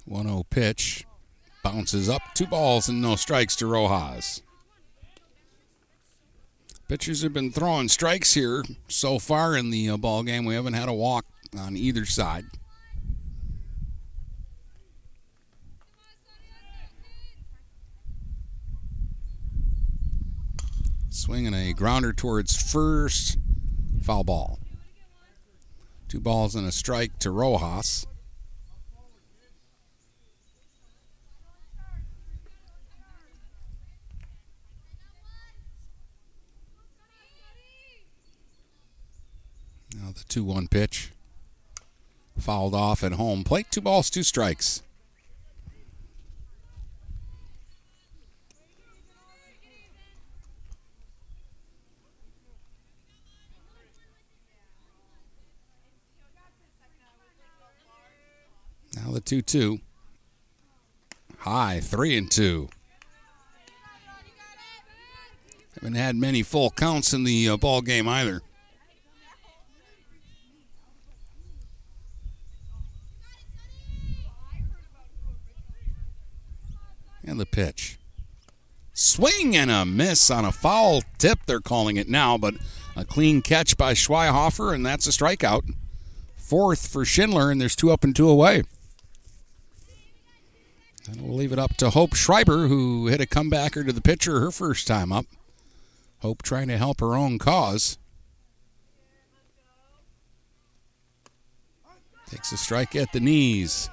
One 0.06 0.26
zero 0.26 0.44
pitch 0.50 1.06
bounces 1.64 2.10
up, 2.10 2.22
two 2.34 2.48
balls 2.48 2.90
and 2.90 3.00
no 3.00 3.16
strikes 3.16 3.56
to 3.58 3.68
Rojas. 3.68 4.42
Pitchers 6.88 7.22
have 7.22 7.34
been 7.34 7.52
throwing 7.52 7.88
strikes 7.88 8.34
here 8.34 8.64
so 8.88 9.20
far 9.20 9.56
in 9.56 9.70
the 9.70 9.88
uh, 9.92 9.98
ball 9.98 10.24
game. 10.24 10.46
We 10.46 10.56
haven't 10.56 10.74
had 10.74 10.90
a 10.90 10.94
walk 10.94 11.26
on 11.56 11.78
either 11.78 12.06
side. 12.06 12.46
Swinging 21.12 21.54
a 21.54 21.69
grounder 21.80 22.12
towards 22.12 22.62
first. 22.62 23.38
Foul 24.04 24.26
ball. 24.26 24.60
Two 26.10 26.20
balls 26.20 26.54
and 26.54 26.68
a 26.68 26.74
strike 26.74 27.18
to 27.20 27.32
Rojas. 27.32 28.06
Now 39.96 40.12
the 40.12 40.26
2 40.28 40.44
1 40.44 40.68
pitch. 40.68 41.12
Fouled 42.38 42.76
off 42.76 43.06
at 43.06 43.14
home 43.14 43.46
plate. 43.46 43.68
Two 43.72 43.80
balls, 43.80 44.10
two 44.10 44.24
strikes. 44.24 44.84
Now 59.10 59.16
the 59.16 59.22
2 59.22 59.42
2. 59.42 59.80
High, 61.40 61.80
3 61.80 62.16
and 62.16 62.30
2. 62.30 62.70
Haven't 65.74 65.96
had 65.96 66.16
many 66.16 66.44
full 66.44 66.70
counts 66.70 67.12
in 67.12 67.24
the 67.24 67.50
uh, 67.50 67.58
ball 67.58 67.82
game 67.82 68.08
either. 68.08 68.44
And 77.24 77.40
the 77.40 77.48
pitch. 77.48 77.98
Swing 78.94 79.56
and 79.56 79.72
a 79.72 79.86
miss 79.86 80.30
on 80.30 80.46
a 80.46 80.52
foul 80.52 81.02
tip, 81.18 81.40
they're 81.48 81.62
calling 81.62 81.98
it 81.98 82.08
now, 82.08 82.38
but 82.38 82.54
a 82.96 83.04
clean 83.04 83.42
catch 83.42 83.76
by 83.76 83.96
Schweihofer, 83.96 84.76
and 84.76 84.86
that's 84.86 85.08
a 85.08 85.10
strikeout. 85.10 85.74
Fourth 86.36 86.88
for 86.88 87.06
Schindler, 87.06 87.50
and 87.50 87.60
there's 87.60 87.76
two 87.76 87.90
up 87.90 88.04
and 88.04 88.16
two 88.16 88.30
away. 88.30 88.62
And 91.12 91.22
we'll 91.22 91.38
leave 91.38 91.52
it 91.52 91.60
up 91.60 91.76
to 91.78 91.90
Hope 91.90 92.14
Schreiber, 92.14 92.68
who 92.68 93.08
hit 93.08 93.22
a 93.22 93.26
comebacker 93.26 93.86
to 93.86 93.92
the 93.92 94.02
pitcher 94.02 94.40
her 94.42 94.52
first 94.52 94.86
time 94.86 95.12
up. 95.12 95.26
Hope 96.20 96.44
trying 96.44 96.68
to 96.68 96.78
help 96.78 97.00
her 97.00 97.16
own 97.16 97.40
cause. 97.40 97.98
Takes 102.30 102.52
a 102.52 102.58
strike 102.58 102.96
at 102.96 103.12
the 103.12 103.20
knees. 103.20 103.90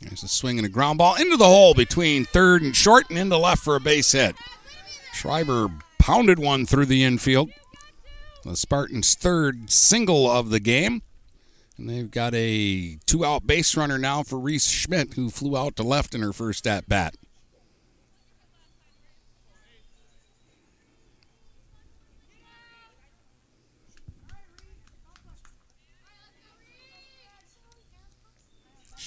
There's 0.00 0.22
a 0.22 0.28
swing 0.28 0.58
and 0.58 0.66
a 0.66 0.70
ground 0.70 0.98
ball 0.98 1.16
into 1.16 1.36
the 1.36 1.44
hole 1.44 1.74
between 1.74 2.24
third 2.24 2.62
and 2.62 2.74
short 2.74 3.10
and 3.10 3.18
into 3.18 3.36
left 3.36 3.62
for 3.62 3.76
a 3.76 3.80
base 3.80 4.12
hit. 4.12 4.34
Schreiber 5.12 5.68
pounded 5.98 6.38
one 6.38 6.64
through 6.64 6.86
the 6.86 7.04
infield. 7.04 7.50
The 8.44 8.56
Spartans' 8.56 9.14
third 9.14 9.70
single 9.70 10.30
of 10.30 10.50
the 10.50 10.60
game. 10.60 11.02
And 11.76 11.88
they've 11.88 12.10
got 12.10 12.34
a 12.34 12.98
two 13.06 13.24
out 13.24 13.46
base 13.46 13.76
runner 13.76 13.98
now 13.98 14.22
for 14.22 14.38
Reese 14.38 14.68
Schmidt, 14.68 15.14
who 15.14 15.30
flew 15.30 15.56
out 15.56 15.76
to 15.76 15.82
left 15.82 16.14
in 16.14 16.22
her 16.22 16.32
first 16.32 16.66
at 16.66 16.88
bat. 16.88 17.14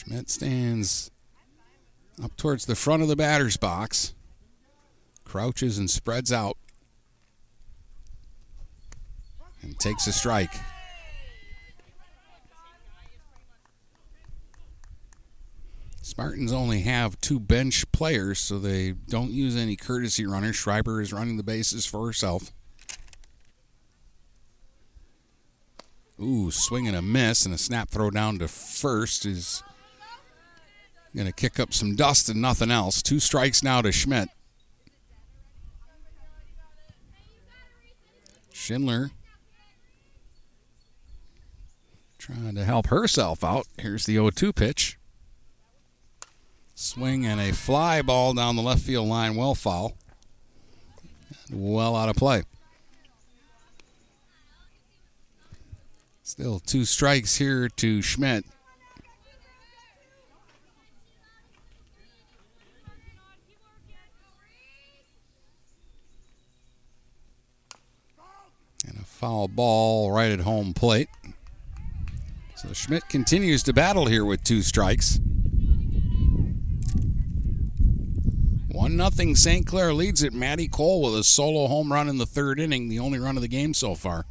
Schmidt 0.04 0.30
stands 0.30 1.12
up 2.24 2.36
towards 2.36 2.66
the 2.66 2.76
front 2.76 3.02
of 3.02 3.08
the 3.08 3.16
batter's 3.16 3.58
box, 3.58 4.14
crouches 5.24 5.78
and 5.78 5.90
spreads 5.90 6.32
out, 6.32 6.58
and 9.62 9.80
takes 9.80 10.08
a 10.08 10.12
strike. 10.12 10.54
Spartans 16.02 16.52
only 16.52 16.82
have 16.82 17.20
two 17.22 17.40
bench 17.40 17.90
players, 17.92 18.38
so 18.38 18.60
they 18.60 18.92
don't 18.92 19.32
use 19.32 19.56
any 19.56 19.76
courtesy 19.76 20.26
runners. 20.26 20.56
Schreiber 20.56 21.02
is 21.02 21.14
running 21.14 21.38
the 21.38 21.44
bases 21.44 21.86
for 21.86 22.06
herself. 22.06 22.52
Ooh, 26.22 26.52
swing 26.52 26.88
and 26.88 26.96
a 26.96 27.02
miss, 27.02 27.46
and 27.46 27.56
a 27.56 27.58
snap 27.58 27.90
throw 27.90 28.12
down 28.12 28.38
to 28.40 28.48
first 28.48 29.26
is 29.26 29.64
going 31.16 31.28
to 31.28 31.34
kick 31.34 31.60
up 31.60 31.74
some 31.74 31.96
dust 31.96 32.30
and 32.30 32.42
nothing 32.42 32.72
else. 32.72 33.02
Two 33.02 33.20
strikes 33.20 33.64
now 33.64 33.82
to 33.82 33.92
Schmidt. 33.92 34.30
Schindler 38.52 39.12
trying 42.18 42.56
to 42.56 42.64
help 42.64 42.88
herself 42.88 43.44
out. 43.44 43.68
Here's 43.78 44.06
the 44.06 44.14
0 44.14 44.30
2 44.30 44.54
pitch. 44.54 44.98
Swing 46.74 47.26
and 47.26 47.40
a 47.40 47.52
fly 47.52 48.02
ball 48.02 48.34
down 48.34 48.56
the 48.56 48.62
left 48.62 48.82
field 48.82 49.08
line, 49.08 49.36
well 49.36 49.56
foul. 49.56 49.98
Well 51.52 51.96
out 51.96 52.10
of 52.10 52.16
play. 52.16 52.44
Still 56.24 56.60
two 56.60 56.86
strikes 56.86 57.36
here 57.36 57.68
to 57.70 58.02
Schmidt. 58.02 58.46
And 68.88 68.98
a 68.98 69.04
foul 69.24 69.48
ball 69.48 70.12
right 70.12 70.34
at 70.34 70.42
home 70.42 70.74
plate. 70.74 71.08
So 72.58 72.74
Schmidt 72.74 73.08
continues 73.08 73.64
to 73.64 73.72
battle 73.72 74.06
here 74.06 74.26
with 74.26 74.44
two 74.44 74.62
strikes. 74.62 75.18
One 78.68 78.98
nothing. 78.98 79.38
St. 79.38 79.66
Clair 79.66 79.94
leads 79.94 80.24
it. 80.24 80.34
Maddie 80.34 80.68
Cole 80.68 81.04
with 81.04 81.18
a 81.18 81.24
solo 81.24 81.68
home 81.68 81.94
run 81.94 82.10
in 82.10 82.18
the 82.18 82.26
third 82.26 82.60
inning, 82.60 82.90
the 82.90 83.00
only 83.00 83.18
run 83.18 83.38
of 83.38 83.42
the 83.42 83.48
game 83.48 83.74
so 83.74 83.96
far. 83.96 84.26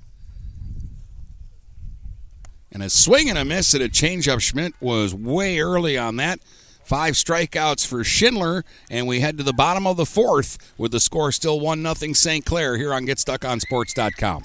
And 2.70 2.82
a 2.82 2.90
swing 2.90 3.30
and 3.30 3.38
a 3.38 3.46
miss 3.46 3.74
at 3.74 3.80
a 3.80 3.88
changeup. 3.88 4.42
Schmidt 4.42 4.74
was 4.78 5.14
way 5.14 5.58
early 5.58 5.96
on 5.96 6.16
that. 6.16 6.38
Five 6.84 7.14
strikeouts 7.14 7.86
for 7.86 8.04
Schindler, 8.04 8.62
and 8.90 9.06
we 9.06 9.20
head 9.20 9.38
to 9.38 9.42
the 9.42 9.54
bottom 9.54 9.86
of 9.86 9.96
the 9.96 10.04
fourth 10.04 10.74
with 10.76 10.92
the 10.92 11.00
score 11.00 11.32
still 11.32 11.60
1 11.60 11.82
0 11.94 12.12
St. 12.12 12.44
Clair 12.44 12.76
here 12.76 12.92
on 12.92 13.06
GetStuckOnSports.com. 13.06 14.44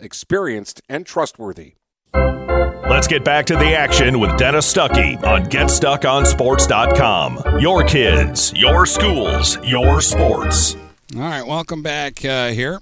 experienced 0.00 0.82
and 0.88 1.06
trustworthy. 1.06 1.74
Let's 2.88 3.08
get 3.08 3.24
back 3.24 3.46
to 3.46 3.56
the 3.56 3.74
action 3.74 4.20
with 4.20 4.36
Dennis 4.36 4.72
Stuckey 4.72 5.20
on 5.24 5.46
GetStuckOnSports.com. 5.46 7.60
Your 7.60 7.82
kids, 7.82 8.52
your 8.54 8.86
schools, 8.86 9.58
your 9.64 10.00
sports. 10.00 10.76
All 11.14 11.20
right, 11.20 11.46
welcome 11.46 11.82
back 11.82 12.24
uh, 12.24 12.50
here. 12.50 12.80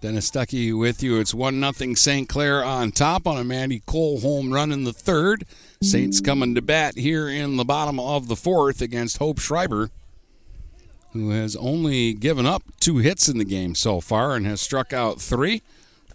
Dennis 0.00 0.30
Stuckey 0.30 0.78
with 0.78 1.02
you. 1.02 1.18
It's 1.18 1.34
1 1.34 1.74
0 1.74 1.94
St. 1.94 2.28
Clair 2.28 2.64
on 2.64 2.92
top 2.92 3.26
on 3.26 3.36
a 3.36 3.42
Mandy 3.44 3.82
Cole 3.84 4.20
home 4.20 4.52
run 4.52 4.70
in 4.72 4.84
the 4.84 4.92
third. 4.92 5.44
Saints 5.82 6.20
coming 6.20 6.54
to 6.54 6.62
bat 6.62 6.96
here 6.96 7.28
in 7.28 7.56
the 7.56 7.64
bottom 7.64 7.98
of 8.00 8.28
the 8.28 8.36
fourth 8.36 8.80
against 8.80 9.18
Hope 9.18 9.40
Schreiber, 9.40 9.90
who 11.12 11.30
has 11.30 11.56
only 11.56 12.14
given 12.14 12.46
up 12.46 12.62
two 12.80 12.98
hits 12.98 13.28
in 13.28 13.38
the 13.38 13.44
game 13.44 13.74
so 13.74 14.00
far 14.00 14.36
and 14.36 14.46
has 14.46 14.60
struck 14.60 14.92
out 14.92 15.20
three 15.20 15.62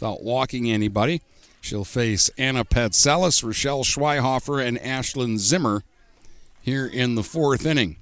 without 0.04 0.22
walking 0.22 0.70
anybody. 0.70 1.22
She'll 1.62 1.86
face 1.86 2.30
Anna 2.38 2.66
Petzelis, 2.66 3.42
Rochelle 3.42 3.86
Schweihofer, 3.86 4.62
and 4.62 4.78
Ashlyn 4.80 5.38
Zimmer 5.38 5.84
here 6.62 6.86
in 6.86 7.16
the 7.16 7.24
fourth 7.24 7.66
inning. 7.66 7.96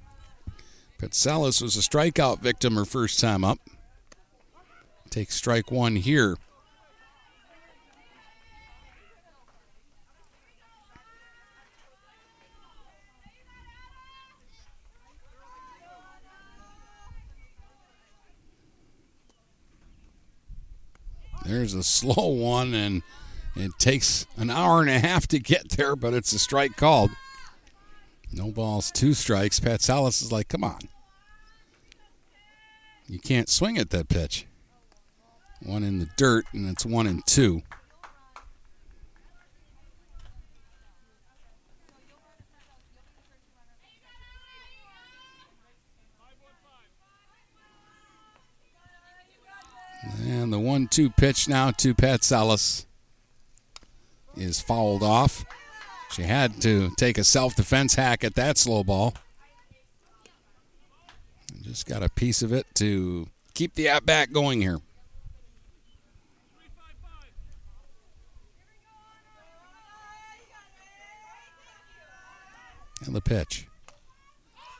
Petzelis 1.00 1.62
was 1.62 1.76
a 1.76 1.80
strikeout 1.80 2.40
victim 2.40 2.74
her 2.74 2.84
first 2.84 3.20
time 3.20 3.44
up. 3.44 3.58
Take 5.10 5.30
strike 5.30 5.70
one 5.70 5.94
here. 5.94 6.38
There's 21.44 21.74
a 21.74 21.82
slow 21.82 22.28
one, 22.28 22.74
and 22.74 23.02
it 23.56 23.72
takes 23.78 24.26
an 24.36 24.50
hour 24.50 24.80
and 24.80 24.90
a 24.90 24.98
half 24.98 25.26
to 25.28 25.38
get 25.38 25.70
there, 25.70 25.96
but 25.96 26.14
it's 26.14 26.32
a 26.32 26.38
strike 26.38 26.76
called. 26.76 27.10
No 28.32 28.50
balls, 28.50 28.90
two 28.90 29.12
strikes. 29.12 29.60
Petzelis 29.60 30.22
is 30.22 30.32
like, 30.32 30.48
come 30.48 30.64
on. 30.64 30.80
You 33.06 33.18
can't 33.18 33.48
swing 33.48 33.76
at 33.76 33.90
that 33.90 34.08
pitch. 34.08 34.46
One 35.60 35.82
in 35.84 35.98
the 35.98 36.08
dirt, 36.16 36.46
and 36.52 36.68
it's 36.68 36.86
one 36.86 37.06
and 37.06 37.24
two. 37.26 37.62
And 50.02 50.52
the 50.52 50.58
one 50.58 50.88
two 50.88 51.10
pitch 51.10 51.48
now 51.48 51.70
to 51.72 51.94
Petzelis 51.94 52.86
is 54.36 54.60
fouled 54.60 55.02
off. 55.02 55.44
She 56.10 56.22
had 56.22 56.60
to 56.62 56.90
take 56.96 57.18
a 57.18 57.24
self 57.24 57.54
defense 57.54 57.94
hack 57.94 58.24
at 58.24 58.34
that 58.34 58.58
slow 58.58 58.82
ball. 58.82 59.14
Just 61.62 61.86
got 61.86 62.02
a 62.02 62.08
piece 62.08 62.42
of 62.42 62.52
it 62.52 62.66
to 62.74 63.28
keep 63.54 63.74
the 63.74 63.88
at 63.88 64.04
bat 64.04 64.32
going 64.32 64.60
here. 64.60 64.80
And 73.06 73.14
the 73.14 73.20
pitch. 73.20 73.66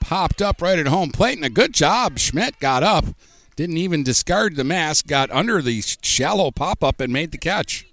Popped 0.01 0.43
up 0.43 0.61
right 0.61 0.79
at 0.79 0.87
home 0.87 1.11
plate, 1.11 1.37
and 1.37 1.45
a 1.45 1.51
good 1.51 1.73
job. 1.73 2.19
Schmidt 2.19 2.59
got 2.61 2.83
up 2.83 3.05
didn't 3.63 3.79
even 3.79 4.03
discard 4.03 4.57
the 4.57 4.65
mask, 4.65 5.07
got 5.07 5.31
under 5.31 5.63
the 5.63 5.81
shallow 6.03 6.51
pop 6.51 6.83
up 6.83 7.01
and 7.01 7.13
made 7.13 7.31
the 7.31 7.39
catch. 7.39 7.87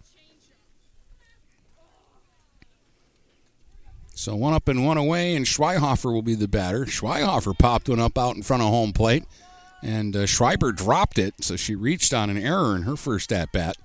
So 4.16 4.36
one 4.36 4.56
up 4.56 4.68
and 4.68 4.84
one 4.84 4.98
away, 4.98 5.36
and 5.36 5.46
Schweihofer 5.46 6.12
will 6.12 6.24
be 6.24 6.34
the 6.34 6.48
batter. 6.48 6.86
Schweihofer 6.86 7.56
popped 7.56 7.88
one 7.88 8.00
up 8.00 8.18
out 8.18 8.36
in 8.36 8.42
front 8.42 8.64
of 8.64 8.70
home 8.70 8.94
plate, 8.94 9.26
and 9.84 10.16
uh, 10.16 10.26
Schreiber 10.26 10.72
dropped 10.72 11.20
it, 11.20 11.36
so 11.42 11.56
she 11.56 11.76
reached 11.76 12.16
on 12.16 12.32
an 12.32 12.38
error 12.40 12.76
in 12.76 12.82
her 12.82 12.96
first 12.96 13.32
at 13.32 13.52
bat. 13.52 13.78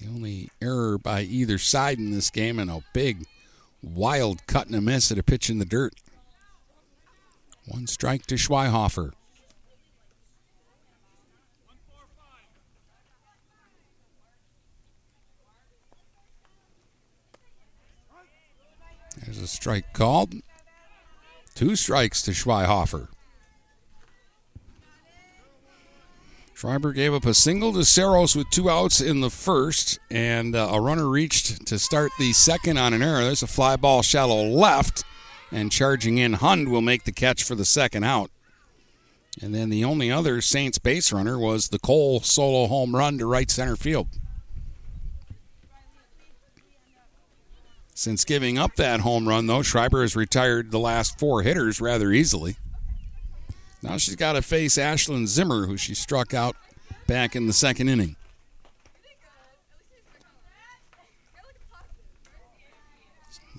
The 0.00 0.06
only 0.06 0.48
error 0.62 0.96
by 0.96 1.22
either 1.22 1.58
side 1.58 1.98
in 1.98 2.12
this 2.12 2.30
game, 2.30 2.60
and 2.60 2.70
a 2.70 2.84
big, 2.92 3.24
wild 3.82 4.46
cut 4.46 4.68
and 4.68 4.76
a 4.76 4.80
miss 4.80 5.10
at 5.10 5.18
a 5.18 5.24
pitch 5.24 5.50
in 5.50 5.58
the 5.58 5.64
dirt. 5.64 5.92
One 7.66 7.86
strike 7.86 8.26
to 8.26 8.34
Schweihofer. 8.34 9.12
There's 19.24 19.38
a 19.38 19.46
strike 19.46 19.92
called. 19.92 20.34
Two 21.54 21.76
strikes 21.76 22.22
to 22.22 22.30
Schweihofer. 22.30 23.08
Schreiber 26.54 26.92
gave 26.92 27.14
up 27.14 27.24
a 27.24 27.32
single 27.32 27.72
to 27.72 27.84
Saros 27.84 28.36
with 28.36 28.50
two 28.50 28.68
outs 28.68 29.00
in 29.00 29.22
the 29.22 29.30
first, 29.30 29.98
and 30.10 30.54
uh, 30.54 30.68
a 30.72 30.80
runner 30.80 31.08
reached 31.08 31.64
to 31.66 31.78
start 31.78 32.12
the 32.18 32.34
second 32.34 32.76
on 32.76 32.92
an 32.92 33.02
error. 33.02 33.22
There's 33.22 33.42
a 33.42 33.46
fly 33.46 33.76
ball 33.76 34.02
shallow 34.02 34.44
left, 34.44 35.02
and 35.50 35.72
charging 35.72 36.18
in 36.18 36.34
Hund 36.34 36.68
will 36.68 36.80
make 36.80 37.04
the 37.04 37.12
catch 37.12 37.42
for 37.42 37.54
the 37.54 37.64
second 37.64 38.04
out. 38.04 38.30
And 39.40 39.54
then 39.54 39.70
the 39.70 39.84
only 39.84 40.10
other 40.10 40.40
Saints 40.40 40.78
base 40.78 41.12
runner 41.12 41.38
was 41.38 41.68
the 41.68 41.78
Cole 41.78 42.20
solo 42.20 42.66
home 42.66 42.94
run 42.94 43.18
to 43.18 43.26
right 43.26 43.50
center 43.50 43.76
field. 43.76 44.08
Since 47.94 48.24
giving 48.24 48.58
up 48.58 48.76
that 48.76 49.00
home 49.00 49.28
run, 49.28 49.46
though, 49.46 49.62
Schreiber 49.62 50.00
has 50.00 50.16
retired 50.16 50.70
the 50.70 50.78
last 50.78 51.18
four 51.18 51.42
hitters 51.42 51.80
rather 51.80 52.12
easily. 52.12 52.56
Now 53.82 53.98
she's 53.98 54.16
got 54.16 54.32
to 54.34 54.42
face 54.42 54.76
Ashlyn 54.76 55.26
Zimmer, 55.26 55.66
who 55.66 55.76
she 55.76 55.94
struck 55.94 56.32
out 56.32 56.56
back 57.06 57.36
in 57.36 57.46
the 57.46 57.52
second 57.52 57.88
inning. 57.88 58.16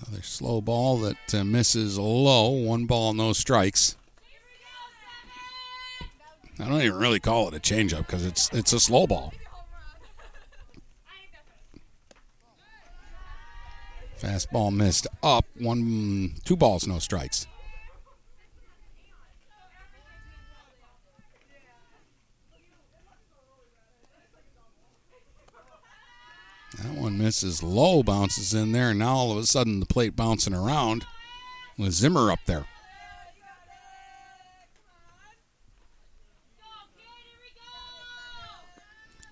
Another 0.06 0.22
slow 0.22 0.60
ball 0.60 0.98
that 0.98 1.34
uh, 1.34 1.44
misses 1.44 1.98
low. 1.98 2.48
One 2.50 2.86
ball, 2.86 3.14
no 3.14 3.32
strikes. 3.32 3.96
I 6.58 6.68
don't 6.68 6.80
even 6.82 6.98
really 6.98 7.20
call 7.20 7.48
it 7.48 7.54
a 7.54 7.60
changeup 7.60 8.06
because 8.06 8.24
it's 8.24 8.48
it's 8.52 8.72
a 8.72 8.80
slow 8.80 9.06
ball. 9.06 9.32
Fastball 14.20 14.72
missed 14.72 15.06
up. 15.22 15.44
One, 15.58 16.34
two 16.44 16.56
balls, 16.56 16.86
no 16.86 17.00
strikes. 17.00 17.46
That 26.82 26.94
one 26.94 27.16
misses 27.16 27.62
low, 27.62 28.02
bounces 28.02 28.52
in 28.54 28.72
there, 28.72 28.90
and 28.90 28.98
now 28.98 29.14
all 29.14 29.30
of 29.32 29.38
a 29.38 29.46
sudden 29.46 29.78
the 29.78 29.86
plate 29.86 30.16
bouncing 30.16 30.52
around 30.52 31.06
with 31.78 31.92
Zimmer 31.92 32.32
up 32.32 32.40
there. 32.46 32.66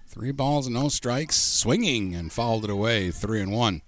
Three 0.07 0.31
balls 0.31 0.67
and 0.67 0.75
no 0.75 0.89
strikes, 0.89 1.37
swinging 1.37 2.15
and 2.15 2.33
fouled 2.33 2.65
it 2.65 2.71
away, 2.71 3.11
three 3.11 3.41
and 3.41 3.51
one. 3.51 3.83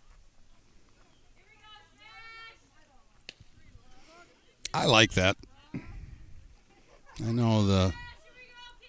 I 4.75 4.87
like 4.87 5.13
that. 5.13 5.37
I 5.75 7.31
know 7.31 7.65
the 7.65 7.93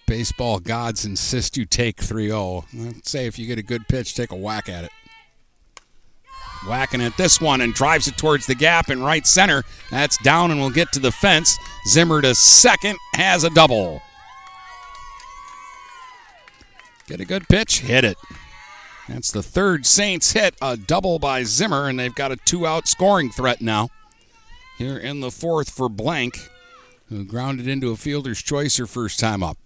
baseball 0.05 0.59
gods 0.59 1.05
insist 1.05 1.57
you 1.57 1.65
take 1.65 2.01
3 2.01 2.27
0. 2.27 2.65
Let's 2.73 3.09
say 3.09 3.25
if 3.25 3.37
you 3.39 3.47
get 3.47 3.57
a 3.57 3.63
good 3.63 3.87
pitch, 3.87 4.15
take 4.15 4.31
a 4.31 4.35
whack 4.35 4.69
at 4.69 4.85
it. 4.85 4.91
Whacking 6.67 7.01
at 7.01 7.17
this 7.17 7.41
one 7.41 7.59
and 7.59 7.73
drives 7.73 8.07
it 8.07 8.17
towards 8.17 8.45
the 8.45 8.55
gap 8.55 8.89
in 8.89 9.03
right 9.03 9.27
center. 9.27 9.63
That's 9.91 10.17
down 10.17 10.49
and 10.51 10.61
will 10.61 10.69
get 10.69 10.91
to 10.93 10.99
the 10.99 11.11
fence. 11.11 11.57
Zimmer 11.87 12.21
to 12.21 12.33
second, 12.35 12.97
has 13.15 13.43
a 13.43 13.49
double. 13.49 14.01
Get 17.07 17.19
a 17.19 17.25
good 17.25 17.49
pitch, 17.49 17.81
hit 17.81 18.05
it. 18.05 18.17
That's 19.09 19.31
the 19.31 19.43
third 19.43 19.85
Saints 19.85 20.31
hit, 20.31 20.55
a 20.61 20.77
double 20.77 21.19
by 21.19 21.43
Zimmer, 21.43 21.89
and 21.89 21.99
they've 21.99 22.15
got 22.15 22.31
a 22.31 22.37
two 22.37 22.65
out 22.65 22.87
scoring 22.87 23.29
threat 23.29 23.61
now. 23.61 23.89
Here 24.77 24.97
in 24.97 25.19
the 25.19 25.31
fourth 25.31 25.69
for 25.69 25.89
Blank, 25.89 26.37
who 27.09 27.25
grounded 27.25 27.67
into 27.67 27.91
a 27.91 27.97
fielder's 27.97 28.41
choice 28.41 28.77
her 28.77 28.87
first 28.87 29.19
time 29.19 29.43
up. 29.43 29.57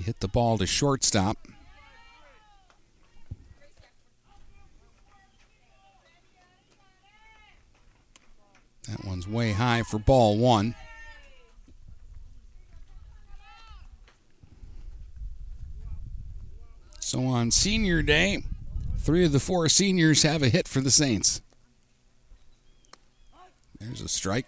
Hit 0.00 0.20
the 0.20 0.28
ball 0.28 0.58
to 0.58 0.66
shortstop. 0.66 1.36
That 8.88 9.04
one's 9.04 9.28
way 9.28 9.52
high 9.52 9.82
for 9.82 9.98
ball 9.98 10.36
one. 10.36 10.74
So 16.98 17.24
on 17.26 17.50
senior 17.50 18.02
day, 18.02 18.44
three 18.98 19.24
of 19.24 19.32
the 19.32 19.40
four 19.40 19.68
seniors 19.68 20.22
have 20.22 20.42
a 20.42 20.48
hit 20.48 20.66
for 20.68 20.80
the 20.80 20.90
Saints. 20.90 21.40
There's 23.78 24.00
a 24.00 24.08
strike. 24.08 24.46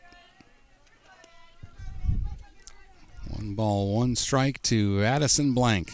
One 3.42 3.54
ball, 3.54 3.96
one 3.96 4.14
strike 4.14 4.62
to 4.62 5.02
Addison 5.02 5.52
Blank. 5.52 5.90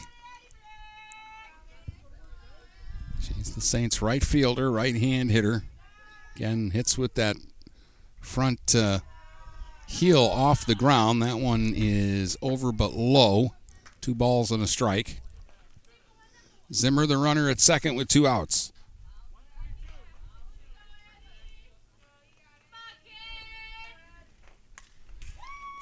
She's 3.23 3.55
the 3.55 3.63
Saints' 3.63 4.03
right 4.03 4.23
fielder, 4.23 4.71
right 4.71 4.95
hand 4.95 5.31
hitter. 5.31 5.65
Again, 6.37 6.73
hits 6.73 6.99
with 6.99 7.15
that 7.15 7.37
front 8.21 8.75
uh, 8.75 8.99
heel 9.87 10.25
off 10.25 10.67
the 10.67 10.75
ground. 10.75 11.23
That 11.23 11.39
one 11.39 11.73
is 11.75 12.37
over 12.43 12.71
but 12.71 12.93
low. 12.93 13.55
Two 14.03 14.15
balls 14.15 14.51
and 14.51 14.63
a 14.63 14.67
strike. 14.67 15.23
Zimmer, 16.71 17.07
the 17.07 17.17
runner 17.17 17.49
at 17.49 17.61
second 17.61 17.95
with 17.95 18.09
two 18.09 18.27
outs. 18.27 18.75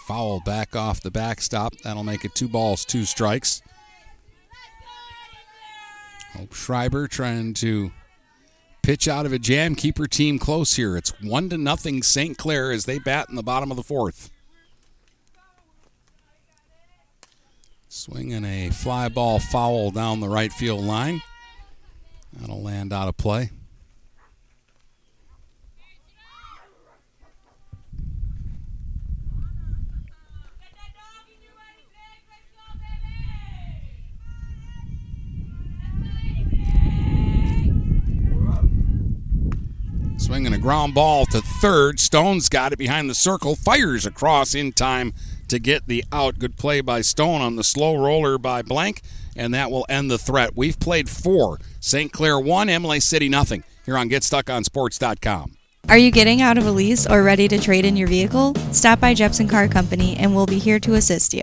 Foul 0.07 0.40
back 0.40 0.76
off 0.76 1.00
the 1.00 1.11
backstop. 1.11 1.76
That'll 1.78 2.04
make 2.04 2.24
it 2.24 2.34
two 2.34 2.46
balls, 2.46 2.84
two 2.84 3.04
strikes. 3.04 3.61
Hope 6.36 6.52
Schreiber 6.52 7.09
trying 7.09 7.54
to 7.54 7.90
pitch 8.82 9.09
out 9.09 9.26
of 9.26 9.32
a 9.32 9.38
jam, 9.38 9.74
keep 9.74 9.98
her 9.98 10.07
team 10.07 10.38
close 10.38 10.76
here. 10.76 10.96
It's 10.96 11.11
one 11.20 11.48
to 11.48 11.59
nothing 11.59 12.04
St. 12.04 12.38
Clair 12.38 12.70
as 12.70 12.84
they 12.84 13.00
bat 13.00 13.28
in 13.28 13.34
the 13.34 13.42
bottom 13.42 13.72
of 13.72 13.76
the 13.76 13.82
fourth. 13.82 14.30
Swinging 17.88 18.44
a 18.44 18.70
fly 18.70 19.09
ball 19.09 19.40
foul 19.40 19.90
down 19.90 20.20
the 20.20 20.28
right 20.28 20.52
field 20.52 20.84
line. 20.84 21.20
That'll 22.32 22.62
land 22.62 22.92
out 22.92 23.09
of 23.09 23.16
play. 23.16 23.50
Swinging 40.19 40.55
a 40.55 40.59
ground 40.59 40.95
ball 40.95 41.27
to 41.27 41.41
third. 41.41 42.01
Stone's 42.01 42.49
got 42.49 42.73
it 42.73 42.79
behind 42.79 43.09
the 43.09 43.14
circle. 43.14 43.55
Fires 43.55 44.07
across 44.07 44.55
in 44.55 44.73
time 44.73 45.12
to 45.49 45.59
get 45.59 45.87
the 45.87 46.05
out. 46.11 46.39
Good 46.39 46.57
play 46.57 46.81
by 46.81 47.03
Stone 47.03 47.43
on 47.43 47.57
the 47.57 47.62
slow 47.62 47.97
roller 47.97 48.39
by 48.39 48.62
Blank, 48.62 49.03
and 49.37 49.53
that 49.55 49.71
will 49.71 49.87
end 49.89 50.11
the 50.11 50.19
threat. 50.19 50.57
We've 50.57 50.79
played 50.81 51.09
four. 51.09 51.59
St. 51.81 52.12
Clair 52.12 52.41
one, 52.41 52.69
Imlay 52.69 53.01
City 53.01 53.29
nothing. 53.29 53.62
Here 53.85 53.97
on 53.97 54.09
GetStuckOnSports.com. 54.09 55.53
Are 55.89 55.99
you 55.99 56.11
getting 56.11 56.43
out 56.43 56.59
of 56.59 56.67
a 56.67 56.73
lease 56.73 57.07
or 57.07 57.23
ready 57.23 57.47
to 57.47 57.61
trade 57.61 57.85
in 57.85 57.97
your 57.97 58.09
vehicle? 58.09 58.55
Stop 58.73 58.99
by 58.99 59.14
Jepson 59.14 59.47
Car 59.47 59.69
Company 59.69 60.17
and 60.17 60.35
we'll 60.35 60.47
be 60.47 60.59
here 60.59 60.81
to 60.81 60.95
assist 60.95 61.33
you. 61.33 61.43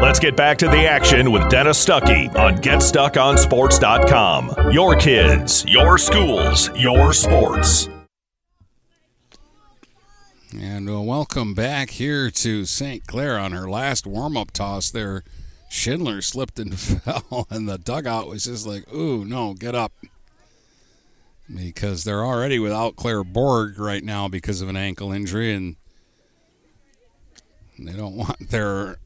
Let's 0.00 0.18
get 0.18 0.34
back 0.34 0.58
to 0.58 0.66
the 0.66 0.88
action 0.88 1.30
with 1.30 1.48
Dennis 1.50 1.84
Stuckey 1.84 2.34
on 2.34 2.56
GetStuckOnSports.com. 2.56 4.72
Your 4.72 4.96
kids, 4.96 5.62
your 5.66 5.98
schools, 5.98 6.70
your 6.74 7.12
sports. 7.12 7.86
And 10.58 10.88
uh, 10.88 11.02
welcome 11.02 11.52
back 11.52 11.90
here 11.90 12.30
to 12.30 12.64
St. 12.64 13.06
Clair 13.06 13.38
on 13.38 13.52
her 13.52 13.68
last 13.68 14.06
warm 14.06 14.38
up 14.38 14.52
toss 14.52 14.90
there. 14.90 15.22
Schindler 15.68 16.22
slipped 16.22 16.58
and 16.58 16.80
fell, 16.80 17.46
and 17.50 17.68
the 17.68 17.76
dugout 17.76 18.26
was 18.26 18.46
just 18.46 18.66
like, 18.66 18.90
ooh, 18.94 19.26
no, 19.26 19.52
get 19.52 19.74
up. 19.74 19.92
Because 21.54 22.04
they're 22.04 22.24
already 22.24 22.58
without 22.58 22.96
Claire 22.96 23.22
Borg 23.22 23.78
right 23.78 24.02
now 24.02 24.28
because 24.28 24.62
of 24.62 24.70
an 24.70 24.78
ankle 24.78 25.12
injury, 25.12 25.52
and 25.52 25.76
they 27.78 27.92
don't 27.92 28.16
want 28.16 28.48
their 28.48 28.96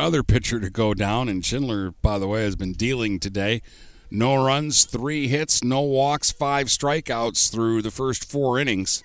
other 0.00 0.22
pitcher 0.22 0.58
to 0.60 0.70
go 0.70 0.94
down. 0.94 1.28
And 1.28 1.44
Schindler, 1.44 1.92
by 2.02 2.18
the 2.18 2.26
way, 2.26 2.42
has 2.42 2.56
been 2.56 2.72
dealing 2.72 3.20
today. 3.20 3.62
No 4.10 4.44
runs, 4.44 4.84
three 4.84 5.28
hits, 5.28 5.62
no 5.62 5.82
walks, 5.82 6.32
five 6.32 6.66
strikeouts 6.66 7.52
through 7.52 7.82
the 7.82 7.92
first 7.92 8.28
four 8.28 8.58
innings. 8.58 9.04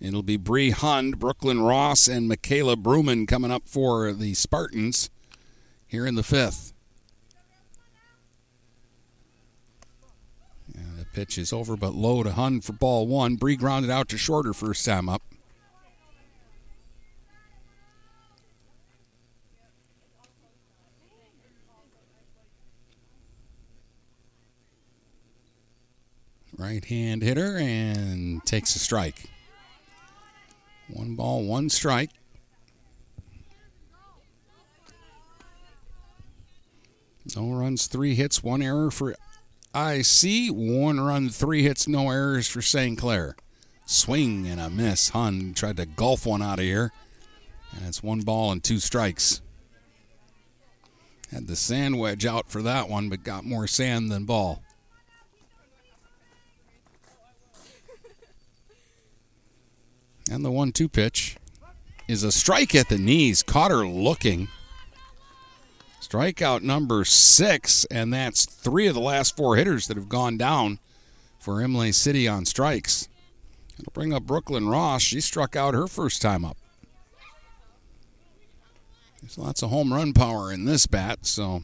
It'll 0.00 0.22
be 0.22 0.36
Bree 0.36 0.70
Hund, 0.70 1.18
Brooklyn 1.18 1.60
Ross, 1.60 2.08
and 2.08 2.26
Michaela 2.26 2.76
Bruman 2.76 3.28
coming 3.28 3.50
up 3.50 3.68
for 3.68 4.12
the 4.12 4.34
Spartans 4.34 5.10
here 5.86 6.06
in 6.06 6.14
the 6.14 6.22
fifth. 6.22 6.72
Yeah, 10.74 10.82
the 10.98 11.04
pitch 11.04 11.36
is 11.36 11.52
over, 11.52 11.76
but 11.76 11.94
low 11.94 12.22
to 12.22 12.32
Hund 12.32 12.64
for 12.64 12.72
ball 12.72 13.06
one. 13.06 13.36
Bree 13.36 13.56
grounded 13.56 13.90
out 13.90 14.08
to 14.08 14.18
shorter 14.18 14.54
first 14.54 14.84
time 14.84 15.08
up. 15.08 15.22
Right 26.60 26.84
hand 26.84 27.22
hitter 27.22 27.56
and 27.56 28.44
takes 28.44 28.76
a 28.76 28.78
strike. 28.78 29.30
One 30.88 31.14
ball, 31.14 31.42
one 31.42 31.70
strike. 31.70 32.10
No 37.34 37.50
runs, 37.52 37.86
three 37.86 38.14
hits, 38.14 38.42
one 38.42 38.60
error 38.60 38.90
for 38.90 39.14
IC. 39.74 40.52
One 40.52 41.00
run, 41.00 41.30
three 41.30 41.62
hits, 41.62 41.88
no 41.88 42.10
errors 42.10 42.46
for 42.46 42.60
St. 42.60 42.98
Clair. 42.98 43.36
Swing 43.86 44.46
and 44.46 44.60
a 44.60 44.68
miss. 44.68 45.08
Hund 45.08 45.56
tried 45.56 45.78
to 45.78 45.86
golf 45.86 46.26
one 46.26 46.42
out 46.42 46.58
of 46.58 46.66
here. 46.66 46.92
And 47.74 47.86
it's 47.86 48.02
one 48.02 48.20
ball 48.20 48.52
and 48.52 48.62
two 48.62 48.80
strikes. 48.80 49.40
Had 51.30 51.46
the 51.46 51.56
sand 51.56 51.98
wedge 51.98 52.26
out 52.26 52.50
for 52.50 52.60
that 52.60 52.90
one, 52.90 53.08
but 53.08 53.24
got 53.24 53.46
more 53.46 53.66
sand 53.66 54.10
than 54.10 54.26
ball. 54.26 54.62
And 60.30 60.44
the 60.44 60.50
one 60.50 60.70
two 60.70 60.88
pitch 60.88 61.36
is 62.06 62.22
a 62.22 62.30
strike 62.30 62.74
at 62.74 62.88
the 62.88 62.98
knees. 62.98 63.42
Caught 63.42 63.72
her 63.72 63.86
looking. 63.86 64.48
Strikeout 66.00 66.62
number 66.62 67.04
six, 67.04 67.84
and 67.86 68.12
that's 68.12 68.46
three 68.46 68.86
of 68.86 68.94
the 68.94 69.00
last 69.00 69.36
four 69.36 69.56
hitters 69.56 69.86
that 69.86 69.96
have 69.96 70.08
gone 70.08 70.36
down 70.36 70.78
for 71.38 71.60
Imlay 71.60 71.92
City 71.92 72.26
on 72.26 72.44
strikes. 72.44 73.08
It'll 73.78 73.92
bring 73.92 74.12
up 74.12 74.24
Brooklyn 74.24 74.68
Ross. 74.68 75.02
She 75.02 75.20
struck 75.20 75.56
out 75.56 75.74
her 75.74 75.86
first 75.86 76.20
time 76.20 76.44
up. 76.44 76.56
There's 79.20 79.38
lots 79.38 79.62
of 79.62 79.70
home 79.70 79.92
run 79.92 80.12
power 80.12 80.52
in 80.52 80.64
this 80.64 80.86
bat, 80.86 81.26
so 81.26 81.62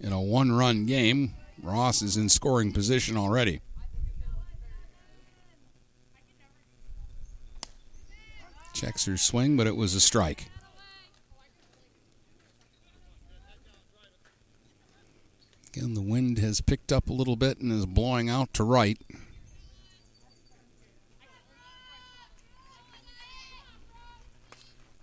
in 0.00 0.12
a 0.12 0.20
one 0.20 0.52
run 0.52 0.86
game, 0.86 1.34
Ross 1.62 2.02
is 2.02 2.16
in 2.16 2.28
scoring 2.28 2.72
position 2.72 3.16
already. 3.16 3.60
Checks 8.74 9.06
her 9.06 9.16
swing, 9.16 9.56
but 9.56 9.66
it 9.66 9.76
was 9.76 9.94
a 9.94 10.00
strike. 10.00 10.50
Again, 15.68 15.94
the 15.94 16.02
wind 16.02 16.38
has 16.38 16.60
picked 16.60 16.92
up 16.92 17.08
a 17.08 17.12
little 17.12 17.36
bit 17.36 17.58
and 17.58 17.72
is 17.72 17.86
blowing 17.86 18.28
out 18.28 18.52
to 18.54 18.64
right. 18.64 18.98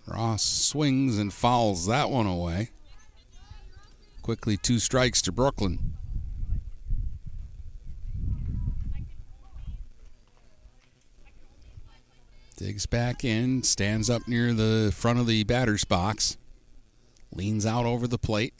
Ross 0.06 0.44
swings 0.44 1.18
and 1.18 1.34
fouls 1.34 1.88
that 1.88 2.10
one 2.10 2.28
away. 2.28 2.70
Quickly, 4.22 4.58
two 4.58 4.80
strikes 4.80 5.22
to 5.24 5.32
Brooklyn. 5.32 5.98
Digs 12.62 12.86
back 12.86 13.26
in, 13.26 13.64
stands 13.64 14.08
up 14.08 14.28
near 14.28 14.54
the 14.54 14.94
front 14.96 15.18
of 15.18 15.26
the 15.26 15.44
batter's 15.46 15.84
box, 15.84 16.38
leans 17.34 17.66
out 17.66 17.88
over 17.88 18.08
the 18.08 18.20
plate, 18.20 18.54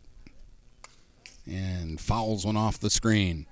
and 1.46 2.02
fouls 2.02 2.44
one 2.44 2.58
off 2.58 2.80
the 2.80 2.90
screen. 2.90 3.46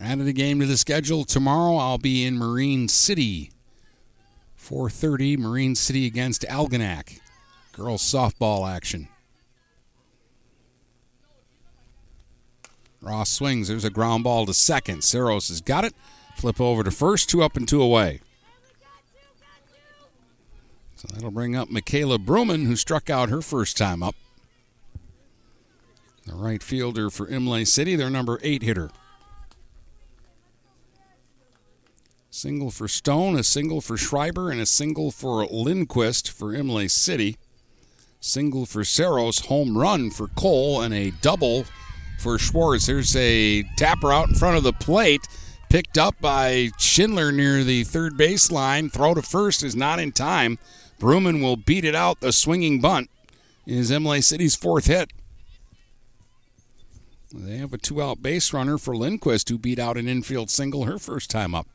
Added 0.00 0.28
a 0.28 0.32
game 0.32 0.60
to 0.60 0.66
the 0.66 0.76
schedule 0.76 1.24
tomorrow. 1.24 1.74
I'll 1.74 1.98
be 1.98 2.24
in 2.24 2.38
Marine 2.38 2.86
City. 2.86 3.50
4:30 4.56 5.36
Marine 5.36 5.74
City 5.74 6.06
against 6.06 6.42
Algonac. 6.42 7.18
Girls 7.72 8.00
softball 8.00 8.72
action. 8.72 9.08
Ross 13.04 13.30
swings. 13.30 13.68
There's 13.68 13.84
a 13.84 13.90
ground 13.90 14.24
ball 14.24 14.46
to 14.46 14.54
second. 14.54 15.04
Saros 15.04 15.48
has 15.48 15.60
got 15.60 15.84
it. 15.84 15.94
Flip 16.36 16.60
over 16.60 16.82
to 16.82 16.90
first. 16.90 17.28
Two 17.28 17.42
up 17.42 17.56
and 17.56 17.68
two 17.68 17.82
away. 17.82 18.20
So 20.96 21.08
that'll 21.12 21.30
bring 21.30 21.54
up 21.54 21.70
Michaela 21.70 22.18
Bruman, 22.18 22.66
who 22.66 22.76
struck 22.76 23.10
out 23.10 23.28
her 23.28 23.42
first 23.42 23.76
time 23.76 24.02
up. 24.02 24.16
The 26.26 26.34
right 26.34 26.62
fielder 26.62 27.10
for 27.10 27.28
Imlay 27.28 27.66
City, 27.66 27.94
their 27.94 28.08
number 28.08 28.40
eight 28.42 28.62
hitter. 28.62 28.90
Single 32.30 32.70
for 32.70 32.88
Stone, 32.88 33.36
a 33.36 33.44
single 33.44 33.82
for 33.82 33.98
Schreiber, 33.98 34.50
and 34.50 34.60
a 34.60 34.66
single 34.66 35.10
for 35.10 35.46
Lindquist 35.46 36.30
for 36.30 36.54
Imlay 36.54 36.88
City. 36.88 37.36
Single 38.18 38.64
for 38.64 38.82
Saros, 38.82 39.40
home 39.40 39.76
run 39.76 40.10
for 40.10 40.28
Cole, 40.28 40.80
and 40.80 40.94
a 40.94 41.10
double 41.10 41.66
for 42.18 42.38
Schwartz. 42.38 42.86
There's 42.86 43.14
a 43.16 43.62
tapper 43.76 44.12
out 44.12 44.28
in 44.28 44.34
front 44.34 44.56
of 44.56 44.62
the 44.62 44.72
plate, 44.72 45.26
picked 45.68 45.98
up 45.98 46.14
by 46.20 46.70
Schindler 46.78 47.32
near 47.32 47.64
the 47.64 47.84
third 47.84 48.14
baseline. 48.14 48.90
Throw 48.92 49.14
to 49.14 49.22
first 49.22 49.62
is 49.62 49.76
not 49.76 49.98
in 49.98 50.12
time. 50.12 50.58
Bruman 51.00 51.42
will 51.42 51.56
beat 51.56 51.84
it 51.84 51.94
out. 51.94 52.20
The 52.20 52.32
swinging 52.32 52.80
bunt 52.80 53.10
is 53.66 53.90
Imlay 53.90 54.20
City's 54.20 54.56
fourth 54.56 54.86
hit. 54.86 55.12
They 57.32 57.56
have 57.56 57.72
a 57.72 57.78
two 57.78 58.00
out 58.00 58.22
base 58.22 58.52
runner 58.52 58.78
for 58.78 58.96
Lindquist, 58.96 59.48
who 59.48 59.58
beat 59.58 59.80
out 59.80 59.96
an 59.96 60.06
infield 60.06 60.50
single 60.50 60.84
her 60.84 60.98
first 60.98 61.30
time 61.30 61.54
up. 61.54 61.66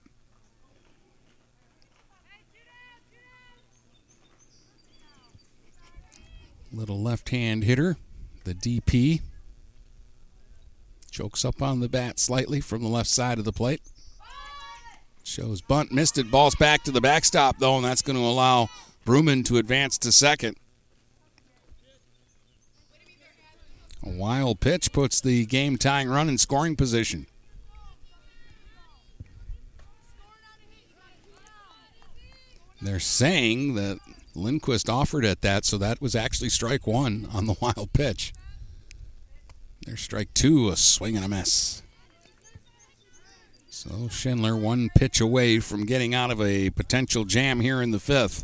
Little 6.72 7.02
left 7.02 7.30
hand 7.30 7.64
hitter, 7.64 7.98
the 8.46 8.54
DP. 8.54 9.22
Chokes 11.20 11.44
up 11.44 11.62
on 11.62 11.82
the 11.82 11.90
bat 11.90 12.18
slightly 12.18 12.62
from 12.62 12.82
the 12.82 12.88
left 12.88 13.10
side 13.10 13.40
of 13.40 13.44
the 13.44 13.52
plate. 13.52 13.82
Shows 15.26 15.60
bunt, 15.60 15.92
missed 15.92 16.18
it. 16.18 16.32
Ball's 16.32 16.56
back 16.56 16.84
to 16.84 16.92
the 16.92 17.02
backstop, 17.02 17.58
though, 17.60 17.76
and 17.76 17.84
that's 17.84 18.02
going 18.02 18.16
to 18.16 18.24
allow 18.24 18.70
Bruman 19.06 19.44
to 19.48 19.58
advance 19.58 19.98
to 19.98 20.14
second. 20.14 20.56
A 24.02 24.12
wild 24.12 24.62
pitch 24.62 24.94
puts 24.94 25.20
the 25.20 25.46
game 25.46 25.76
tying 25.76 26.08
run 26.08 26.30
in 26.30 26.38
scoring 26.38 26.78
position. 26.78 27.28
They're 32.82 33.02
saying 33.02 33.76
that 33.76 34.00
Lindquist 34.36 34.90
offered 34.90 35.26
at 35.26 35.42
that, 35.42 35.66
so 35.66 35.78
that 35.80 36.02
was 36.02 36.16
actually 36.16 36.48
strike 36.48 36.88
one 36.88 37.28
on 37.34 37.46
the 37.46 37.58
wild 37.62 37.92
pitch. 37.92 38.32
There's 39.86 40.02
strike 40.02 40.34
two, 40.34 40.70
a 40.70 40.76
swing 40.76 41.16
and 41.16 41.26
a 41.26 41.30
miss. 41.30 41.82
So 43.70 44.10
Schindler 44.10 44.56
one 44.58 44.90
pitch 44.96 45.22
away 45.22 45.60
from 45.60 45.86
getting 45.86 46.14
out 46.14 46.32
of 46.32 46.42
a 46.42 46.70
potential 46.70 47.24
jam 47.24 47.62
here 47.62 47.82
in 47.82 47.92
the 47.92 48.00
fifth. 48.00 48.44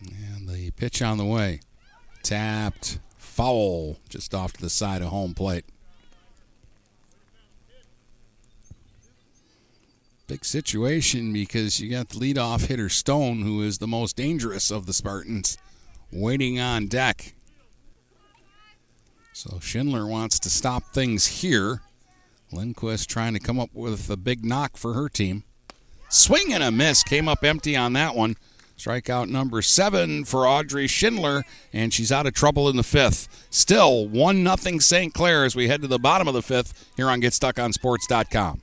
And 0.00 0.48
the 0.48 0.72
pitch 0.72 1.00
on 1.00 1.16
the 1.16 1.24
way. 1.24 1.60
Tapped, 2.22 2.98
foul, 3.16 3.98
just 4.08 4.34
off 4.34 4.54
to 4.54 4.60
the 4.60 4.70
side 4.70 5.00
of 5.00 5.08
home 5.08 5.34
plate. 5.34 5.64
Situation 10.42 11.32
because 11.32 11.78
you 11.80 11.90
got 11.90 12.08
the 12.08 12.18
leadoff 12.18 12.66
hitter 12.66 12.88
Stone, 12.88 13.42
who 13.42 13.62
is 13.62 13.78
the 13.78 13.86
most 13.86 14.16
dangerous 14.16 14.70
of 14.70 14.86
the 14.86 14.94
Spartans, 14.94 15.58
waiting 16.10 16.58
on 16.58 16.86
deck. 16.86 17.34
So 19.34 19.58
Schindler 19.60 20.06
wants 20.06 20.38
to 20.40 20.50
stop 20.50 20.84
things 20.92 21.26
here. 21.26 21.82
Lindquist 22.50 23.10
trying 23.10 23.34
to 23.34 23.40
come 23.40 23.60
up 23.60 23.70
with 23.74 24.08
a 24.08 24.16
big 24.16 24.44
knock 24.44 24.76
for 24.78 24.94
her 24.94 25.08
team. 25.08 25.44
Swing 26.08 26.54
and 26.54 26.62
a 26.62 26.70
miss. 26.70 27.02
Came 27.02 27.28
up 27.28 27.44
empty 27.44 27.76
on 27.76 27.92
that 27.92 28.14
one. 28.14 28.36
Strikeout 28.78 29.28
number 29.28 29.62
seven 29.62 30.24
for 30.24 30.48
Audrey 30.48 30.86
Schindler, 30.86 31.44
and 31.72 31.92
she's 31.92 32.10
out 32.10 32.26
of 32.26 32.34
trouble 32.34 32.68
in 32.68 32.76
the 32.76 32.82
fifth. 32.82 33.46
Still 33.50 34.08
1 34.08 34.58
0 34.58 34.78
St. 34.78 35.14
Clair 35.14 35.44
as 35.44 35.54
we 35.54 35.68
head 35.68 35.82
to 35.82 35.88
the 35.88 35.98
bottom 35.98 36.26
of 36.26 36.34
the 36.34 36.42
fifth 36.42 36.90
here 36.96 37.08
on 37.08 37.20
GetStuckOnSports.com. 37.20 38.62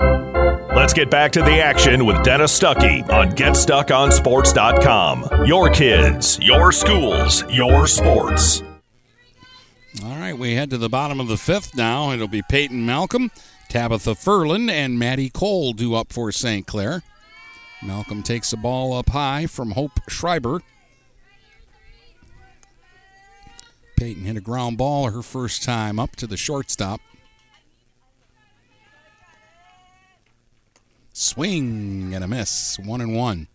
Let's 0.00 0.94
get 0.94 1.10
back 1.10 1.32
to 1.32 1.42
the 1.42 1.60
action 1.60 2.06
with 2.06 2.22
Dennis 2.22 2.58
Stuckey 2.58 3.06
on 3.10 3.32
GetStuckOnSports.com. 3.32 5.46
Your 5.46 5.68
kids, 5.70 6.38
your 6.40 6.72
schools, 6.72 7.44
your 7.50 7.86
sports. 7.86 8.62
All 10.04 10.16
right, 10.16 10.38
we 10.38 10.54
head 10.54 10.70
to 10.70 10.78
the 10.78 10.88
bottom 10.88 11.20
of 11.20 11.28
the 11.28 11.36
fifth 11.36 11.76
now. 11.76 12.12
It'll 12.12 12.28
be 12.28 12.42
Peyton 12.48 12.86
Malcolm, 12.86 13.30
Tabitha 13.68 14.12
Furlan, 14.12 14.70
and 14.70 14.98
Maddie 14.98 15.28
Cole 15.28 15.72
due 15.72 15.94
up 15.94 16.12
for 16.12 16.32
St. 16.32 16.66
Clair. 16.66 17.02
Malcolm 17.82 18.22
takes 18.22 18.50
the 18.50 18.56
ball 18.56 18.92
up 18.92 19.10
high 19.10 19.46
from 19.46 19.72
Hope 19.72 20.00
Schreiber. 20.08 20.60
Peyton 23.96 24.24
hit 24.24 24.36
a 24.36 24.40
ground 24.40 24.78
ball 24.78 25.10
her 25.10 25.22
first 25.22 25.62
time 25.62 25.98
up 25.98 26.16
to 26.16 26.26
the 26.26 26.36
shortstop. 26.36 27.00
Swing 31.22 32.14
and 32.14 32.24
a 32.24 32.26
miss. 32.26 32.78
One 32.78 33.02
and 33.02 33.14
one. 33.14 33.46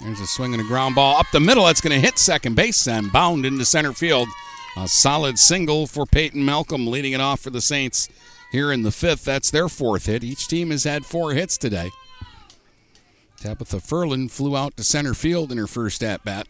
There's 0.00 0.20
a 0.20 0.26
swing 0.26 0.52
and 0.52 0.60
a 0.60 0.66
ground 0.66 0.94
ball 0.96 1.16
up 1.16 1.24
the 1.32 1.40
middle. 1.40 1.64
That's 1.64 1.80
going 1.80 1.98
to 1.98 2.06
hit 2.06 2.18
second 2.18 2.56
base 2.56 2.86
and 2.86 3.10
bound 3.10 3.46
into 3.46 3.64
center 3.64 3.94
field. 3.94 4.28
A 4.76 4.86
solid 4.86 5.38
single 5.38 5.86
for 5.86 6.04
Peyton 6.04 6.44
Malcolm, 6.44 6.86
leading 6.86 7.14
it 7.14 7.22
off 7.22 7.40
for 7.40 7.48
the 7.48 7.62
Saints 7.62 8.10
here 8.52 8.70
in 8.70 8.82
the 8.82 8.92
fifth. 8.92 9.24
That's 9.24 9.50
their 9.50 9.70
fourth 9.70 10.04
hit. 10.04 10.22
Each 10.22 10.46
team 10.46 10.72
has 10.72 10.84
had 10.84 11.06
four 11.06 11.32
hits 11.32 11.56
today. 11.56 11.90
Tabitha 13.44 13.76
Furlan 13.76 14.30
flew 14.30 14.56
out 14.56 14.74
to 14.78 14.82
center 14.82 15.12
field 15.12 15.52
in 15.52 15.58
her 15.58 15.66
first 15.66 16.02
at 16.02 16.24
bat. 16.24 16.48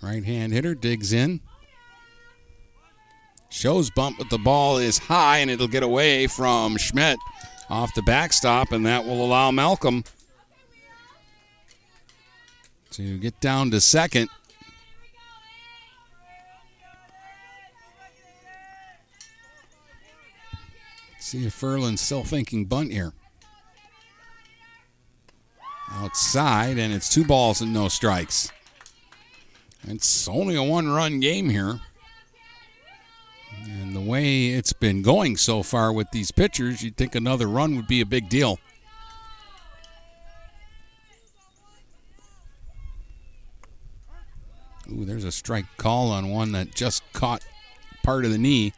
Right 0.00 0.22
hand 0.22 0.52
hitter 0.52 0.76
digs 0.76 1.12
in. 1.12 1.40
Shows 3.48 3.90
bunt, 3.90 4.14
but 4.16 4.30
the 4.30 4.38
ball 4.38 4.78
is 4.78 4.98
high 4.98 5.38
and 5.38 5.50
it'll 5.50 5.66
get 5.66 5.82
away 5.82 6.28
from 6.28 6.76
Schmidt 6.76 7.18
off 7.68 7.92
the 7.96 8.02
backstop, 8.02 8.70
and 8.70 8.86
that 8.86 9.04
will 9.04 9.24
allow 9.24 9.50
Malcolm 9.50 10.04
to 12.92 13.18
get 13.18 13.40
down 13.40 13.72
to 13.72 13.80
second. 13.80 14.30
See 21.26 21.44
if 21.44 21.54
Furlan's 21.54 22.00
still 22.00 22.22
thinking 22.22 22.66
bunt 22.66 22.92
here. 22.92 23.12
Outside, 25.90 26.78
and 26.78 26.94
it's 26.94 27.12
two 27.12 27.24
balls 27.24 27.60
and 27.60 27.74
no 27.74 27.88
strikes. 27.88 28.52
It's 29.88 30.28
only 30.28 30.54
a 30.54 30.62
one 30.62 30.88
run 30.88 31.18
game 31.18 31.50
here. 31.50 31.80
And 33.64 33.96
the 33.96 34.00
way 34.00 34.50
it's 34.50 34.72
been 34.72 35.02
going 35.02 35.36
so 35.36 35.64
far 35.64 35.92
with 35.92 36.12
these 36.12 36.30
pitchers, 36.30 36.84
you'd 36.84 36.96
think 36.96 37.16
another 37.16 37.48
run 37.48 37.74
would 37.74 37.88
be 37.88 38.00
a 38.00 38.06
big 38.06 38.28
deal. 38.28 38.60
Ooh, 44.92 45.04
there's 45.04 45.24
a 45.24 45.32
strike 45.32 45.66
call 45.76 46.12
on 46.12 46.30
one 46.30 46.52
that 46.52 46.72
just 46.76 47.02
caught 47.12 47.44
part 48.04 48.24
of 48.24 48.30
the 48.30 48.38
knee, 48.38 48.72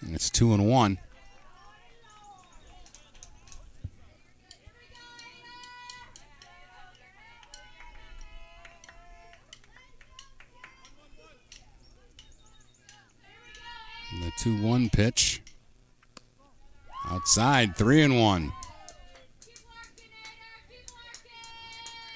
and 0.00 0.14
it's 0.14 0.30
two 0.30 0.54
and 0.54 0.70
one. 0.70 0.96
The 14.20 14.32
2 14.38 14.62
1 14.62 14.90
pitch. 14.90 15.40
Outside, 17.08 17.74
3 17.76 18.02
and 18.02 18.20
1. 18.20 18.52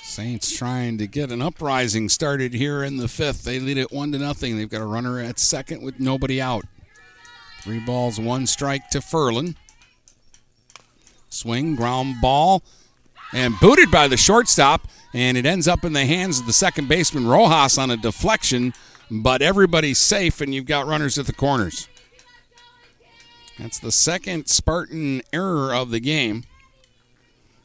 Saints 0.03 0.57
trying 0.57 0.99
to 0.99 1.07
get 1.07 1.33
an 1.33 1.41
uprising 1.41 2.09
started 2.09 2.53
here 2.53 2.85
in 2.85 2.99
the 2.99 3.09
fifth. 3.09 3.43
They 3.43 3.59
lead 3.59 3.79
it 3.79 3.91
1 3.91 4.13
to 4.13 4.19
nothing. 4.19 4.57
They've 4.57 4.69
got 4.69 4.83
a 4.83 4.87
runner 4.87 5.19
at 5.19 5.39
second 5.39 5.83
with 5.83 5.99
nobody 5.99 6.41
out. 6.41 6.67
Three 7.63 7.81
balls, 7.81 8.21
one 8.21 8.47
strike 8.47 8.91
to 8.91 8.99
Furlan. 8.99 9.57
Swing, 11.31 11.75
ground 11.75 12.17
ball, 12.21 12.63
and 13.33 13.59
booted 13.61 13.91
by 13.91 14.09
the 14.09 14.17
shortstop. 14.17 14.87
And 15.15 15.39
it 15.39 15.47
ends 15.47 15.67
up 15.67 15.85
in 15.85 15.95
the 15.95 16.05
hands 16.05 16.39
of 16.39 16.47
the 16.47 16.53
second 16.53 16.89
baseman 16.89 17.27
Rojas 17.27 17.79
on 17.79 17.91
a 17.91 17.97
deflection 17.97 18.75
but 19.11 19.43
everybody's 19.43 19.99
safe 19.99 20.41
and 20.41 20.55
you've 20.55 20.67
got 20.67 20.87
runners 20.87 21.19
at 21.19 21.27
the 21.27 21.33
corners. 21.33 21.89
That's 23.59 23.79
the 23.79 23.93
second 23.93 24.49
Spartan 24.49 25.23
error 25.33 25.75
of 25.75 25.91
the 25.91 26.01
game. 26.01 26.45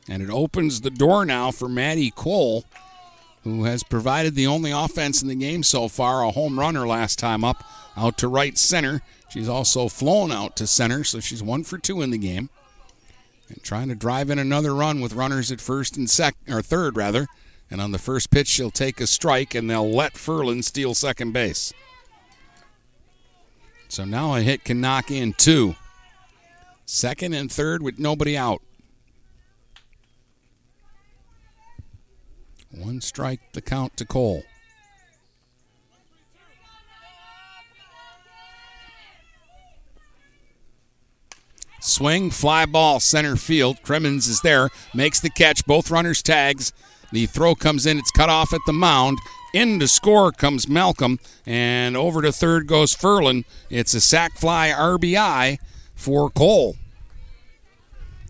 And 0.07 0.21
it 0.23 0.29
opens 0.29 0.81
the 0.81 0.89
door 0.89 1.25
now 1.25 1.51
for 1.51 1.69
Maddie 1.69 2.11
Cole, 2.11 2.65
who 3.43 3.63
has 3.63 3.83
provided 3.83 4.35
the 4.35 4.47
only 4.47 4.71
offense 4.71 5.21
in 5.21 5.27
the 5.27 5.35
game 5.35 5.63
so 5.63 5.87
far, 5.87 6.23
a 6.23 6.31
home 6.31 6.59
runner 6.59 6.87
last 6.87 7.19
time 7.19 7.43
up, 7.43 7.63
out 7.95 8.17
to 8.19 8.27
right 8.27 8.57
center. 8.57 9.01
She's 9.29 9.49
also 9.49 9.87
flown 9.87 10.31
out 10.31 10.55
to 10.57 10.67
center, 10.67 11.03
so 11.03 11.19
she's 11.19 11.43
one 11.43 11.63
for 11.63 11.77
two 11.77 12.01
in 12.01 12.09
the 12.09 12.17
game. 12.17 12.49
And 13.49 13.61
trying 13.63 13.89
to 13.89 13.95
drive 13.95 14.29
in 14.29 14.39
another 14.39 14.75
run 14.75 15.01
with 15.01 15.13
runners 15.13 15.51
at 15.51 15.61
first 15.61 15.97
and 15.97 16.09
sec 16.09 16.35
or 16.47 16.61
third 16.61 16.97
rather. 16.97 17.27
And 17.71 17.81
on 17.81 17.91
the 17.91 17.99
first 17.99 18.31
pitch, 18.31 18.47
she'll 18.47 18.71
take 18.71 18.99
a 18.99 19.07
strike, 19.07 19.53
and 19.53 19.69
they'll 19.69 19.91
let 19.91 20.13
Furlan 20.13 20.63
steal 20.63 20.95
second 20.95 21.33
base. 21.33 21.71
So 23.87 24.05
now 24.05 24.35
a 24.35 24.41
hit 24.41 24.63
can 24.63 24.81
knock 24.81 25.11
in 25.11 25.33
two. 25.33 25.75
Second 26.91 27.35
and 27.35 27.51
third 27.51 27.83
with 27.83 27.99
nobody 27.99 28.35
out. 28.35 28.63
One 32.71 32.99
strike 32.99 33.41
the 33.53 33.61
count 33.61 33.95
to 33.97 34.05
Cole. 34.05 34.41
Swing, 41.79 42.31
fly 42.31 42.65
ball, 42.65 42.99
center 42.99 43.35
field. 43.35 43.83
Crimmins 43.83 44.27
is 44.27 44.41
there, 44.41 44.69
makes 44.95 45.19
the 45.19 45.29
catch. 45.29 45.63
Both 45.67 45.91
runners 45.91 46.23
tags. 46.23 46.73
The 47.11 47.27
throw 47.27 47.53
comes 47.53 47.85
in, 47.85 47.99
it's 47.99 48.09
cut 48.09 48.29
off 48.29 48.51
at 48.51 48.61
the 48.65 48.73
mound. 48.73 49.19
In 49.53 49.79
to 49.79 49.87
score 49.87 50.31
comes 50.31 50.67
Malcolm, 50.67 51.19
and 51.45 51.95
over 51.95 52.23
to 52.23 52.31
third 52.31 52.65
goes 52.65 52.95
Furlan. 52.95 53.45
It's 53.69 53.93
a 53.93 54.01
sac 54.01 54.39
fly 54.39 54.69
RBI 54.69 55.59
for 55.99 56.29
Cole. 56.29 56.77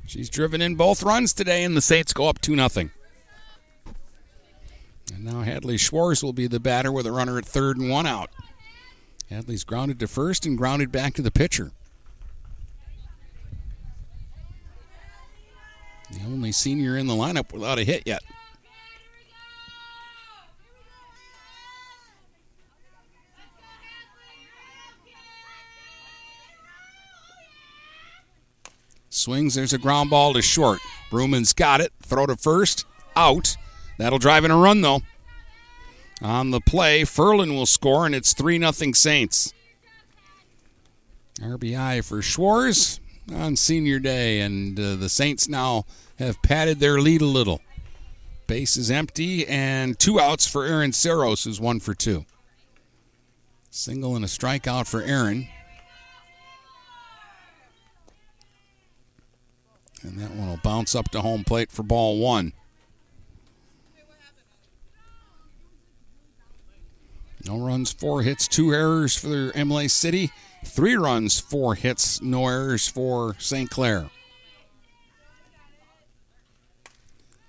She's 0.08 0.30
driven 0.30 0.60
in 0.60 0.74
both 0.76 1.04
runs 1.04 1.34
today, 1.34 1.64
and 1.64 1.78
the 1.78 1.82
Saints 1.82 2.14
go 2.14 2.28
up 2.28 2.42
2 2.42 2.56
0. 2.56 2.90
And 5.14 5.24
now 5.24 5.42
Hadley 5.42 5.78
Schwartz 5.78 6.24
will 6.24 6.34
be 6.34 6.48
the 6.48 6.60
batter 6.60 6.92
with 6.92 7.06
a 7.06 7.12
runner 7.12 7.38
at 7.38 7.46
third 7.46 7.78
and 7.78 7.90
one 7.90 8.08
out. 8.08 8.32
Hadley's 9.30 9.64
grounded 9.64 10.00
to 10.00 10.08
first 10.08 10.48
and 10.48 10.58
grounded 10.58 10.92
back 10.92 11.14
to 11.14 11.22
the 11.22 11.30
pitcher. 11.30 11.72
The 16.12 16.22
only 16.26 16.52
senior 16.52 16.98
in 16.98 17.06
the 17.06 17.14
lineup 17.14 17.54
without 17.54 17.78
a 17.78 17.84
hit 17.84 18.04
yet. 18.08 18.24
Swings, 29.10 29.56
there's 29.56 29.74
a 29.74 29.78
ground 29.78 30.10
ball 30.10 30.34
to 30.34 30.42
short. 30.42 30.80
Bruman's 31.10 31.54
got 31.54 31.82
it. 31.82 31.92
Throw 32.02 32.26
to 32.26 32.36
first. 32.36 32.86
Out. 33.16 33.58
That'll 33.98 34.20
drive 34.20 34.46
in 34.46 34.52
a 34.52 34.58
run, 34.58 34.82
though. 34.82 35.02
On 36.22 36.52
the 36.52 36.62
play, 36.62 37.02
Furlan 37.04 37.56
will 37.56 37.66
score, 37.66 38.06
and 38.06 38.14
it's 38.14 38.34
3 38.34 38.60
0 38.60 38.92
Saints. 38.94 39.54
RBI 41.42 42.04
for 42.04 42.22
Schwartz 42.22 43.00
on 43.34 43.56
senior 43.56 44.00
day, 44.00 44.42
and 44.42 44.80
uh, 44.80 44.96
the 44.96 45.10
Saints 45.10 45.48
now 45.48 45.86
have 46.18 46.42
padded 46.42 46.80
their 46.80 47.00
lead 47.00 47.22
a 47.22 47.26
little. 47.26 47.62
Base 48.48 48.76
is 48.76 48.92
empty, 48.92 49.48
and 49.48 49.98
two 49.98 50.20
outs 50.20 50.48
for 50.48 50.66
Aaron 50.66 50.92
Saros, 50.92 51.44
who's 51.44 51.62
one 51.62 51.80
for 51.80 51.94
two. 51.94 52.26
Single 53.70 54.16
and 54.16 54.26
a 54.26 54.28
strikeout 54.28 54.88
for 54.88 55.02
Aaron. 55.02 55.48
And 60.02 60.18
that 60.20 60.32
one 60.32 60.48
will 60.48 60.60
bounce 60.64 60.96
up 60.96 61.10
to 61.12 61.22
home 61.22 61.44
plate 61.44 61.72
for 61.72 61.84
ball 61.84 62.20
one. 62.20 62.54
No 67.46 67.58
runs, 67.58 67.92
four 67.92 68.22
hits, 68.22 68.48
two 68.48 68.74
errors 68.74 69.16
for 69.16 69.52
Imlay 69.54 69.88
City. 69.88 70.32
Three 70.66 70.96
runs, 70.96 71.40
four 71.40 71.76
hits, 71.76 72.22
no 72.22 72.46
errors 72.48 72.88
for 72.88 73.36
St. 73.40 73.70
Clair. 73.70 74.10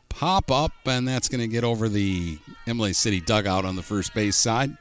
Pop 0.09 0.51
up, 0.51 0.72
and 0.86 1.09
that's 1.09 1.28
going 1.28 1.40
to 1.40 1.48
get 1.48 1.64
over 1.64 1.89
the 1.89 2.39
Imlay 2.66 2.93
City 2.93 3.20
dugout 3.20 3.64
on 3.64 3.74
the 3.74 3.82
first 3.82 4.14
base 4.14 4.36
side. 4.36 4.77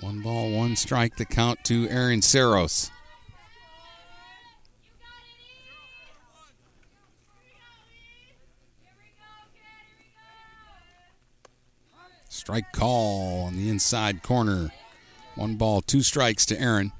One 0.00 0.20
ball, 0.22 0.50
one 0.50 0.74
strike, 0.76 1.16
the 1.16 1.26
count 1.26 1.62
to 1.64 1.88
Aaron 1.88 2.22
Saros. 2.22 2.90
Strike 12.42 12.72
call 12.72 13.44
on 13.44 13.56
the 13.56 13.68
inside 13.68 14.24
corner. 14.24 14.72
One 15.36 15.54
ball, 15.54 15.80
two 15.80 16.02
strikes 16.02 16.44
to 16.46 16.60
Aaron. 16.60 16.90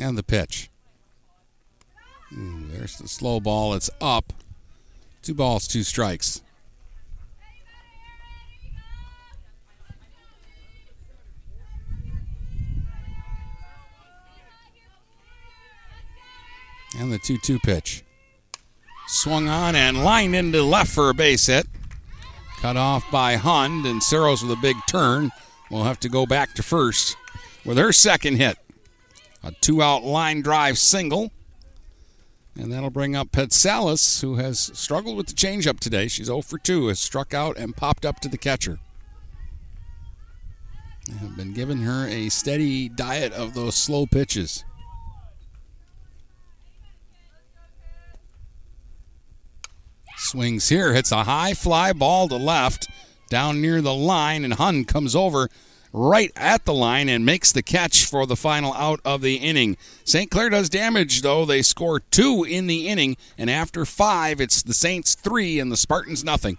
And 0.00 0.16
the 0.16 0.22
pitch. 0.22 0.70
Ooh, 2.32 2.66
there's 2.70 2.96
the 2.96 3.06
slow 3.06 3.40
ball. 3.40 3.74
It's 3.74 3.90
up. 4.00 4.32
Two 5.20 5.34
balls, 5.34 5.68
two 5.68 5.82
strikes. 5.82 6.40
And 16.98 17.12
the 17.12 17.18
2 17.18 17.38
2 17.38 17.58
pitch. 17.60 18.04
Swung 19.06 19.48
on 19.48 19.74
and 19.74 20.04
lined 20.04 20.34
into 20.34 20.62
left 20.62 20.90
for 20.90 21.10
a 21.10 21.14
base 21.14 21.46
hit. 21.46 21.66
Cut 22.60 22.76
off 22.76 23.10
by 23.10 23.36
Hund, 23.36 23.86
and 23.86 24.02
Saros 24.02 24.42
with 24.42 24.52
a 24.52 24.60
big 24.60 24.76
turn 24.86 25.30
will 25.70 25.84
have 25.84 26.00
to 26.00 26.08
go 26.08 26.26
back 26.26 26.54
to 26.54 26.62
first 26.62 27.16
with 27.64 27.78
her 27.78 27.92
second 27.92 28.36
hit. 28.36 28.58
A 29.42 29.52
two 29.60 29.82
out 29.82 30.04
line 30.04 30.42
drive 30.42 30.78
single. 30.78 31.30
And 32.56 32.72
that'll 32.72 32.90
bring 32.90 33.16
up 33.16 33.30
Petzelis, 33.30 34.20
who 34.20 34.36
has 34.36 34.70
struggled 34.74 35.16
with 35.16 35.28
the 35.28 35.32
changeup 35.32 35.80
today. 35.80 36.08
She's 36.08 36.26
0 36.26 36.42
for 36.42 36.58
2, 36.58 36.88
has 36.88 36.98
struck 36.98 37.32
out 37.32 37.56
and 37.56 37.76
popped 37.76 38.04
up 38.04 38.20
to 38.20 38.28
the 38.28 38.36
catcher. 38.36 38.80
They 41.06 41.16
have 41.18 41.36
been 41.36 41.54
giving 41.54 41.78
her 41.78 42.06
a 42.06 42.28
steady 42.28 42.88
diet 42.88 43.32
of 43.32 43.54
those 43.54 43.76
slow 43.76 44.06
pitches. 44.06 44.64
Swings 50.22 50.68
here, 50.68 50.92
hits 50.92 51.12
a 51.12 51.24
high 51.24 51.54
fly 51.54 51.92
ball 51.92 52.28
to 52.28 52.36
left, 52.36 52.88
down 53.30 53.60
near 53.60 53.80
the 53.80 53.94
line, 53.94 54.44
and 54.44 54.54
Hund 54.54 54.86
comes 54.86 55.16
over 55.16 55.48
right 55.92 56.30
at 56.36 56.64
the 56.66 56.74
line 56.74 57.08
and 57.08 57.24
makes 57.26 57.50
the 57.52 57.62
catch 57.62 58.04
for 58.04 58.26
the 58.26 58.36
final 58.36 58.72
out 58.74 59.00
of 59.04 59.22
the 59.22 59.36
inning. 59.36 59.76
St. 60.04 60.30
Clair 60.30 60.50
does 60.50 60.68
damage, 60.68 61.22
though. 61.22 61.44
They 61.44 61.62
score 61.62 62.00
two 62.00 62.44
in 62.44 62.66
the 62.66 62.86
inning, 62.86 63.16
and 63.38 63.50
after 63.50 63.84
five, 63.84 64.40
it's 64.40 64.62
the 64.62 64.74
Saints 64.74 65.14
three 65.14 65.58
and 65.58 65.72
the 65.72 65.76
Spartans 65.76 66.22
nothing 66.22 66.58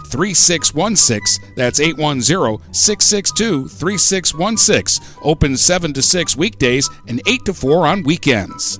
3616. 0.11 1.53
That's 1.55 1.79
810 1.79 2.73
662 2.73 3.67
3616. 3.67 5.17
Open 5.23 5.57
7 5.57 5.93
to 5.93 6.01
6 6.01 6.37
weekdays 6.37 6.89
and 7.07 7.21
8 7.25 7.45
to 7.45 7.53
4 7.53 7.87
on 7.87 8.03
weekends. 8.03 8.79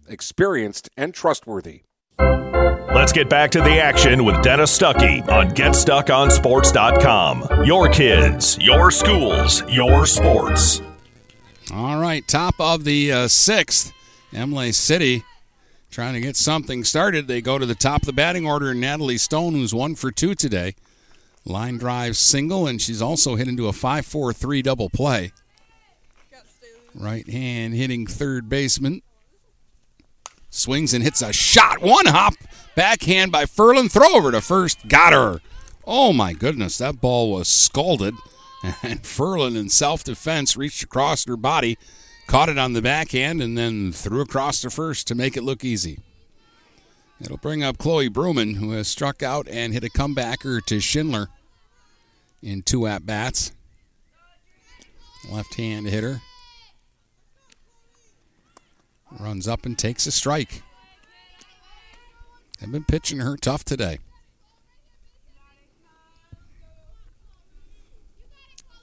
experienced 0.13 0.89
and 0.97 1.13
trustworthy. 1.13 1.83
Let's 2.19 3.13
get 3.13 3.29
back 3.29 3.51
to 3.51 3.61
the 3.61 3.79
action 3.79 4.25
with 4.25 4.41
Dennis 4.41 4.77
Stuckey 4.77 5.25
on 5.29 5.51
GetStuckOnSports.com. 5.51 7.65
Your 7.65 7.89
kids, 7.89 8.57
your 8.59 8.91
schools, 8.91 9.63
your 9.69 10.05
sports. 10.05 10.81
All 11.73 12.01
right, 12.01 12.27
top 12.27 12.55
of 12.59 12.83
the 12.83 13.11
uh, 13.11 13.27
sixth, 13.27 13.93
Imlay 14.33 14.71
City 14.71 15.23
trying 15.91 16.13
to 16.13 16.21
get 16.21 16.35
something 16.35 16.83
started. 16.83 17.27
They 17.27 17.41
go 17.41 17.57
to 17.57 17.65
the 17.65 17.75
top 17.75 18.01
of 18.01 18.05
the 18.07 18.13
batting 18.13 18.47
order. 18.47 18.73
Natalie 18.73 19.17
Stone, 19.17 19.53
who's 19.53 19.73
one 19.73 19.95
for 19.95 20.09
two 20.09 20.33
today. 20.33 20.75
Line 21.45 21.77
drive 21.77 22.17
single, 22.17 22.67
and 22.67 22.81
she's 22.81 23.01
also 23.01 23.35
hit 23.35 23.47
into 23.47 23.67
a 23.67 23.73
5 23.73 24.05
4 24.05 24.33
3 24.33 24.61
double 24.61 24.89
play. 24.89 25.31
Right 26.93 27.27
hand 27.29 27.73
hitting 27.73 28.05
third 28.05 28.49
baseman. 28.49 29.01
Swings 30.51 30.93
and 30.93 31.03
hits 31.03 31.21
a 31.21 31.33
shot. 31.33 31.81
One 31.81 32.05
hop. 32.05 32.35
Backhand 32.75 33.31
by 33.31 33.45
Furlan. 33.45 33.89
Throw 33.89 34.15
over 34.15 34.31
to 34.31 34.41
first. 34.41 34.87
Got 34.87 35.13
her. 35.13 35.39
Oh 35.85 36.13
my 36.13 36.33
goodness, 36.33 36.77
that 36.77 37.01
ball 37.01 37.31
was 37.31 37.47
scalded. 37.47 38.13
And 38.83 39.01
Furlan, 39.01 39.57
in 39.57 39.69
self 39.69 40.03
defense, 40.03 40.55
reached 40.55 40.83
across 40.83 41.25
her 41.25 41.35
body, 41.35 41.79
caught 42.27 42.47
it 42.47 42.59
on 42.59 42.73
the 42.73 42.81
backhand, 42.81 43.41
and 43.41 43.57
then 43.57 43.91
threw 43.91 44.21
across 44.21 44.61
to 44.61 44.69
first 44.69 45.07
to 45.07 45.15
make 45.15 45.35
it 45.35 45.41
look 45.41 45.63
easy. 45.63 45.97
It'll 47.19 47.37
bring 47.37 47.63
up 47.63 47.79
Chloe 47.79 48.07
Bruman, 48.07 48.57
who 48.57 48.71
has 48.73 48.87
struck 48.87 49.23
out 49.23 49.47
and 49.47 49.73
hit 49.73 49.83
a 49.83 49.89
comebacker 49.89 50.63
to 50.65 50.79
Schindler 50.79 51.29
in 52.43 52.61
two 52.61 52.85
at 52.85 53.03
bats. 53.03 53.51
Left 55.27 55.55
hand 55.55 55.87
hitter. 55.87 56.21
Runs 59.19 59.47
up 59.47 59.65
and 59.65 59.77
takes 59.77 60.07
a 60.07 60.11
strike. 60.11 60.63
They've 62.59 62.71
been 62.71 62.83
pitching 62.83 63.19
her 63.19 63.37
tough 63.37 63.65
today. 63.65 63.99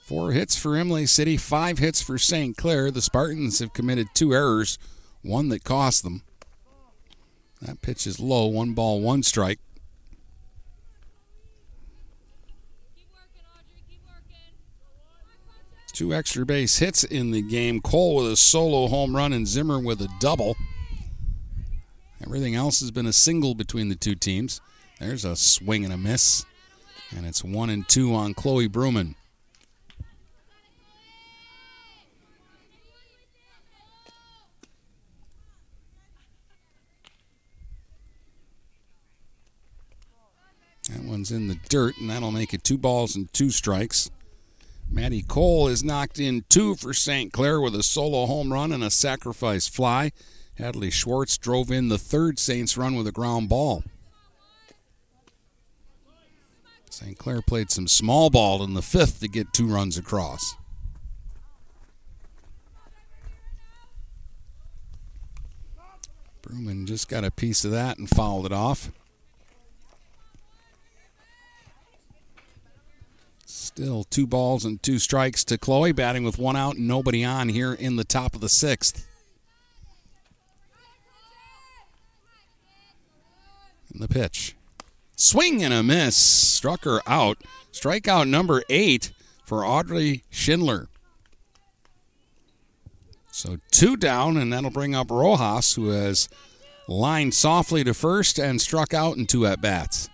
Four 0.03 0.31
hits 0.31 0.57
for 0.57 0.75
Imlay 0.75 1.05
City, 1.05 1.37
five 1.37 1.77
hits 1.77 2.01
for 2.01 2.17
St. 2.17 2.57
Clair. 2.57 2.89
The 2.89 3.01
Spartans 3.01 3.59
have 3.59 3.73
committed 3.73 4.07
two 4.13 4.33
errors, 4.33 4.79
one 5.21 5.49
that 5.49 5.63
cost 5.63 6.03
them. 6.03 6.23
That 7.61 7.81
pitch 7.81 8.07
is 8.07 8.19
low, 8.19 8.47
one 8.47 8.73
ball, 8.73 9.01
one 9.01 9.21
strike. 9.21 9.59
Two 15.99 16.13
extra 16.13 16.45
base 16.45 16.77
hits 16.77 17.03
in 17.03 17.31
the 17.31 17.41
game. 17.41 17.81
Cole 17.81 18.15
with 18.15 18.31
a 18.31 18.37
solo 18.37 18.87
home 18.87 19.13
run 19.13 19.33
and 19.33 19.45
Zimmer 19.45 19.81
with 19.81 19.99
a 19.99 20.07
double. 20.21 20.55
Everything 22.23 22.55
else 22.55 22.79
has 22.79 22.89
been 22.89 23.05
a 23.05 23.11
single 23.11 23.53
between 23.53 23.89
the 23.89 23.97
two 23.97 24.15
teams. 24.15 24.61
There's 25.01 25.25
a 25.25 25.35
swing 25.35 25.83
and 25.83 25.93
a 25.93 25.97
miss. 25.97 26.45
And 27.13 27.25
it's 27.25 27.43
one 27.43 27.69
and 27.69 27.85
two 27.85 28.15
on 28.15 28.33
Chloe 28.33 28.69
Bruman. 28.69 29.15
That 40.89 41.03
one's 41.03 41.29
in 41.29 41.49
the 41.49 41.59
dirt, 41.67 41.97
and 41.97 42.09
that'll 42.09 42.31
make 42.31 42.53
it 42.53 42.63
two 42.63 42.77
balls 42.77 43.17
and 43.17 43.33
two 43.33 43.49
strikes. 43.49 44.09
Maddie 44.91 45.21
Cole 45.21 45.67
is 45.67 45.83
knocked 45.83 46.19
in 46.19 46.45
two 46.49 46.75
for 46.75 46.93
St. 46.93 47.31
Clair 47.31 47.61
with 47.61 47.75
a 47.75 47.83
solo 47.83 48.25
home 48.25 48.51
run 48.51 48.71
and 48.71 48.83
a 48.83 48.89
sacrifice 48.89 49.67
fly. 49.67 50.11
Hadley 50.55 50.89
Schwartz 50.89 51.37
drove 51.37 51.71
in 51.71 51.89
the 51.89 51.97
third 51.97 52.39
Saints 52.39 52.75
run 52.75 52.95
with 52.95 53.07
a 53.07 53.11
ground 53.11 53.49
ball. 53.49 53.83
St. 56.89 57.17
Clair 57.17 57.41
played 57.41 57.69
some 57.69 57.87
small 57.87 58.29
ball 58.29 58.63
in 58.63 58.73
the 58.73 58.81
fifth 58.81 59.19
to 59.19 59.27
get 59.27 59.53
two 59.53 59.67
runs 59.67 59.97
across. 59.97 60.55
Bruman 66.41 66.85
just 66.85 67.07
got 67.07 67.23
a 67.23 67.31
piece 67.31 67.63
of 67.63 67.71
that 67.71 67.99
and 67.99 68.09
fouled 68.09 68.47
it 68.47 68.51
off. 68.51 68.91
Still 73.79 74.03
two 74.03 74.27
balls 74.27 74.65
and 74.65 74.83
two 74.83 74.99
strikes 74.99 75.45
to 75.45 75.57
Chloe, 75.57 75.93
batting 75.93 76.25
with 76.25 76.37
one 76.37 76.57
out 76.57 76.75
and 76.75 76.85
nobody 76.85 77.23
on 77.23 77.47
here 77.47 77.71
in 77.71 77.95
the 77.95 78.03
top 78.03 78.35
of 78.35 78.41
the 78.41 78.49
sixth. 78.49 79.07
And 83.93 84.01
the 84.01 84.09
pitch. 84.09 84.57
Swing 85.15 85.63
and 85.63 85.73
a 85.73 85.81
miss. 85.81 86.17
Struck 86.17 86.83
her 86.83 86.99
out. 87.07 87.37
Strikeout 87.71 88.27
number 88.27 88.63
eight 88.69 89.13
for 89.45 89.65
Audrey 89.65 90.25
Schindler. 90.29 90.89
So 93.31 93.59
two 93.71 93.95
down, 93.95 94.35
and 94.35 94.51
that'll 94.51 94.71
bring 94.71 94.93
up 94.93 95.09
Rojas, 95.09 95.75
who 95.75 95.87
has 95.91 96.27
lined 96.89 97.33
softly 97.33 97.85
to 97.85 97.93
first 97.93 98.39
and 98.39 98.59
struck 98.59 98.93
out 98.93 99.15
in 99.15 99.25
two 99.25 99.47
at 99.47 99.61
bats. 99.61 100.09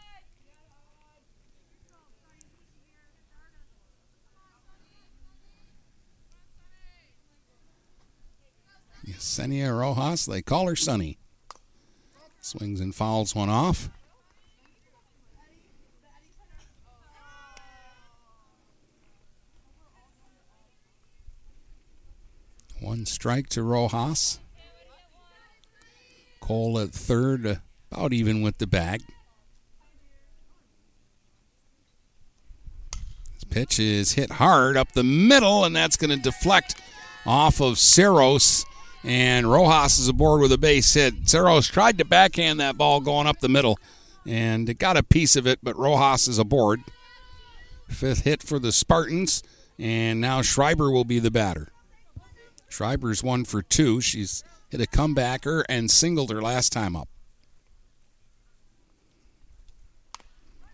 Yesenia 9.26 9.76
Rojas, 9.76 10.27
they 10.27 10.43
call 10.43 10.68
her 10.68 10.76
Sunny. 10.76 11.18
Swings 12.41 12.80
and 12.80 12.93
fouls 12.93 13.34
one 13.34 13.49
off. 13.49 13.89
One 22.80 23.07
strike 23.07 23.49
to 23.49 23.64
Rojas. 23.64 24.39
Cole 26.39 26.77
at 26.77 26.91
third, 26.91 27.61
about 27.91 28.14
even 28.14 28.43
with 28.43 28.60
the 28.60 28.68
bag. 28.68 29.02
This 33.34 33.43
pitch 33.49 33.80
is 33.80 34.11
hit 34.11 34.34
hard 34.34 34.77
up 34.77 34.91
the 34.91 35.03
middle, 35.03 35.65
and 35.65 35.76
that's 35.76 35.97
going 35.97 36.15
to 36.15 36.22
deflect 36.23 36.80
off 37.26 37.60
of 37.60 37.80
Saros. 37.80 38.68
And 39.06 39.49
Rojas 39.49 39.99
is 39.99 40.07
aboard 40.07 40.41
with 40.41 40.52
a 40.52 40.57
base 40.57 40.91
hit. 40.95 41.30
Saros 41.30 41.68
tried 41.68 41.99
to 41.99 42.06
backhand 42.06 42.60
that 42.60 42.76
ball 42.76 42.99
going 43.02 43.27
up 43.27 43.40
the 43.40 43.48
middle, 43.48 43.77
and 44.26 44.68
it 44.68 44.80
got 44.80 44.98
a 44.98 45.03
piece 45.03 45.36
of 45.36 45.45
it, 45.45 45.60
but 45.61 45.77
Rojas 45.77 46.27
is 46.27 46.40
aboard. 46.40 46.82
Fifth 47.88 48.23
hit 48.23 48.41
for 48.41 48.57
the 48.57 48.72
Spartans, 48.72 49.44
and 49.77 50.19
now 50.19 50.41
Schreiber 50.41 50.90
will 50.90 51.03
be 51.03 51.19
the 51.19 51.30
batter. 51.30 51.69
Schreiber's 52.68 53.23
one 53.23 53.45
for 53.45 53.61
two. 53.61 54.02
She's 54.02 54.44
hit 54.69 54.82
a 54.82 54.86
comebacker 54.86 55.64
and 55.69 55.91
singled 55.91 56.32
her 56.32 56.41
last 56.41 56.73
time 56.73 56.95
up. 56.95 57.07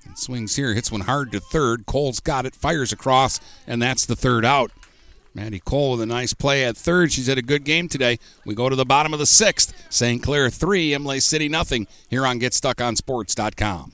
And 0.05 0.17
swings 0.17 0.55
here, 0.55 0.73
hits 0.73 0.89
one 0.89 1.01
hard 1.01 1.33
to 1.33 1.41
third. 1.41 1.85
Cole's 1.85 2.21
got 2.21 2.45
it, 2.45 2.55
fires 2.55 2.93
across, 2.93 3.41
and 3.67 3.81
that's 3.81 4.05
the 4.05 4.15
third 4.15 4.45
out. 4.45 4.71
Maddie 5.33 5.61
Cole 5.61 5.91
with 5.91 6.01
a 6.01 6.05
nice 6.05 6.33
play 6.33 6.65
at 6.65 6.75
third. 6.75 7.11
She's 7.11 7.27
had 7.27 7.37
a 7.37 7.41
good 7.43 7.63
game 7.63 7.87
today. 7.87 8.19
We 8.45 8.55
go 8.55 8.69
to 8.69 8.75
the 8.75 8.85
bottom 8.85 9.13
of 9.13 9.19
the 9.19 9.25
sixth. 9.25 9.73
St. 9.89 10.21
Clair 10.21 10.49
three, 10.49 10.93
Imlay 10.93 11.19
City 11.21 11.47
nothing. 11.47 11.87
Here 12.09 12.25
on 12.25 12.39
GetStuckOnSports.com. 12.39 13.93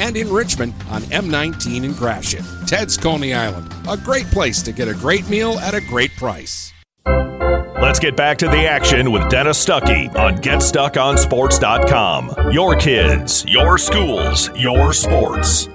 and 0.00 0.16
in 0.16 0.32
Richmond 0.32 0.74
on 0.88 1.02
M19 1.02 1.84
in 1.84 1.92
Gratiot. 1.92 2.44
Ted's 2.66 2.96
Coney 2.96 3.34
Island, 3.34 3.72
a 3.88 3.96
great 3.96 4.26
place 4.26 4.62
to 4.62 4.72
get 4.72 4.88
a 4.88 4.94
great 4.94 5.28
meal 5.28 5.60
at 5.60 5.74
a 5.74 5.80
great 5.80 6.10
price. 6.16 6.72
Let's 7.80 7.98
get 7.98 8.16
back 8.16 8.38
to 8.38 8.46
the 8.46 8.66
action 8.66 9.10
with 9.10 9.28
Dennis 9.30 9.64
Stuckey 9.64 10.14
on 10.14 10.36
GetStuckOnSports.com. 10.38 12.52
Your 12.52 12.76
kids, 12.76 13.44
your 13.46 13.78
schools, 13.78 14.50
your 14.54 14.92
sports. 14.92 15.68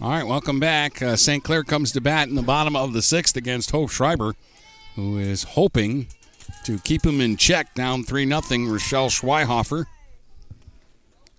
All 0.00 0.10
right, 0.10 0.26
welcome 0.26 0.58
back. 0.58 1.02
Uh, 1.02 1.14
St. 1.14 1.44
Clair 1.44 1.62
comes 1.62 1.92
to 1.92 2.00
bat 2.00 2.26
in 2.28 2.34
the 2.34 2.42
bottom 2.42 2.74
of 2.74 2.92
the 2.92 3.02
sixth 3.02 3.36
against 3.36 3.70
Hope 3.70 3.90
Schreiber, 3.90 4.34
who 4.96 5.16
is 5.18 5.44
hoping 5.44 6.08
to 6.64 6.78
keep 6.78 7.04
him 7.04 7.20
in 7.20 7.36
check 7.36 7.72
down 7.74 8.02
3 8.02 8.26
0. 8.26 8.40
Rochelle 8.66 9.10
Schweihofer 9.10 9.84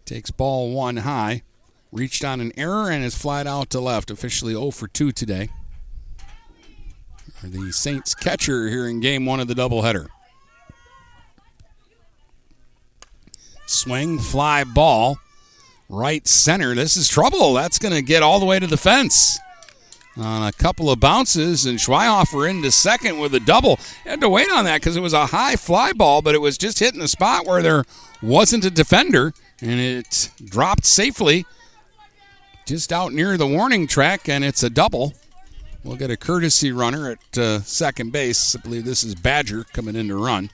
takes 0.05 0.31
ball 0.31 0.73
one 0.73 0.97
high, 0.97 1.43
reached 1.91 2.23
on 2.23 2.41
an 2.41 2.51
error, 2.57 2.89
and 2.89 3.03
is 3.03 3.15
flied 3.15 3.47
out 3.47 3.69
to 3.71 3.79
left. 3.79 4.11
Officially 4.11 4.53
0 4.53 4.71
for 4.71 4.87
2 4.87 5.11
today. 5.11 5.49
The 7.43 7.71
Saints 7.71 8.13
catcher 8.13 8.69
here 8.69 8.87
in 8.87 8.99
game 8.99 9.25
one 9.25 9.39
of 9.39 9.47
the 9.47 9.55
doubleheader. 9.55 10.07
Swing, 13.65 14.19
fly 14.19 14.63
ball, 14.63 15.17
right 15.89 16.27
center. 16.27 16.75
This 16.75 16.97
is 16.97 17.07
trouble. 17.07 17.53
That's 17.53 17.79
going 17.79 17.93
to 17.93 18.01
get 18.01 18.21
all 18.21 18.39
the 18.39 18.45
way 18.45 18.59
to 18.59 18.67
the 18.67 18.77
fence 18.77 19.39
on 20.17 20.43
a 20.45 20.51
couple 20.51 20.91
of 20.91 20.99
bounces, 20.99 21.65
and 21.65 21.79
Schweihofer 21.79 22.49
into 22.49 22.71
second 22.71 23.19
with 23.19 23.33
a 23.33 23.39
double. 23.39 23.79
Had 24.03 24.21
to 24.21 24.29
wait 24.29 24.51
on 24.51 24.65
that 24.65 24.81
because 24.81 24.97
it 24.97 25.01
was 25.01 25.13
a 25.13 25.27
high 25.27 25.55
fly 25.55 25.93
ball, 25.93 26.21
but 26.21 26.35
it 26.35 26.41
was 26.41 26.57
just 26.57 26.79
hitting 26.79 26.99
the 26.99 27.07
spot 27.07 27.45
where 27.45 27.61
there 27.61 27.85
wasn't 28.21 28.65
a 28.65 28.69
defender, 28.69 29.33
and 29.61 29.79
it 29.79 30.29
dropped 30.43 30.85
safely 30.85 31.45
just 32.71 32.93
out 32.93 33.11
near 33.11 33.35
the 33.35 33.45
warning 33.45 33.85
track, 33.85 34.29
and 34.29 34.45
it's 34.45 34.63
a 34.63 34.69
double. 34.69 35.13
We'll 35.83 35.97
get 35.97 36.09
a 36.09 36.15
courtesy 36.15 36.71
runner 36.71 37.11
at 37.11 37.37
uh, 37.37 37.59
second 37.63 38.13
base. 38.13 38.55
I 38.55 38.61
believe 38.61 38.85
this 38.85 39.03
is 39.03 39.13
Badger 39.13 39.65
coming 39.73 39.97
in 39.97 40.07
to 40.07 40.15
run. 40.15 40.49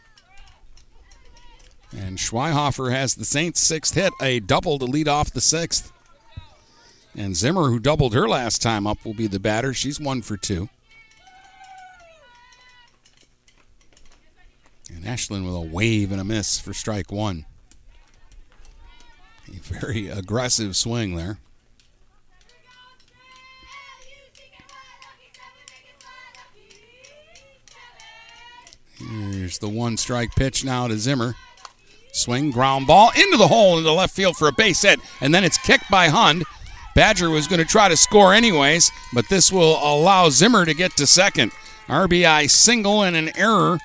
And 1.95 2.18
Schweihofer 2.18 2.91
has 2.91 3.14
the 3.14 3.23
Saints' 3.23 3.60
sixth 3.60 3.94
hit, 3.94 4.11
a 4.19 4.39
double 4.39 4.80
to 4.80 4.85
lead 4.85 5.07
off 5.07 5.31
the 5.31 5.41
sixth. 5.41 5.91
And 7.15 7.35
Zimmer, 7.35 7.69
who 7.69 7.77
doubled 7.77 8.15
her 8.15 8.27
last 8.27 8.64
time 8.64 8.88
up, 8.88 9.06
will 9.06 9.14
be 9.14 9.27
the 9.27 9.39
batter. 9.39 9.72
She's 9.72 9.99
one 9.99 10.23
for 10.23 10.38
two. 10.38 10.69
And 14.91 15.03
Ashlyn 15.06 15.45
with 15.45 15.53
a 15.53 15.61
wave 15.61 16.11
and 16.11 16.19
a 16.19 16.23
miss 16.23 16.60
for 16.60 16.73
strike 16.73 17.11
one. 17.11 17.45
A 19.48 19.60
very 19.60 20.07
aggressive 20.07 20.76
swing 20.76 21.15
there. 21.15 21.38
Here's 28.98 29.60
the 29.60 29.69
one 29.69 29.98
strike 29.98 30.36
pitch 30.36 30.64
now 30.65 30.88
to 30.88 30.98
Zimmer. 30.98 31.36
Swing, 32.11 32.49
ground 32.52 32.88
ball 32.88 33.11
into 33.15 33.38
the 33.38 33.48
hole 33.48 33.78
in 33.78 33.84
the 33.84 33.94
left 33.94 34.15
field 34.15 34.38
for 34.38 34.48
a 34.48 34.53
base 34.53 34.82
hit, 34.82 34.99
and 35.22 35.34
then 35.34 35.44
it's 35.44 35.57
kicked 35.57 35.90
by 35.91 36.07
Hund. 36.07 36.44
Badger 36.95 37.30
was 37.30 37.48
going 37.48 37.60
to 37.60 37.65
try 37.65 37.88
to 37.90 37.95
score 37.95 38.34
anyways, 38.34 38.91
but 39.14 39.30
this 39.30 39.52
will 39.52 39.78
allow 39.84 40.30
Zimmer 40.30 40.65
to 40.65 40.74
get 40.74 40.98
to 40.98 41.06
second. 41.06 41.52
RBI 41.88 42.49
single 42.49 43.03
and 43.03 43.15
an 43.15 43.38
error 43.38 43.78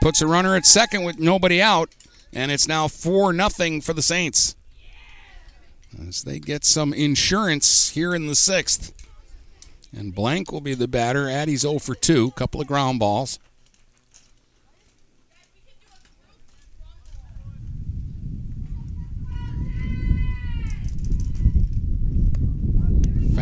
puts 0.00 0.20
a 0.20 0.26
runner 0.26 0.56
at 0.56 0.66
second 0.66 1.04
with 1.04 1.20
nobody 1.20 1.62
out, 1.62 1.90
and 2.32 2.50
it's 2.50 2.66
now 2.66 2.88
4 2.88 3.32
0 3.32 3.80
for 3.80 3.92
the 3.92 4.02
Saints. 4.02 4.56
As 6.08 6.24
they 6.24 6.40
get 6.40 6.64
some 6.64 6.92
insurance 6.92 7.90
here 7.90 8.14
in 8.14 8.26
the 8.26 8.34
sixth. 8.34 8.92
And 9.96 10.14
Blank 10.14 10.50
will 10.50 10.62
be 10.62 10.74
the 10.74 10.88
batter. 10.88 11.28
Addie's 11.28 11.60
0 11.60 11.78
for 11.78 11.94
2, 11.94 12.32
couple 12.32 12.60
of 12.60 12.66
ground 12.66 12.98
balls. 12.98 13.38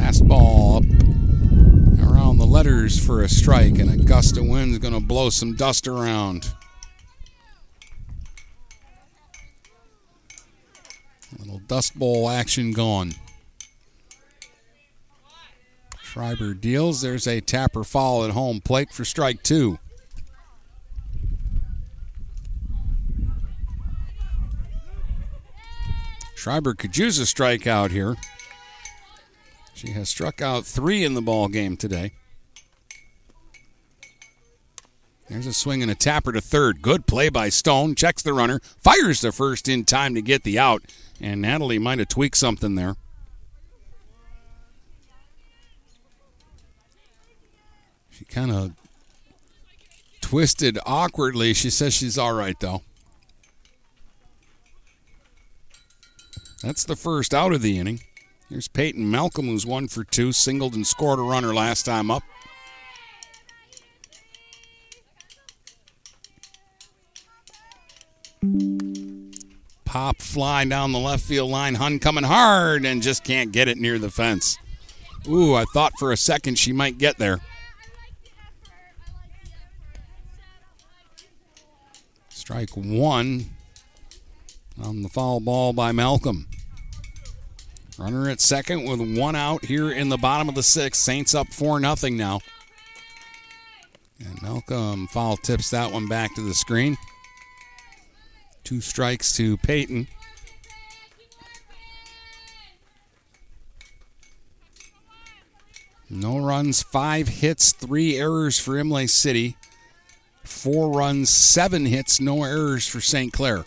Fastball 0.01 0.79
up 0.79 2.11
around 2.11 2.39
the 2.39 2.47
letters 2.47 2.99
for 2.99 3.23
a 3.23 3.29
strike, 3.29 3.79
and 3.79 3.91
a 3.91 3.97
gust 4.03 4.39
of 4.39 4.47
wind 4.47 4.73
is 4.73 4.79
going 4.79 4.95
to 4.95 5.01
blow 5.01 5.29
some 5.29 5.55
dust 5.55 5.87
around. 5.87 6.55
Little 11.39 11.59
dust 11.59 11.99
bowl 11.99 12.31
action 12.31 12.73
going. 12.73 13.15
Schreiber 16.03 16.55
deals. 16.55 17.03
There's 17.03 17.27
a 17.27 17.43
tapper 17.43 17.85
foul 17.85 18.25
at 18.25 18.31
home 18.31 18.63
plate 18.63 18.93
for 18.93 19.05
strike 19.05 19.43
two. 19.43 19.79
Schreiber 26.35 26.73
could 26.73 26.97
use 26.97 27.19
a 27.19 27.25
strikeout 27.25 27.91
here. 27.91 28.17
She 29.81 29.93
has 29.93 30.11
struck 30.11 30.43
out 30.43 30.67
three 30.67 31.05
in 31.05 31.15
the 31.15 31.23
ball 31.23 31.49
game 31.49 31.75
today. 31.75 32.13
There's 35.27 35.47
a 35.47 35.55
swing 35.55 35.81
and 35.81 35.91
a 35.91 35.95
tapper 35.95 36.33
to 36.33 36.43
third. 36.43 36.83
Good 36.83 37.07
play 37.07 37.31
by 37.31 37.49
Stone. 37.49 37.95
Checks 37.95 38.21
the 38.21 38.35
runner. 38.35 38.61
Fires 38.77 39.23
the 39.23 39.33
first 39.33 39.71
in 39.71 39.87
time 39.87 40.15
to 40.17 40.21
get 40.21 40.43
the 40.43 40.59
out. 40.59 40.83
And 41.19 41.41
Natalie 41.41 41.79
might 41.79 41.99
have 41.99 42.09
tweaked 42.09 42.37
something 42.37 42.75
there. 42.75 42.95
She 48.11 48.27
kind 48.27 48.51
of 48.51 48.73
twisted 50.21 50.79
awkwardly. 50.85 51.55
She 51.55 51.71
says 51.71 51.95
she's 51.95 52.19
all 52.19 52.35
right, 52.35 52.61
though. 52.61 52.83
That's 56.63 56.85
the 56.85 56.97
first 56.97 57.33
out 57.33 57.55
of 57.55 57.63
the 57.63 57.79
inning. 57.79 58.01
Here's 58.51 58.67
Peyton 58.67 59.09
Malcolm, 59.09 59.47
who's 59.47 59.65
one 59.65 59.87
for 59.87 60.03
two, 60.03 60.33
singled 60.33 60.75
and 60.75 60.85
scored 60.85 61.21
a 61.21 61.23
runner 61.23 61.55
last 61.55 61.85
time 61.85 62.11
up. 62.11 62.25
Pop 69.85 70.21
fly 70.21 70.65
down 70.65 70.91
the 70.91 70.99
left 70.99 71.23
field 71.23 71.49
line. 71.49 71.77
Hund 71.77 72.01
coming 72.03 72.25
hard 72.25 72.85
and 72.85 73.03
just 73.03 73.23
can't 73.23 73.53
get 73.53 73.69
it 73.69 73.79
near 73.79 74.01
the 74.01 74.11
fence. 74.11 74.59
Ooh, 75.29 75.55
I 75.55 75.65
thought 75.73 75.93
for 75.97 76.11
a 76.11 76.17
second 76.17 76.59
she 76.59 76.73
might 76.73 76.99
get 76.99 77.19
there. 77.19 77.39
Strike 82.31 82.71
one 82.71 83.45
on 84.83 85.03
the 85.03 85.09
foul 85.09 85.39
ball 85.39 85.73
by 85.73 85.93
Malcolm. 85.93 86.49
Runner 88.01 88.31
at 88.31 88.41
second 88.41 88.85
with 88.85 89.19
one 89.19 89.37
out 89.37 89.63
here 89.63 89.93
in 89.93 90.09
the 90.09 90.17
bottom 90.17 90.49
of 90.49 90.55
the 90.55 90.63
sixth. 90.63 91.03
Saints 91.03 91.35
up 91.35 91.49
4 91.49 91.79
nothing 91.81 92.17
now. 92.17 92.41
And 94.19 94.41
Malcolm 94.41 95.07
foul 95.09 95.37
tips 95.37 95.69
that 95.69 95.93
one 95.93 96.09
back 96.09 96.35
to 96.37 96.41
the 96.41 96.55
screen. 96.55 96.97
Two 98.65 98.81
strikes 98.81 99.35
to 99.35 99.59
Peyton. 99.59 100.09
No 106.09 106.39
runs, 106.39 106.83
five 106.83 107.29
hits, 107.29 107.73
three 107.73 108.17
errors 108.17 108.59
for 108.59 108.79
Imlay 108.79 109.09
City. 109.09 109.59
Four 110.43 110.91
runs, 110.91 111.29
seven 111.29 111.85
hits, 111.85 112.19
no 112.19 112.45
errors 112.45 112.89
for 112.89 113.03
St. 113.03 113.31
Clair. 113.31 113.67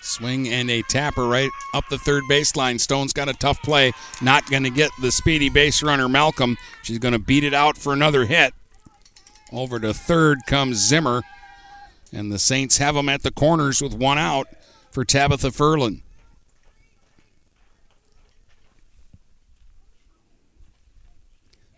Swing 0.00 0.48
and 0.48 0.70
a 0.70 0.82
tapper 0.82 1.26
right 1.26 1.50
up 1.74 1.84
the 1.90 1.98
third 1.98 2.24
baseline. 2.24 2.80
Stone's 2.80 3.12
got 3.12 3.28
a 3.28 3.34
tough 3.34 3.62
play. 3.62 3.92
Not 4.22 4.48
going 4.50 4.62
to 4.64 4.70
get 4.70 4.90
the 5.00 5.12
speedy 5.12 5.50
base 5.50 5.82
runner, 5.82 6.08
Malcolm. 6.08 6.56
She's 6.82 6.98
going 6.98 7.12
to 7.12 7.18
beat 7.18 7.44
it 7.44 7.54
out 7.54 7.76
for 7.76 7.92
another 7.92 8.24
hit. 8.24 8.54
Over 9.52 9.78
to 9.80 9.92
third 9.92 10.38
comes 10.46 10.76
Zimmer. 10.76 11.22
And 12.12 12.32
the 12.32 12.38
Saints 12.38 12.78
have 12.78 12.94
them 12.94 13.08
at 13.08 13.22
the 13.22 13.30
corners 13.30 13.80
with 13.80 13.94
one 13.94 14.18
out 14.18 14.48
for 14.90 15.04
Tabitha 15.04 15.48
Furlan. 15.48 16.00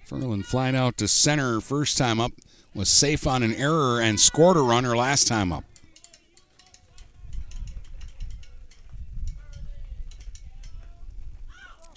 Furlan 0.08 0.44
flying 0.44 0.76
out 0.76 0.96
to 0.98 1.08
center 1.08 1.60
first 1.60 1.98
time 1.98 2.20
up, 2.20 2.32
was 2.74 2.88
safe 2.88 3.26
on 3.26 3.42
an 3.42 3.54
error 3.54 4.00
and 4.00 4.18
scored 4.18 4.56
a 4.56 4.60
runner 4.60 4.96
last 4.96 5.26
time 5.26 5.52
up. 5.52 5.64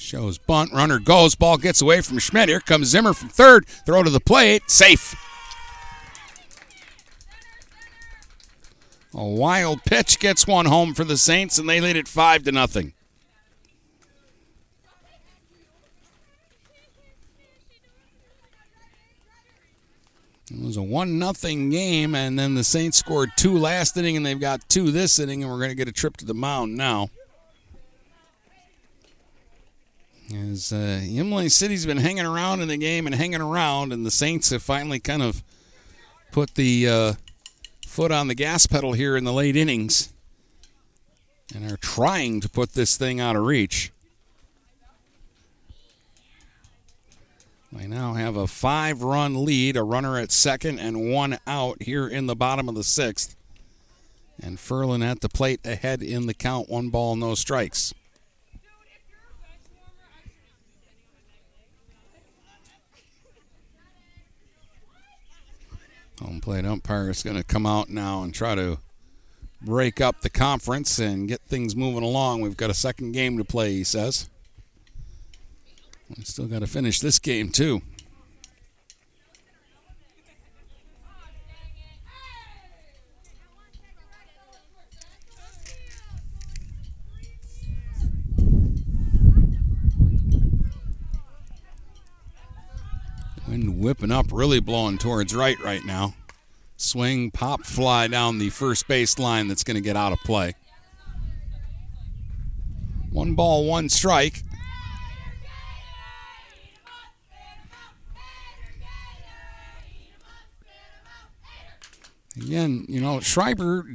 Shows 0.06 0.38
bunt, 0.38 0.72
runner 0.72 1.00
goes, 1.00 1.34
ball 1.34 1.58
gets 1.58 1.82
away 1.82 2.00
from 2.02 2.20
Schmidt. 2.20 2.48
Here 2.48 2.60
comes 2.60 2.90
Zimmer 2.90 3.12
from 3.12 3.30
third, 3.30 3.66
throw 3.88 4.04
to 4.04 4.10
the 4.12 4.20
plate, 4.20 4.70
safe. 4.70 5.16
A 9.16 9.26
wild 9.26 9.84
pitch 9.84 10.20
gets 10.20 10.46
one 10.46 10.68
home 10.68 10.94
for 10.94 11.06
the 11.06 11.18
Saints, 11.18 11.58
and 11.58 11.68
they 11.68 11.82
lead 11.82 11.96
it 11.96 12.08
five 12.08 12.44
to 12.44 12.52
nothing. 12.52 12.94
It 20.52 20.62
was 20.62 20.78
a 20.78 20.84
one 20.84 21.18
nothing 21.18 21.72
game, 21.72 22.14
and 22.14 22.38
then 22.38 22.54
the 22.54 22.64
Saints 22.64 23.00
scored 23.00 23.32
two 23.38 23.58
last 23.58 23.98
inning, 23.98 24.16
and 24.16 24.24
they've 24.24 24.40
got 24.40 24.70
two 24.70 24.92
this 24.92 25.18
inning, 25.18 25.42
and 25.42 25.52
we're 25.52 25.58
going 25.58 25.72
to 25.72 25.76
get 25.76 25.88
a 25.88 25.92
trip 25.92 26.16
to 26.18 26.26
the 26.26 26.36
mound 26.36 26.78
now. 26.78 27.10
As 30.34 30.74
uh, 30.74 31.02
Imlay 31.04 31.50
City's 31.50 31.86
been 31.86 31.98
hanging 31.98 32.26
around 32.26 32.62
in 32.62 32.68
the 32.68 32.78
game 32.78 33.06
and 33.06 33.16
hanging 33.16 33.42
around, 33.42 33.94
and 33.94 34.04
the 34.06 34.12
Saints 34.12 34.50
have 34.50 34.64
finally 34.64 35.00
kind 35.00 35.22
of 35.22 35.44
put 36.32 36.56
the 36.56 36.90
uh, 36.90 37.14
foot 37.86 38.12
on 38.12 38.28
the 38.28 38.36
gas 38.36 38.66
pedal 38.66 38.94
here 38.94 39.16
in 39.16 39.24
the 39.24 39.34
late 39.34 39.56
innings 39.56 40.12
and 41.54 41.72
are 41.72 41.78
trying 41.78 42.42
to 42.42 42.50
put 42.50 42.74
this 42.74 42.98
thing 42.98 43.20
out 43.20 43.36
of 43.36 43.44
reach. 43.44 43.92
They 47.72 47.88
now 47.88 48.14
have 48.14 48.36
a 48.36 48.48
five 48.48 49.04
run 49.04 49.46
lead, 49.46 49.76
a 49.76 49.84
runner 49.84 50.18
at 50.18 50.32
second, 50.32 50.80
and 50.80 51.12
one 51.12 51.38
out 51.46 51.84
here 51.84 52.08
in 52.08 52.26
the 52.26 52.36
bottom 52.36 52.68
of 52.68 52.76
the 52.76 52.84
sixth. 52.84 53.36
And 54.42 54.58
Furlan 54.58 55.04
at 55.04 55.22
the 55.22 55.30
plate 55.30 55.60
ahead 55.66 56.02
in 56.02 56.26
the 56.26 56.34
count, 56.34 56.70
one 56.70 56.90
ball, 56.90 57.16
no 57.16 57.36
strikes. 57.36 57.94
Home 66.22 66.40
plate 66.40 66.66
umpire 66.66 67.10
is 67.10 67.24
going 67.24 67.36
to 67.36 67.44
come 67.44 67.66
out 67.66 67.90
now 67.90 68.24
and 68.24 68.34
try 68.34 68.56
to 68.56 68.80
break 69.62 70.00
up 70.00 70.22
the 70.22 70.30
conference 70.30 70.98
and 71.00 71.28
get 71.28 71.42
things 71.42 71.76
moving 71.76 72.04
along. 72.04 72.42
We've 72.42 72.56
got 72.56 72.70
a 72.70 72.76
second 72.76 73.12
game 73.12 73.38
to 73.38 73.44
play, 73.44 73.74
he 73.74 73.84
says. 73.84 74.30
We 76.16 76.24
still 76.24 76.46
got 76.46 76.60
to 76.60 76.68
finish 76.68 77.00
this 77.00 77.20
game, 77.20 77.50
too. 77.50 77.82
Wind 93.48 93.80
whipping 93.80 94.12
up, 94.12 94.28
really 94.32 94.60
blowing 94.60 94.98
towards 94.98 95.36
right 95.36 95.60
right 95.60 95.84
now. 95.86 96.16
Swing, 96.78 97.32
pop, 97.32 97.64
fly 97.66 98.08
down 98.08 98.38
the 98.38 98.50
first 98.50 98.88
base 98.88 99.18
line 99.18 99.48
that's 99.48 99.64
going 99.64 99.76
to 99.76 99.82
get 99.82 99.96
out 99.96 100.12
of 100.12 100.20
play. 100.20 100.54
One 103.12 103.34
ball, 103.34 103.66
one 103.66 103.88
strike. 103.88 104.44
Again, 112.36 112.86
you 112.90 113.00
know, 113.00 113.22
Schreiber 113.22 113.86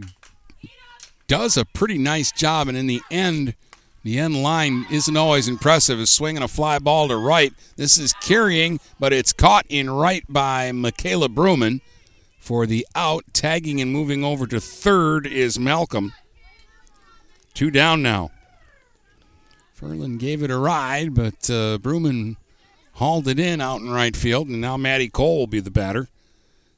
does 1.27 1.59
a 1.59 1.67
pretty 1.67 1.99
nice 1.99 2.33
job, 2.33 2.69
and 2.69 2.77
in 2.79 2.87
the 2.87 3.03
end, 3.11 3.55
the 4.03 4.19
end 4.19 4.43
line 4.43 4.87
isn't 4.91 5.17
always 5.17 5.47
impressive. 5.47 6.01
Is 6.01 6.11
swinging 6.11 6.43
a 6.43 6.49
fly 6.49 6.79
ball 6.79 7.09
to 7.09 7.17
right. 7.17 7.53
This 7.77 7.99
is 7.99 8.15
carrying, 8.15 8.81
but 8.99 9.13
it's 9.13 9.33
caught 9.33 9.67
in 9.69 9.91
right 9.91 10.25
by 10.29 10.73
Michaela 10.73 11.29
Bruman 11.29 11.81
for 12.39 12.65
the 12.65 12.87
out. 12.95 13.25
Tagging 13.35 13.81
and 13.81 13.93
moving 13.93 14.25
over 14.25 14.47
to 14.47 14.61
third 14.61 15.27
is 15.27 15.59
Malcolm. 15.59 16.15
Two 17.53 17.71
down 17.71 18.03
now. 18.03 18.31
Furlan 19.79 20.19
gave 20.19 20.43
it 20.43 20.51
a 20.51 20.59
ride, 20.59 21.15
but 21.15 21.51
uh, 21.51 21.79
Bruman 21.79 22.37
hauled 22.95 23.29
it 23.29 23.39
in 23.39 23.61
out 23.61 23.81
in 23.81 23.91
right 23.91 24.17
field, 24.17 24.49
and 24.49 24.61
now 24.61 24.77
Maddie 24.77 25.09
Cole 25.09 25.39
will 25.39 25.47
be 25.47 25.61
the 25.61 25.71
batter. 25.71 26.09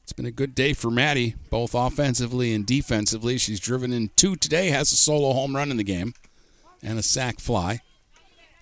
It's 0.03 0.13
been 0.13 0.25
a 0.25 0.31
good 0.31 0.53
day 0.53 0.73
for 0.73 0.91
Maddie, 0.91 1.35
both 1.49 1.73
offensively 1.73 2.53
and 2.53 2.65
defensively. 2.65 3.37
She's 3.37 3.59
driven 3.61 3.93
in 3.93 4.09
two 4.17 4.35
today, 4.35 4.69
has 4.69 4.91
a 4.91 4.97
solo 4.97 5.31
home 5.31 5.55
run 5.55 5.71
in 5.71 5.77
the 5.77 5.83
game 5.85 6.13
and 6.83 6.99
a 6.99 7.03
sac 7.03 7.39
fly. 7.39 7.79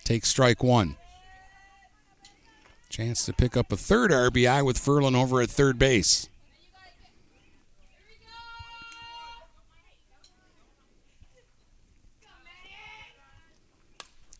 Take 0.04 0.24
strike 0.24 0.62
one. 0.62 0.96
Chance 2.88 3.24
to 3.26 3.32
pick 3.32 3.56
up 3.56 3.72
a 3.72 3.76
third 3.76 4.10
RBI 4.10 4.64
with 4.64 4.78
Furlan 4.78 5.16
over 5.16 5.40
at 5.40 5.50
third 5.50 5.78
base. 5.78 6.28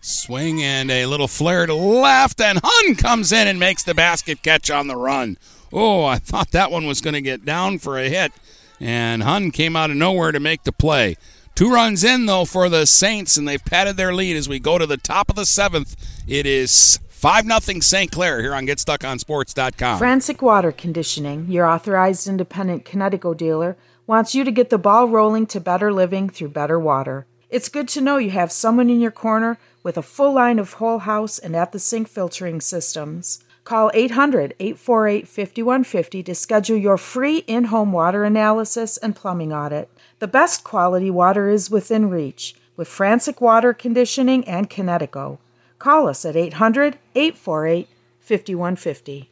Swing 0.04 0.62
and 0.62 0.90
a 0.90 1.06
little 1.06 1.28
flare 1.28 1.64
to 1.64 1.74
left, 1.74 2.40
and 2.40 2.60
Hund 2.62 2.98
comes 2.98 3.32
in 3.32 3.46
and 3.46 3.58
makes 3.58 3.84
the 3.84 3.94
basket 3.94 4.42
catch 4.42 4.70
on 4.70 4.88
the 4.88 4.96
run. 4.96 5.38
Oh, 5.72 6.04
I 6.04 6.16
thought 6.18 6.50
that 6.50 6.70
one 6.70 6.86
was 6.86 7.00
going 7.00 7.14
to 7.14 7.22
get 7.22 7.44
down 7.44 7.78
for 7.78 7.98
a 7.98 8.08
hit, 8.08 8.32
and 8.80 9.22
Hund 9.22 9.52
came 9.54 9.76
out 9.76 9.90
of 9.90 9.96
nowhere 9.96 10.32
to 10.32 10.40
make 10.40 10.64
the 10.64 10.72
play. 10.72 11.16
Two 11.54 11.70
runs 11.70 12.02
in, 12.02 12.26
though, 12.26 12.46
for 12.46 12.68
the 12.70 12.86
Saints, 12.86 13.36
and 13.36 13.46
they've 13.46 13.64
padded 13.64 13.96
their 13.98 14.14
lead 14.14 14.36
as 14.36 14.48
we 14.48 14.58
go 14.58 14.78
to 14.78 14.86
the 14.86 14.96
top 14.96 15.28
of 15.28 15.36
the 15.36 15.44
seventh. 15.44 15.94
It 16.26 16.46
is 16.46 16.98
5 17.10 17.44
0 17.44 17.80
St. 17.80 18.10
Clair 18.10 18.40
here 18.40 18.54
on 18.54 18.66
GetStuckOnSports.com. 18.66 19.98
Frantic 19.98 20.40
Water 20.40 20.72
Conditioning, 20.72 21.50
your 21.50 21.66
authorized 21.66 22.26
independent 22.26 22.84
Kinetico 22.84 23.36
dealer, 23.36 23.76
wants 24.06 24.34
you 24.34 24.44
to 24.44 24.50
get 24.50 24.70
the 24.70 24.78
ball 24.78 25.06
rolling 25.06 25.46
to 25.46 25.60
better 25.60 25.92
living 25.92 26.30
through 26.30 26.48
better 26.48 26.80
water. 26.80 27.26
It's 27.50 27.68
good 27.68 27.86
to 27.88 28.00
know 28.00 28.16
you 28.16 28.30
have 28.30 28.50
someone 28.50 28.88
in 28.88 29.00
your 29.00 29.10
corner 29.10 29.58
with 29.82 29.98
a 29.98 30.02
full 30.02 30.32
line 30.32 30.58
of 30.58 30.72
whole 30.74 31.00
house 31.00 31.38
and 31.38 31.54
at 31.54 31.72
the 31.72 31.78
sink 31.78 32.08
filtering 32.08 32.62
systems. 32.62 33.44
Call 33.64 33.90
800 33.94 34.54
848 34.58 35.28
5150 35.28 36.22
to 36.22 36.34
schedule 36.34 36.76
your 36.76 36.96
free 36.96 37.38
in 37.46 37.64
home 37.64 37.92
water 37.92 38.24
analysis 38.24 38.96
and 38.96 39.14
plumbing 39.14 39.52
audit. 39.52 39.88
The 40.22 40.28
best 40.28 40.62
quality 40.62 41.10
water 41.10 41.50
is 41.50 41.68
within 41.68 42.08
reach 42.08 42.54
with 42.76 42.86
Frantic 42.86 43.40
Water 43.40 43.74
Conditioning 43.74 44.44
and 44.44 44.70
Kinetico. 44.70 45.38
Call 45.80 46.06
us 46.06 46.24
at 46.24 46.36
800 46.36 46.96
848 47.16 47.88
5150. 48.20 49.31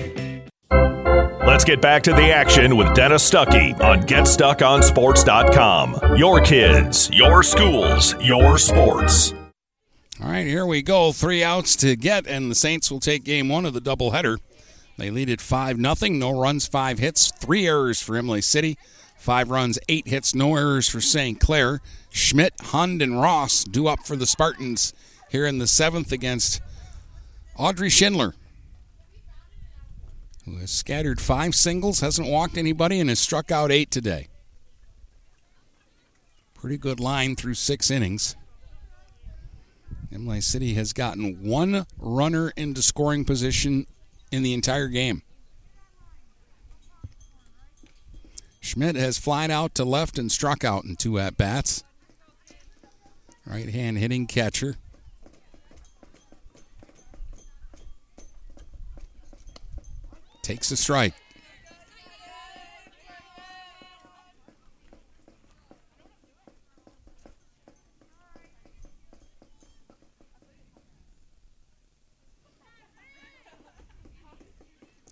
Let's 1.51 1.65
get 1.65 1.81
back 1.81 2.01
to 2.03 2.13
the 2.13 2.31
action 2.31 2.77
with 2.77 2.93
Dennis 2.93 3.29
Stuckey 3.29 3.77
on 3.81 4.03
GetStuckOnSports.com. 4.03 6.15
Your 6.15 6.39
kids, 6.39 7.09
your 7.11 7.43
schools, 7.43 8.15
your 8.21 8.57
sports. 8.57 9.33
All 10.23 10.29
right, 10.29 10.47
here 10.47 10.65
we 10.65 10.81
go. 10.81 11.11
Three 11.11 11.43
outs 11.43 11.75
to 11.75 11.97
get, 11.97 12.25
and 12.25 12.49
the 12.49 12.55
Saints 12.55 12.89
will 12.89 13.01
take 13.01 13.25
game 13.25 13.49
one 13.49 13.65
of 13.65 13.73
the 13.73 13.81
doubleheader 13.81 14.37
They 14.97 15.11
lead 15.11 15.29
at 15.29 15.41
5 15.41 15.77
nothing. 15.77 16.17
No 16.17 16.39
runs, 16.39 16.67
5 16.67 16.99
hits, 16.99 17.33
3 17.41 17.67
errors 17.67 18.01
for 18.01 18.15
Imlay 18.15 18.39
City. 18.39 18.77
5 19.17 19.49
runs, 19.49 19.77
8 19.89 20.07
hits, 20.07 20.33
no 20.33 20.55
errors 20.55 20.87
for 20.87 21.01
St. 21.01 21.37
Clair. 21.37 21.81
Schmidt, 22.11 22.53
Hund, 22.61 23.01
and 23.01 23.19
Ross 23.19 23.65
do 23.65 23.87
up 23.87 24.05
for 24.05 24.15
the 24.15 24.25
Spartans 24.25 24.93
here 25.29 25.45
in 25.45 25.57
the 25.57 25.65
7th 25.65 26.13
against 26.13 26.61
Audrey 27.57 27.89
Schindler, 27.89 28.35
who 30.45 30.57
has 30.57 30.71
scattered 30.71 31.21
5 31.21 31.53
singles, 31.55 31.99
hasn't 31.99 32.27
walked 32.27 32.57
anybody, 32.57 32.99
and 32.99 33.09
has 33.09 33.19
struck 33.19 33.51
out 33.51 33.71
8 33.71 33.91
today. 33.91 34.27
Pretty 36.53 36.77
good 36.77 36.99
line 36.99 37.35
through 37.35 37.55
6 37.55 37.91
innings. 37.91 38.35
Imlay 40.11 40.41
City 40.41 40.73
has 40.73 40.93
gotten 40.93 41.41
one 41.43 41.85
runner 41.97 42.51
into 42.57 42.81
scoring 42.81 43.23
position 43.23 43.87
in 44.31 44.43
the 44.43 44.53
entire 44.53 44.87
game. 44.87 45.23
Schmidt 48.59 48.95
has 48.95 49.17
flied 49.17 49.49
out 49.49 49.73
to 49.75 49.85
left 49.85 50.19
and 50.19 50.31
struck 50.31 50.63
out 50.63 50.83
in 50.83 50.95
two 50.95 51.17
at 51.17 51.37
bats. 51.37 51.83
Right 53.45 53.69
hand 53.69 53.97
hitting 53.97 54.27
catcher. 54.27 54.75
Takes 60.41 60.71
a 60.71 60.77
strike. 60.77 61.13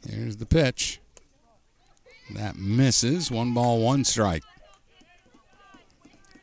Here's 0.09 0.37
the 0.37 0.45
pitch. 0.45 0.99
That 2.33 2.55
misses. 2.55 3.31
One 3.31 3.53
ball, 3.53 3.81
one 3.81 4.03
strike. 4.03 4.43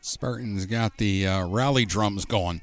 Spartans 0.00 0.66
got 0.66 0.98
the 0.98 1.26
uh, 1.26 1.46
rally 1.46 1.84
drums 1.84 2.24
going. 2.24 2.60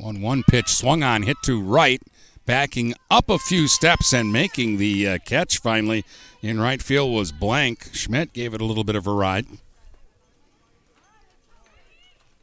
One 0.00 0.22
one 0.22 0.42
pitch 0.44 0.68
swung 0.68 1.02
on, 1.02 1.24
hit 1.24 1.36
to 1.42 1.60
right, 1.60 2.00
backing 2.46 2.94
up 3.10 3.28
a 3.28 3.38
few 3.38 3.68
steps 3.68 4.14
and 4.14 4.32
making 4.32 4.78
the 4.78 5.06
uh, 5.06 5.18
catch 5.26 5.58
finally 5.58 6.06
in 6.40 6.58
right 6.58 6.80
field 6.80 7.12
was 7.12 7.32
blank. 7.32 7.90
Schmidt 7.92 8.32
gave 8.32 8.54
it 8.54 8.62
a 8.62 8.64
little 8.64 8.82
bit 8.84 8.96
of 8.96 9.06
a 9.06 9.12
ride. 9.12 9.44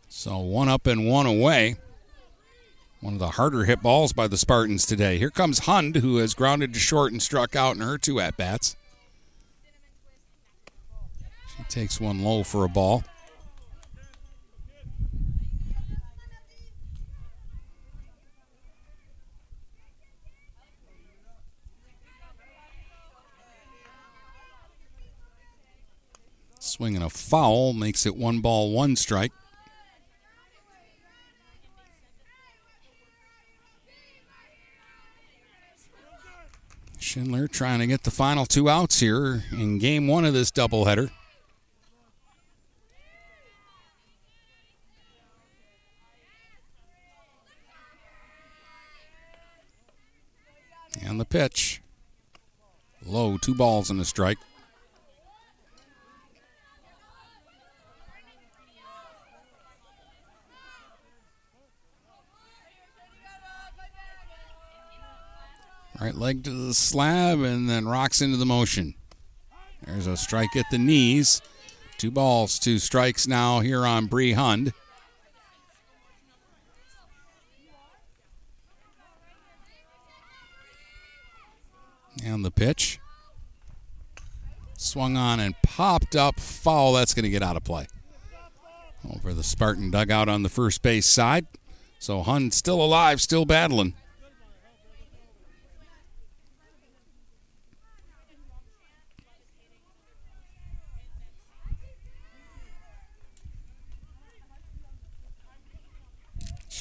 So 0.08 0.38
one 0.38 0.70
up 0.70 0.86
and 0.86 1.08
one 1.08 1.26
away. 1.26 1.78
One 3.02 3.14
of 3.14 3.20
the 3.20 3.32
harder 3.32 3.64
hit 3.64 3.82
balls 3.82 4.14
by 4.14 4.28
the 4.28 4.38
Spartans 4.38 4.86
today. 4.86 5.18
Here 5.18 5.32
comes 5.32 5.60
Hund, 5.60 5.96
who 5.98 6.18
has 6.18 6.36
grounded 6.36 6.74
to 6.74 6.80
short 6.80 7.12
and 7.12 7.22
struck 7.22 7.56
out 7.56 7.76
in 7.76 7.82
her 7.82 7.98
two 7.98 8.20
at 8.20 8.38
bats. 8.38 8.76
She 11.56 11.64
takes 11.70 12.00
one 12.00 12.24
low 12.24 12.44
for 12.44 12.66
a 12.66 12.70
ball. 12.70 13.04
Foul 27.28 27.74
makes 27.74 28.06
it 28.06 28.16
one 28.16 28.40
ball, 28.40 28.72
one 28.72 28.96
strike. 28.96 29.34
Schindler 37.00 37.48
trying 37.48 37.80
to 37.80 37.88
get 37.88 38.04
the 38.04 38.12
final 38.12 38.46
two 38.46 38.70
outs 38.70 39.02
here 39.02 39.44
in 39.52 39.78
game 39.78 40.08
one 40.08 40.24
of 40.24 40.34
this 40.34 40.52
doubleheader. 40.52 41.12
And 51.02 51.20
the 51.20 51.26
pitch. 51.26 51.82
Low, 53.06 53.38
two 53.38 53.54
balls 53.54 53.90
and 53.90 54.00
a 54.00 54.06
strike. 54.06 54.38
Right 66.00 66.16
leg 66.16 66.44
to 66.44 66.52
the 66.52 66.74
slab 66.74 67.42
and 67.42 67.70
then 67.70 67.88
rocks 67.88 68.22
into 68.22 68.38
the 68.38 68.46
motion. 68.46 68.94
There's 69.86 70.08
a 70.08 70.16
strike 70.16 70.56
at 70.56 70.66
the 70.70 70.78
knees. 70.78 71.42
Two 71.98 72.12
balls, 72.12 72.60
two 72.60 72.78
strikes 72.78 73.28
now 73.28 73.62
here 73.62 73.86
on 73.86 74.06
Bree 74.06 74.34
Hund. 74.34 74.74
And 82.24 82.46
the 82.46 82.52
pitch. 82.52 83.00
Swung 84.78 85.18
on 85.18 85.40
and 85.40 85.56
popped 85.64 86.16
up. 86.16 86.40
Foul. 86.40 86.94
That's 86.94 87.16
going 87.16 87.24
to 87.24 87.30
get 87.30 87.42
out 87.42 87.58
of 87.58 87.64
play. 87.64 87.88
Over 89.16 89.34
the 89.34 89.44
Spartan 89.44 89.90
dugout 89.90 90.30
on 90.30 90.44
the 90.44 90.50
first 90.50 90.84
base 90.84 91.08
side. 91.08 91.48
So 91.98 92.22
Hund 92.22 92.54
still 92.54 92.84
alive, 92.84 93.22
still 93.22 93.46
battling. 93.46 93.96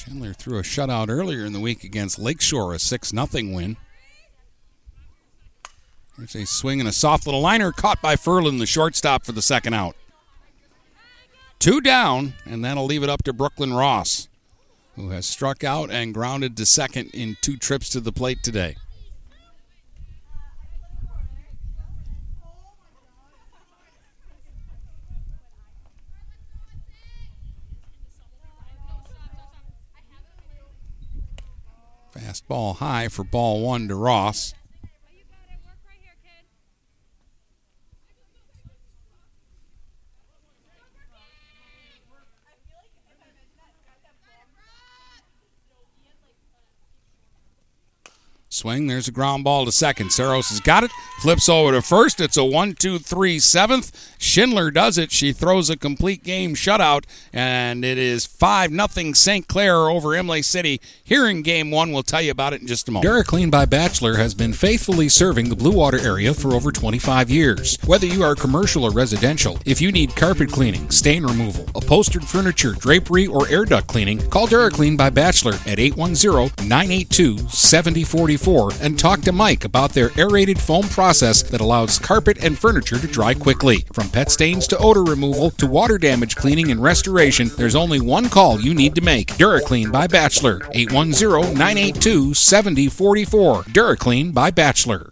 Schindler 0.07 0.31
threw 0.31 0.57
a 0.57 0.61
shutout 0.61 1.09
earlier 1.09 1.43
in 1.43 1.51
the 1.51 1.59
week 1.59 1.83
against 1.83 2.17
Lakeshore, 2.17 2.73
a 2.73 2.79
6 2.79 3.09
0 3.09 3.27
win. 3.53 3.75
There's 6.17 6.33
a 6.33 6.45
swing 6.45 6.79
and 6.79 6.87
a 6.87 6.93
soft 6.93 7.25
little 7.25 7.41
liner 7.41 7.73
caught 7.73 8.01
by 8.01 8.15
Furlan, 8.15 8.57
the 8.57 8.65
shortstop, 8.65 9.25
for 9.25 9.33
the 9.33 9.41
second 9.41 9.73
out. 9.73 9.97
Two 11.59 11.81
down, 11.81 12.35
and 12.45 12.63
that'll 12.63 12.85
leave 12.85 13.03
it 13.03 13.09
up 13.09 13.23
to 13.23 13.33
Brooklyn 13.33 13.73
Ross, 13.73 14.29
who 14.95 15.09
has 15.09 15.25
struck 15.25 15.65
out 15.65 15.91
and 15.91 16.13
grounded 16.13 16.55
to 16.55 16.65
second 16.65 17.09
in 17.13 17.35
two 17.41 17.57
trips 17.57 17.89
to 17.89 17.99
the 17.99 18.13
plate 18.13 18.41
today. 18.41 18.77
Fastball 32.27 32.75
high 32.75 33.07
for 33.07 33.23
ball 33.23 33.61
one 33.61 33.87
to 33.87 33.95
Ross. 33.95 34.53
Swing. 48.57 48.87
There's 48.87 49.07
a 49.07 49.11
ground 49.11 49.43
ball 49.43 49.65
to 49.65 49.71
second. 49.71 50.11
Saros 50.11 50.49
has 50.49 50.59
got 50.59 50.83
it. 50.83 50.91
Flips 51.19 51.47
over 51.47 51.73
to 51.73 51.81
first. 51.81 52.19
It's 52.19 52.37
a 52.37 52.43
one, 52.43 52.73
two, 52.73 52.97
three, 52.97 53.39
seventh. 53.39 54.15
Schindler 54.17 54.71
does 54.71 54.97
it. 54.97 55.11
She 55.11 55.31
throws 55.31 55.69
a 55.69 55.77
complete 55.77 56.23
game 56.23 56.55
shutout, 56.55 57.05
and 57.31 57.85
it 57.85 57.97
is 57.97 58.25
5 58.25 58.71
nothing 58.71 59.13
St. 59.13 59.47
Clair 59.47 59.75
over 59.89 60.15
Imlay 60.15 60.41
City. 60.41 60.81
Here 61.03 61.27
in 61.27 61.43
game 61.43 61.69
one, 61.71 61.91
we'll 61.91 62.03
tell 62.03 62.21
you 62.21 62.31
about 62.31 62.53
it 62.53 62.61
in 62.61 62.67
just 62.67 62.89
a 62.89 62.91
moment. 62.91 63.11
DuraClean 63.11 63.51
by 63.51 63.65
Bachelor 63.65 64.15
has 64.15 64.33
been 64.33 64.53
faithfully 64.53 65.07
serving 65.07 65.49
the 65.49 65.55
Blue 65.55 65.75
Water 65.75 65.99
area 65.99 66.33
for 66.33 66.53
over 66.53 66.71
25 66.71 67.29
years. 67.29 67.77
Whether 67.85 68.07
you 68.07 68.23
are 68.23 68.35
commercial 68.35 68.83
or 68.83 68.91
residential, 68.91 69.59
if 69.65 69.79
you 69.79 69.91
need 69.91 70.15
carpet 70.15 70.51
cleaning, 70.51 70.89
stain 70.89 71.23
removal, 71.23 71.65
upholstered 71.75 72.25
furniture, 72.25 72.73
drapery, 72.73 73.27
or 73.27 73.47
air 73.49 73.65
duct 73.65 73.87
cleaning, 73.87 74.19
call 74.29 74.47
DuraClean 74.47 74.97
by 74.97 75.09
Bachelor 75.11 75.53
at 75.65 75.79
810 75.79 76.67
982 76.67 77.37
7044 77.49 78.46
and 78.47 78.97
talk 78.97 79.19
to 79.21 79.33
Mike 79.33 79.65
about 79.65 79.91
their 79.91 80.09
aerated 80.17 80.57
foam 80.57 80.87
process 80.87 81.41
that 81.41 81.59
allows 81.59 81.99
carpet 81.99 82.41
and 82.41 82.57
furniture 82.57 82.97
to 82.97 83.05
dry 83.05 83.33
quickly. 83.33 83.85
From 83.91 84.09
pet 84.09 84.31
stains 84.31 84.67
to 84.67 84.77
odor 84.77 85.03
removal 85.03 85.51
to 85.51 85.67
water 85.67 85.97
damage 85.97 86.37
cleaning 86.37 86.71
and 86.71 86.81
restoration, 86.81 87.49
there's 87.57 87.75
only 87.75 87.99
one 87.99 88.29
call 88.29 88.61
you 88.61 88.73
need 88.73 88.95
to 88.95 89.01
make. 89.01 89.33
DuraClean 89.33 89.91
by 89.91 90.07
Bachelor, 90.07 90.61
810 90.71 91.55
982 91.57 92.33
7044. 92.33 93.63
DuraClean 93.63 94.33
by 94.33 94.49
Bachelor. 94.49 95.11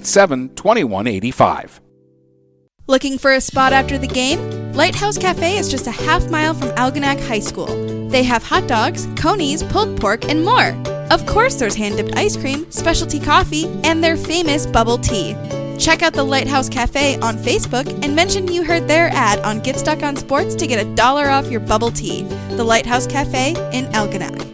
987 0.00 0.54
2185. 0.56 1.80
Looking 2.86 3.16
for 3.16 3.32
a 3.32 3.40
spot 3.40 3.72
after 3.72 3.96
the 3.96 4.06
game? 4.06 4.72
Lighthouse 4.72 5.16
Cafe 5.16 5.56
is 5.56 5.70
just 5.70 5.86
a 5.86 5.90
half 5.90 6.28
mile 6.30 6.52
from 6.52 6.68
Algonac 6.70 7.18
High 7.26 7.38
School. 7.38 8.08
They 8.08 8.22
have 8.24 8.42
hot 8.42 8.66
dogs, 8.66 9.06
conies, 9.16 9.62
pulled 9.62 9.98
pork, 9.98 10.28
and 10.28 10.44
more. 10.44 10.74
Of 11.10 11.24
course, 11.26 11.54
there's 11.54 11.76
hand 11.76 11.96
dipped 11.96 12.16
ice 12.16 12.36
cream, 12.36 12.70
specialty 12.70 13.20
coffee, 13.20 13.66
and 13.84 14.02
their 14.02 14.16
famous 14.16 14.66
bubble 14.66 14.98
tea. 14.98 15.34
Check 15.78 16.02
out 16.02 16.12
the 16.12 16.24
Lighthouse 16.24 16.68
Cafe 16.68 17.18
on 17.20 17.36
Facebook 17.36 17.88
and 18.04 18.14
mention 18.14 18.52
you 18.52 18.64
heard 18.64 18.86
their 18.86 19.08
ad 19.08 19.40
on 19.40 19.60
Get 19.60 19.78
Stuck 19.78 20.02
on 20.02 20.16
Sports 20.16 20.54
to 20.56 20.66
get 20.66 20.84
a 20.84 20.94
dollar 20.94 21.28
off 21.28 21.50
your 21.50 21.60
bubble 21.60 21.90
tea. 21.90 22.22
The 22.50 22.64
Lighthouse 22.64 23.06
Cafe 23.06 23.50
in 23.72 23.86
Algonac. 23.86 24.53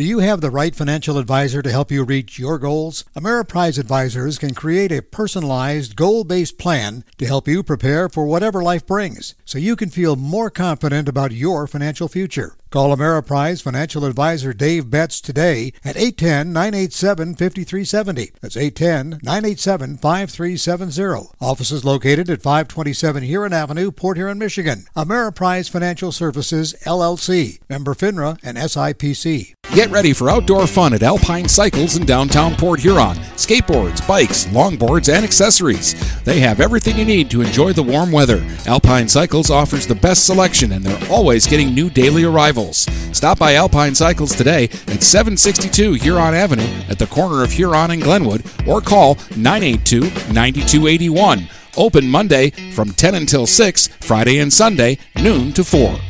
Do 0.00 0.06
you 0.06 0.20
have 0.20 0.40
the 0.40 0.50
right 0.50 0.74
financial 0.74 1.18
advisor 1.18 1.60
to 1.60 1.70
help 1.70 1.90
you 1.90 2.04
reach 2.04 2.38
your 2.38 2.58
goals? 2.58 3.04
Ameriprise 3.14 3.78
Advisors 3.78 4.38
can 4.38 4.54
create 4.54 4.90
a 4.90 5.02
personalized, 5.02 5.94
goal 5.94 6.24
based 6.24 6.56
plan 6.56 7.04
to 7.18 7.26
help 7.26 7.46
you 7.46 7.62
prepare 7.62 8.08
for 8.08 8.24
whatever 8.24 8.62
life 8.62 8.86
brings 8.86 9.34
so 9.44 9.58
you 9.58 9.76
can 9.76 9.90
feel 9.90 10.16
more 10.16 10.48
confident 10.48 11.06
about 11.06 11.32
your 11.32 11.66
financial 11.66 12.08
future. 12.08 12.56
Call 12.70 12.96
Ameriprise 12.96 13.60
Financial 13.60 14.04
Advisor 14.04 14.52
Dave 14.52 14.90
Betts 14.90 15.20
today 15.20 15.72
at 15.84 15.96
810 15.96 16.52
987 16.52 17.34
5370. 17.34 18.30
That's 18.40 18.56
810 18.56 19.18
987 19.24 19.96
5370. 19.96 21.30
Office 21.40 21.72
is 21.72 21.84
located 21.84 22.30
at 22.30 22.42
527 22.42 23.24
Huron 23.24 23.52
Avenue, 23.52 23.90
Port 23.90 24.18
Huron, 24.18 24.38
Michigan. 24.38 24.84
Ameriprise 24.96 25.68
Financial 25.68 26.12
Services, 26.12 26.76
LLC. 26.86 27.58
Member 27.68 27.92
FINRA 27.92 28.38
and 28.44 28.56
SIPC. 28.56 29.54
Get 29.74 29.90
ready 29.90 30.12
for 30.12 30.30
outdoor 30.30 30.66
fun 30.68 30.94
at 30.94 31.02
Alpine 31.02 31.48
Cycles 31.48 31.96
in 31.96 32.06
downtown 32.06 32.54
Port 32.54 32.78
Huron. 32.78 33.16
Skateboards, 33.34 34.06
bikes, 34.06 34.44
longboards, 34.46 35.12
and 35.12 35.24
accessories. 35.24 35.94
They 36.22 36.38
have 36.40 36.60
everything 36.60 36.96
you 36.96 37.04
need 37.04 37.30
to 37.32 37.40
enjoy 37.40 37.72
the 37.72 37.82
warm 37.82 38.12
weather. 38.12 38.44
Alpine 38.66 39.08
Cycles 39.08 39.50
offers 39.50 39.88
the 39.88 39.94
best 39.94 40.26
selection 40.26 40.72
and 40.72 40.84
they're 40.84 41.10
always 41.10 41.48
getting 41.48 41.74
new 41.74 41.90
daily 41.90 42.22
arrivals. 42.22 42.59
Stop 42.68 43.38
by 43.38 43.54
Alpine 43.54 43.94
Cycles 43.94 44.34
today 44.34 44.64
at 44.64 45.02
762 45.02 45.94
Huron 45.94 46.34
Avenue 46.34 46.68
at 46.88 46.98
the 46.98 47.06
corner 47.06 47.42
of 47.42 47.50
Huron 47.50 47.90
and 47.90 48.02
Glenwood 48.02 48.44
or 48.66 48.80
call 48.80 49.16
982 49.36 50.00
9281. 50.32 51.48
Open 51.76 52.08
Monday 52.08 52.50
from 52.72 52.90
10 52.90 53.14
until 53.14 53.46
6, 53.46 53.86
Friday 54.00 54.38
and 54.38 54.52
Sunday, 54.52 54.98
noon 55.16 55.52
to 55.52 55.64
4. 55.64 56.09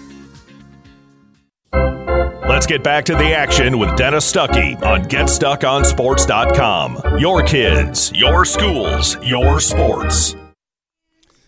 Let's 1.73 2.65
get 2.65 2.83
back 2.83 3.05
to 3.05 3.15
the 3.15 3.33
action 3.33 3.79
with 3.79 3.95
Dennis 3.95 4.29
Stuckey 4.31 4.81
on 4.83 5.03
GetStuckOnSports.com. 5.05 7.19
Your 7.19 7.43
kids, 7.43 8.11
your 8.13 8.45
schools, 8.45 9.17
your 9.23 9.59
sports. 9.59 10.35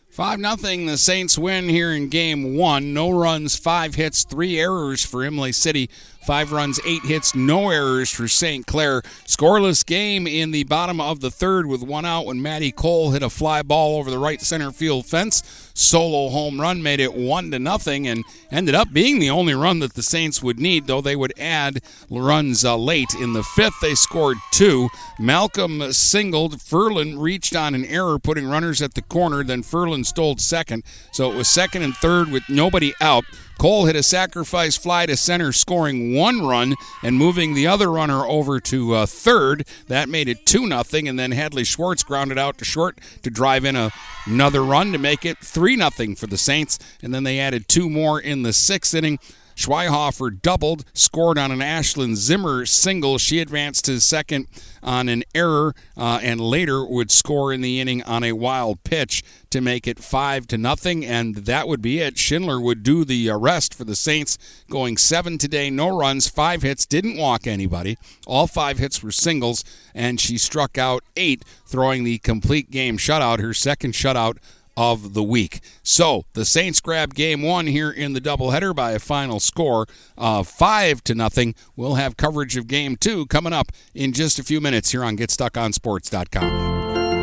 5 0.09 0.39
nothing. 0.39 0.85
the 0.85 0.97
Saints 0.97 1.37
win 1.39 1.67
here 1.67 1.91
in 1.91 2.07
game 2.07 2.55
one. 2.55 2.93
No 2.93 3.09
runs, 3.09 3.57
five 3.57 3.95
hits, 3.95 4.23
three 4.23 4.59
errors 4.59 5.03
for 5.03 5.23
Imlay 5.23 5.51
City. 5.51 5.89
Five 6.25 6.53
runs, 6.53 6.79
eight 6.85 7.03
hits, 7.03 7.35
no 7.35 7.69
errors 7.69 8.09
for 8.09 8.29
St. 8.29 8.65
Clair. 8.65 9.01
Scoreless 9.25 9.85
game 9.85 10.25
in 10.25 10.51
the 10.51 10.63
bottom 10.63 11.01
of 11.01 11.19
the 11.19 11.29
third 11.29 11.65
with 11.65 11.83
one 11.83 12.05
out 12.05 12.25
when 12.25 12.41
Matty 12.41 12.71
Cole 12.71 13.11
hit 13.11 13.21
a 13.21 13.29
fly 13.29 13.61
ball 13.61 13.97
over 13.97 14.09
the 14.09 14.17
right 14.17 14.41
center 14.41 14.71
field 14.71 15.05
fence. 15.05 15.71
Solo 15.73 16.29
home 16.29 16.61
run 16.61 16.81
made 16.81 16.99
it 17.01 17.13
one 17.13 17.51
to 17.51 17.59
nothing 17.59 18.07
and 18.07 18.23
ended 18.51 18.73
up 18.73 18.93
being 18.93 19.19
the 19.19 19.29
only 19.29 19.53
run 19.53 19.79
that 19.79 19.95
the 19.95 20.03
Saints 20.03 20.41
would 20.41 20.59
need, 20.59 20.87
though 20.87 21.01
they 21.01 21.15
would 21.15 21.33
add 21.37 21.81
runs 22.09 22.63
uh, 22.63 22.77
late. 22.77 23.13
In 23.19 23.33
the 23.33 23.43
fifth, 23.43 23.79
they 23.81 23.95
scored 23.95 24.37
two. 24.51 24.89
Malcolm 25.19 25.91
singled. 25.91 26.59
Furlan 26.59 27.19
reached 27.19 27.55
on 27.55 27.75
an 27.75 27.85
error, 27.85 28.17
putting 28.17 28.47
runners 28.47 28.81
at 28.81 28.93
the 28.93 29.01
corner. 29.01 29.43
Then 29.43 29.63
Furlan 29.63 30.05
stole 30.05 30.37
second. 30.37 30.83
So 31.11 31.31
it 31.31 31.35
was 31.35 31.47
second 31.47 31.81
and 31.81 31.95
third 31.95 32.31
with 32.31 32.43
nobody 32.47 32.93
out. 33.01 33.25
Cole 33.63 33.85
hit 33.85 33.95
a 33.95 34.03
sacrifice 34.03 34.75
fly 34.75 35.05
to 35.05 35.15
center, 35.15 35.53
scoring 35.53 36.13
one 36.13 36.45
run 36.45 36.75
and 37.01 37.15
moving 37.15 37.53
the 37.53 37.65
other 37.65 37.89
runner 37.89 38.25
over 38.25 38.59
to 38.59 38.93
uh, 38.93 39.05
third. 39.05 39.65
That 39.87 40.09
made 40.09 40.27
it 40.27 40.45
2 40.45 40.67
nothing, 40.67 41.07
and 41.07 41.17
then 41.17 41.31
Hadley 41.31 41.63
Schwartz 41.63 42.03
grounded 42.03 42.37
out 42.37 42.57
to 42.57 42.65
short 42.65 42.99
to 43.21 43.29
drive 43.29 43.63
in 43.63 43.77
a, 43.77 43.91
another 44.25 44.65
run 44.65 44.91
to 44.91 44.97
make 44.97 45.23
it 45.23 45.37
3 45.37 45.77
nothing 45.77 46.13
for 46.13 46.27
the 46.27 46.37
Saints. 46.37 46.77
And 47.01 47.13
then 47.13 47.23
they 47.23 47.39
added 47.39 47.69
two 47.69 47.89
more 47.89 48.19
in 48.19 48.43
the 48.43 48.51
sixth 48.51 48.93
inning. 48.93 49.17
Schweihofer 49.55 50.41
doubled, 50.41 50.85
scored 50.93 51.37
on 51.37 51.51
an 51.51 51.59
Ashlyn 51.59 52.15
Zimmer 52.15 52.65
single. 52.65 53.17
She 53.17 53.39
advanced 53.39 53.85
to 53.85 53.99
second 53.99 54.47
on 54.81 55.09
an 55.09 55.23
error, 55.33 55.73
uh, 55.95 56.19
and 56.21 56.41
later 56.41 56.85
would 56.85 57.11
score 57.11 57.53
in 57.53 57.61
the 57.61 57.79
inning 57.79 58.03
on 58.03 58.23
a 58.23 58.33
wild 58.33 58.83
pitch 58.83 59.23
to 59.49 59.61
make 59.61 59.87
it 59.87 59.99
five 59.99 60.47
to 60.47 60.57
nothing, 60.57 61.05
and 61.05 61.35
that 61.35 61.67
would 61.67 61.81
be 61.81 61.99
it. 61.99 62.17
Schindler 62.17 62.59
would 62.59 62.83
do 62.83 63.05
the 63.05 63.29
rest 63.31 63.73
for 63.73 63.83
the 63.83 63.95
Saints, 63.95 64.37
going 64.69 64.97
seven 64.97 65.37
today, 65.37 65.69
no 65.69 65.95
runs, 65.95 66.27
five 66.27 66.63
hits, 66.63 66.85
didn't 66.85 67.17
walk 67.17 67.47
anybody. 67.47 67.97
All 68.25 68.47
five 68.47 68.79
hits 68.79 69.01
were 69.01 69.11
singles, 69.11 69.63
and 69.93 70.19
she 70.19 70.37
struck 70.37 70.77
out 70.77 71.03
eight, 71.15 71.43
throwing 71.65 72.03
the 72.03 72.17
complete 72.19 72.71
game 72.71 72.97
shutout, 72.97 73.39
her 73.39 73.53
second 73.53 73.93
shutout 73.93 74.37
of 74.75 75.13
the 75.13 75.23
week. 75.23 75.61
So 75.83 76.25
the 76.33 76.45
Saints 76.45 76.81
grab 76.81 77.13
game 77.13 77.41
one 77.41 77.67
here 77.67 77.91
in 77.91 78.13
the 78.13 78.21
doubleheader 78.21 78.75
by 78.75 78.91
a 78.91 78.99
final 78.99 79.39
score 79.39 79.87
of 80.17 80.47
five 80.47 81.03
to 81.05 81.15
nothing. 81.15 81.55
We'll 81.75 81.95
have 81.95 82.17
coverage 82.17 82.57
of 82.57 82.67
game 82.67 82.95
two 82.95 83.25
coming 83.27 83.53
up 83.53 83.71
in 83.93 84.13
just 84.13 84.39
a 84.39 84.43
few 84.43 84.61
minutes 84.61 84.91
here 84.91 85.03
on 85.03 85.17
GetStuckOnSports.com. 85.17 86.82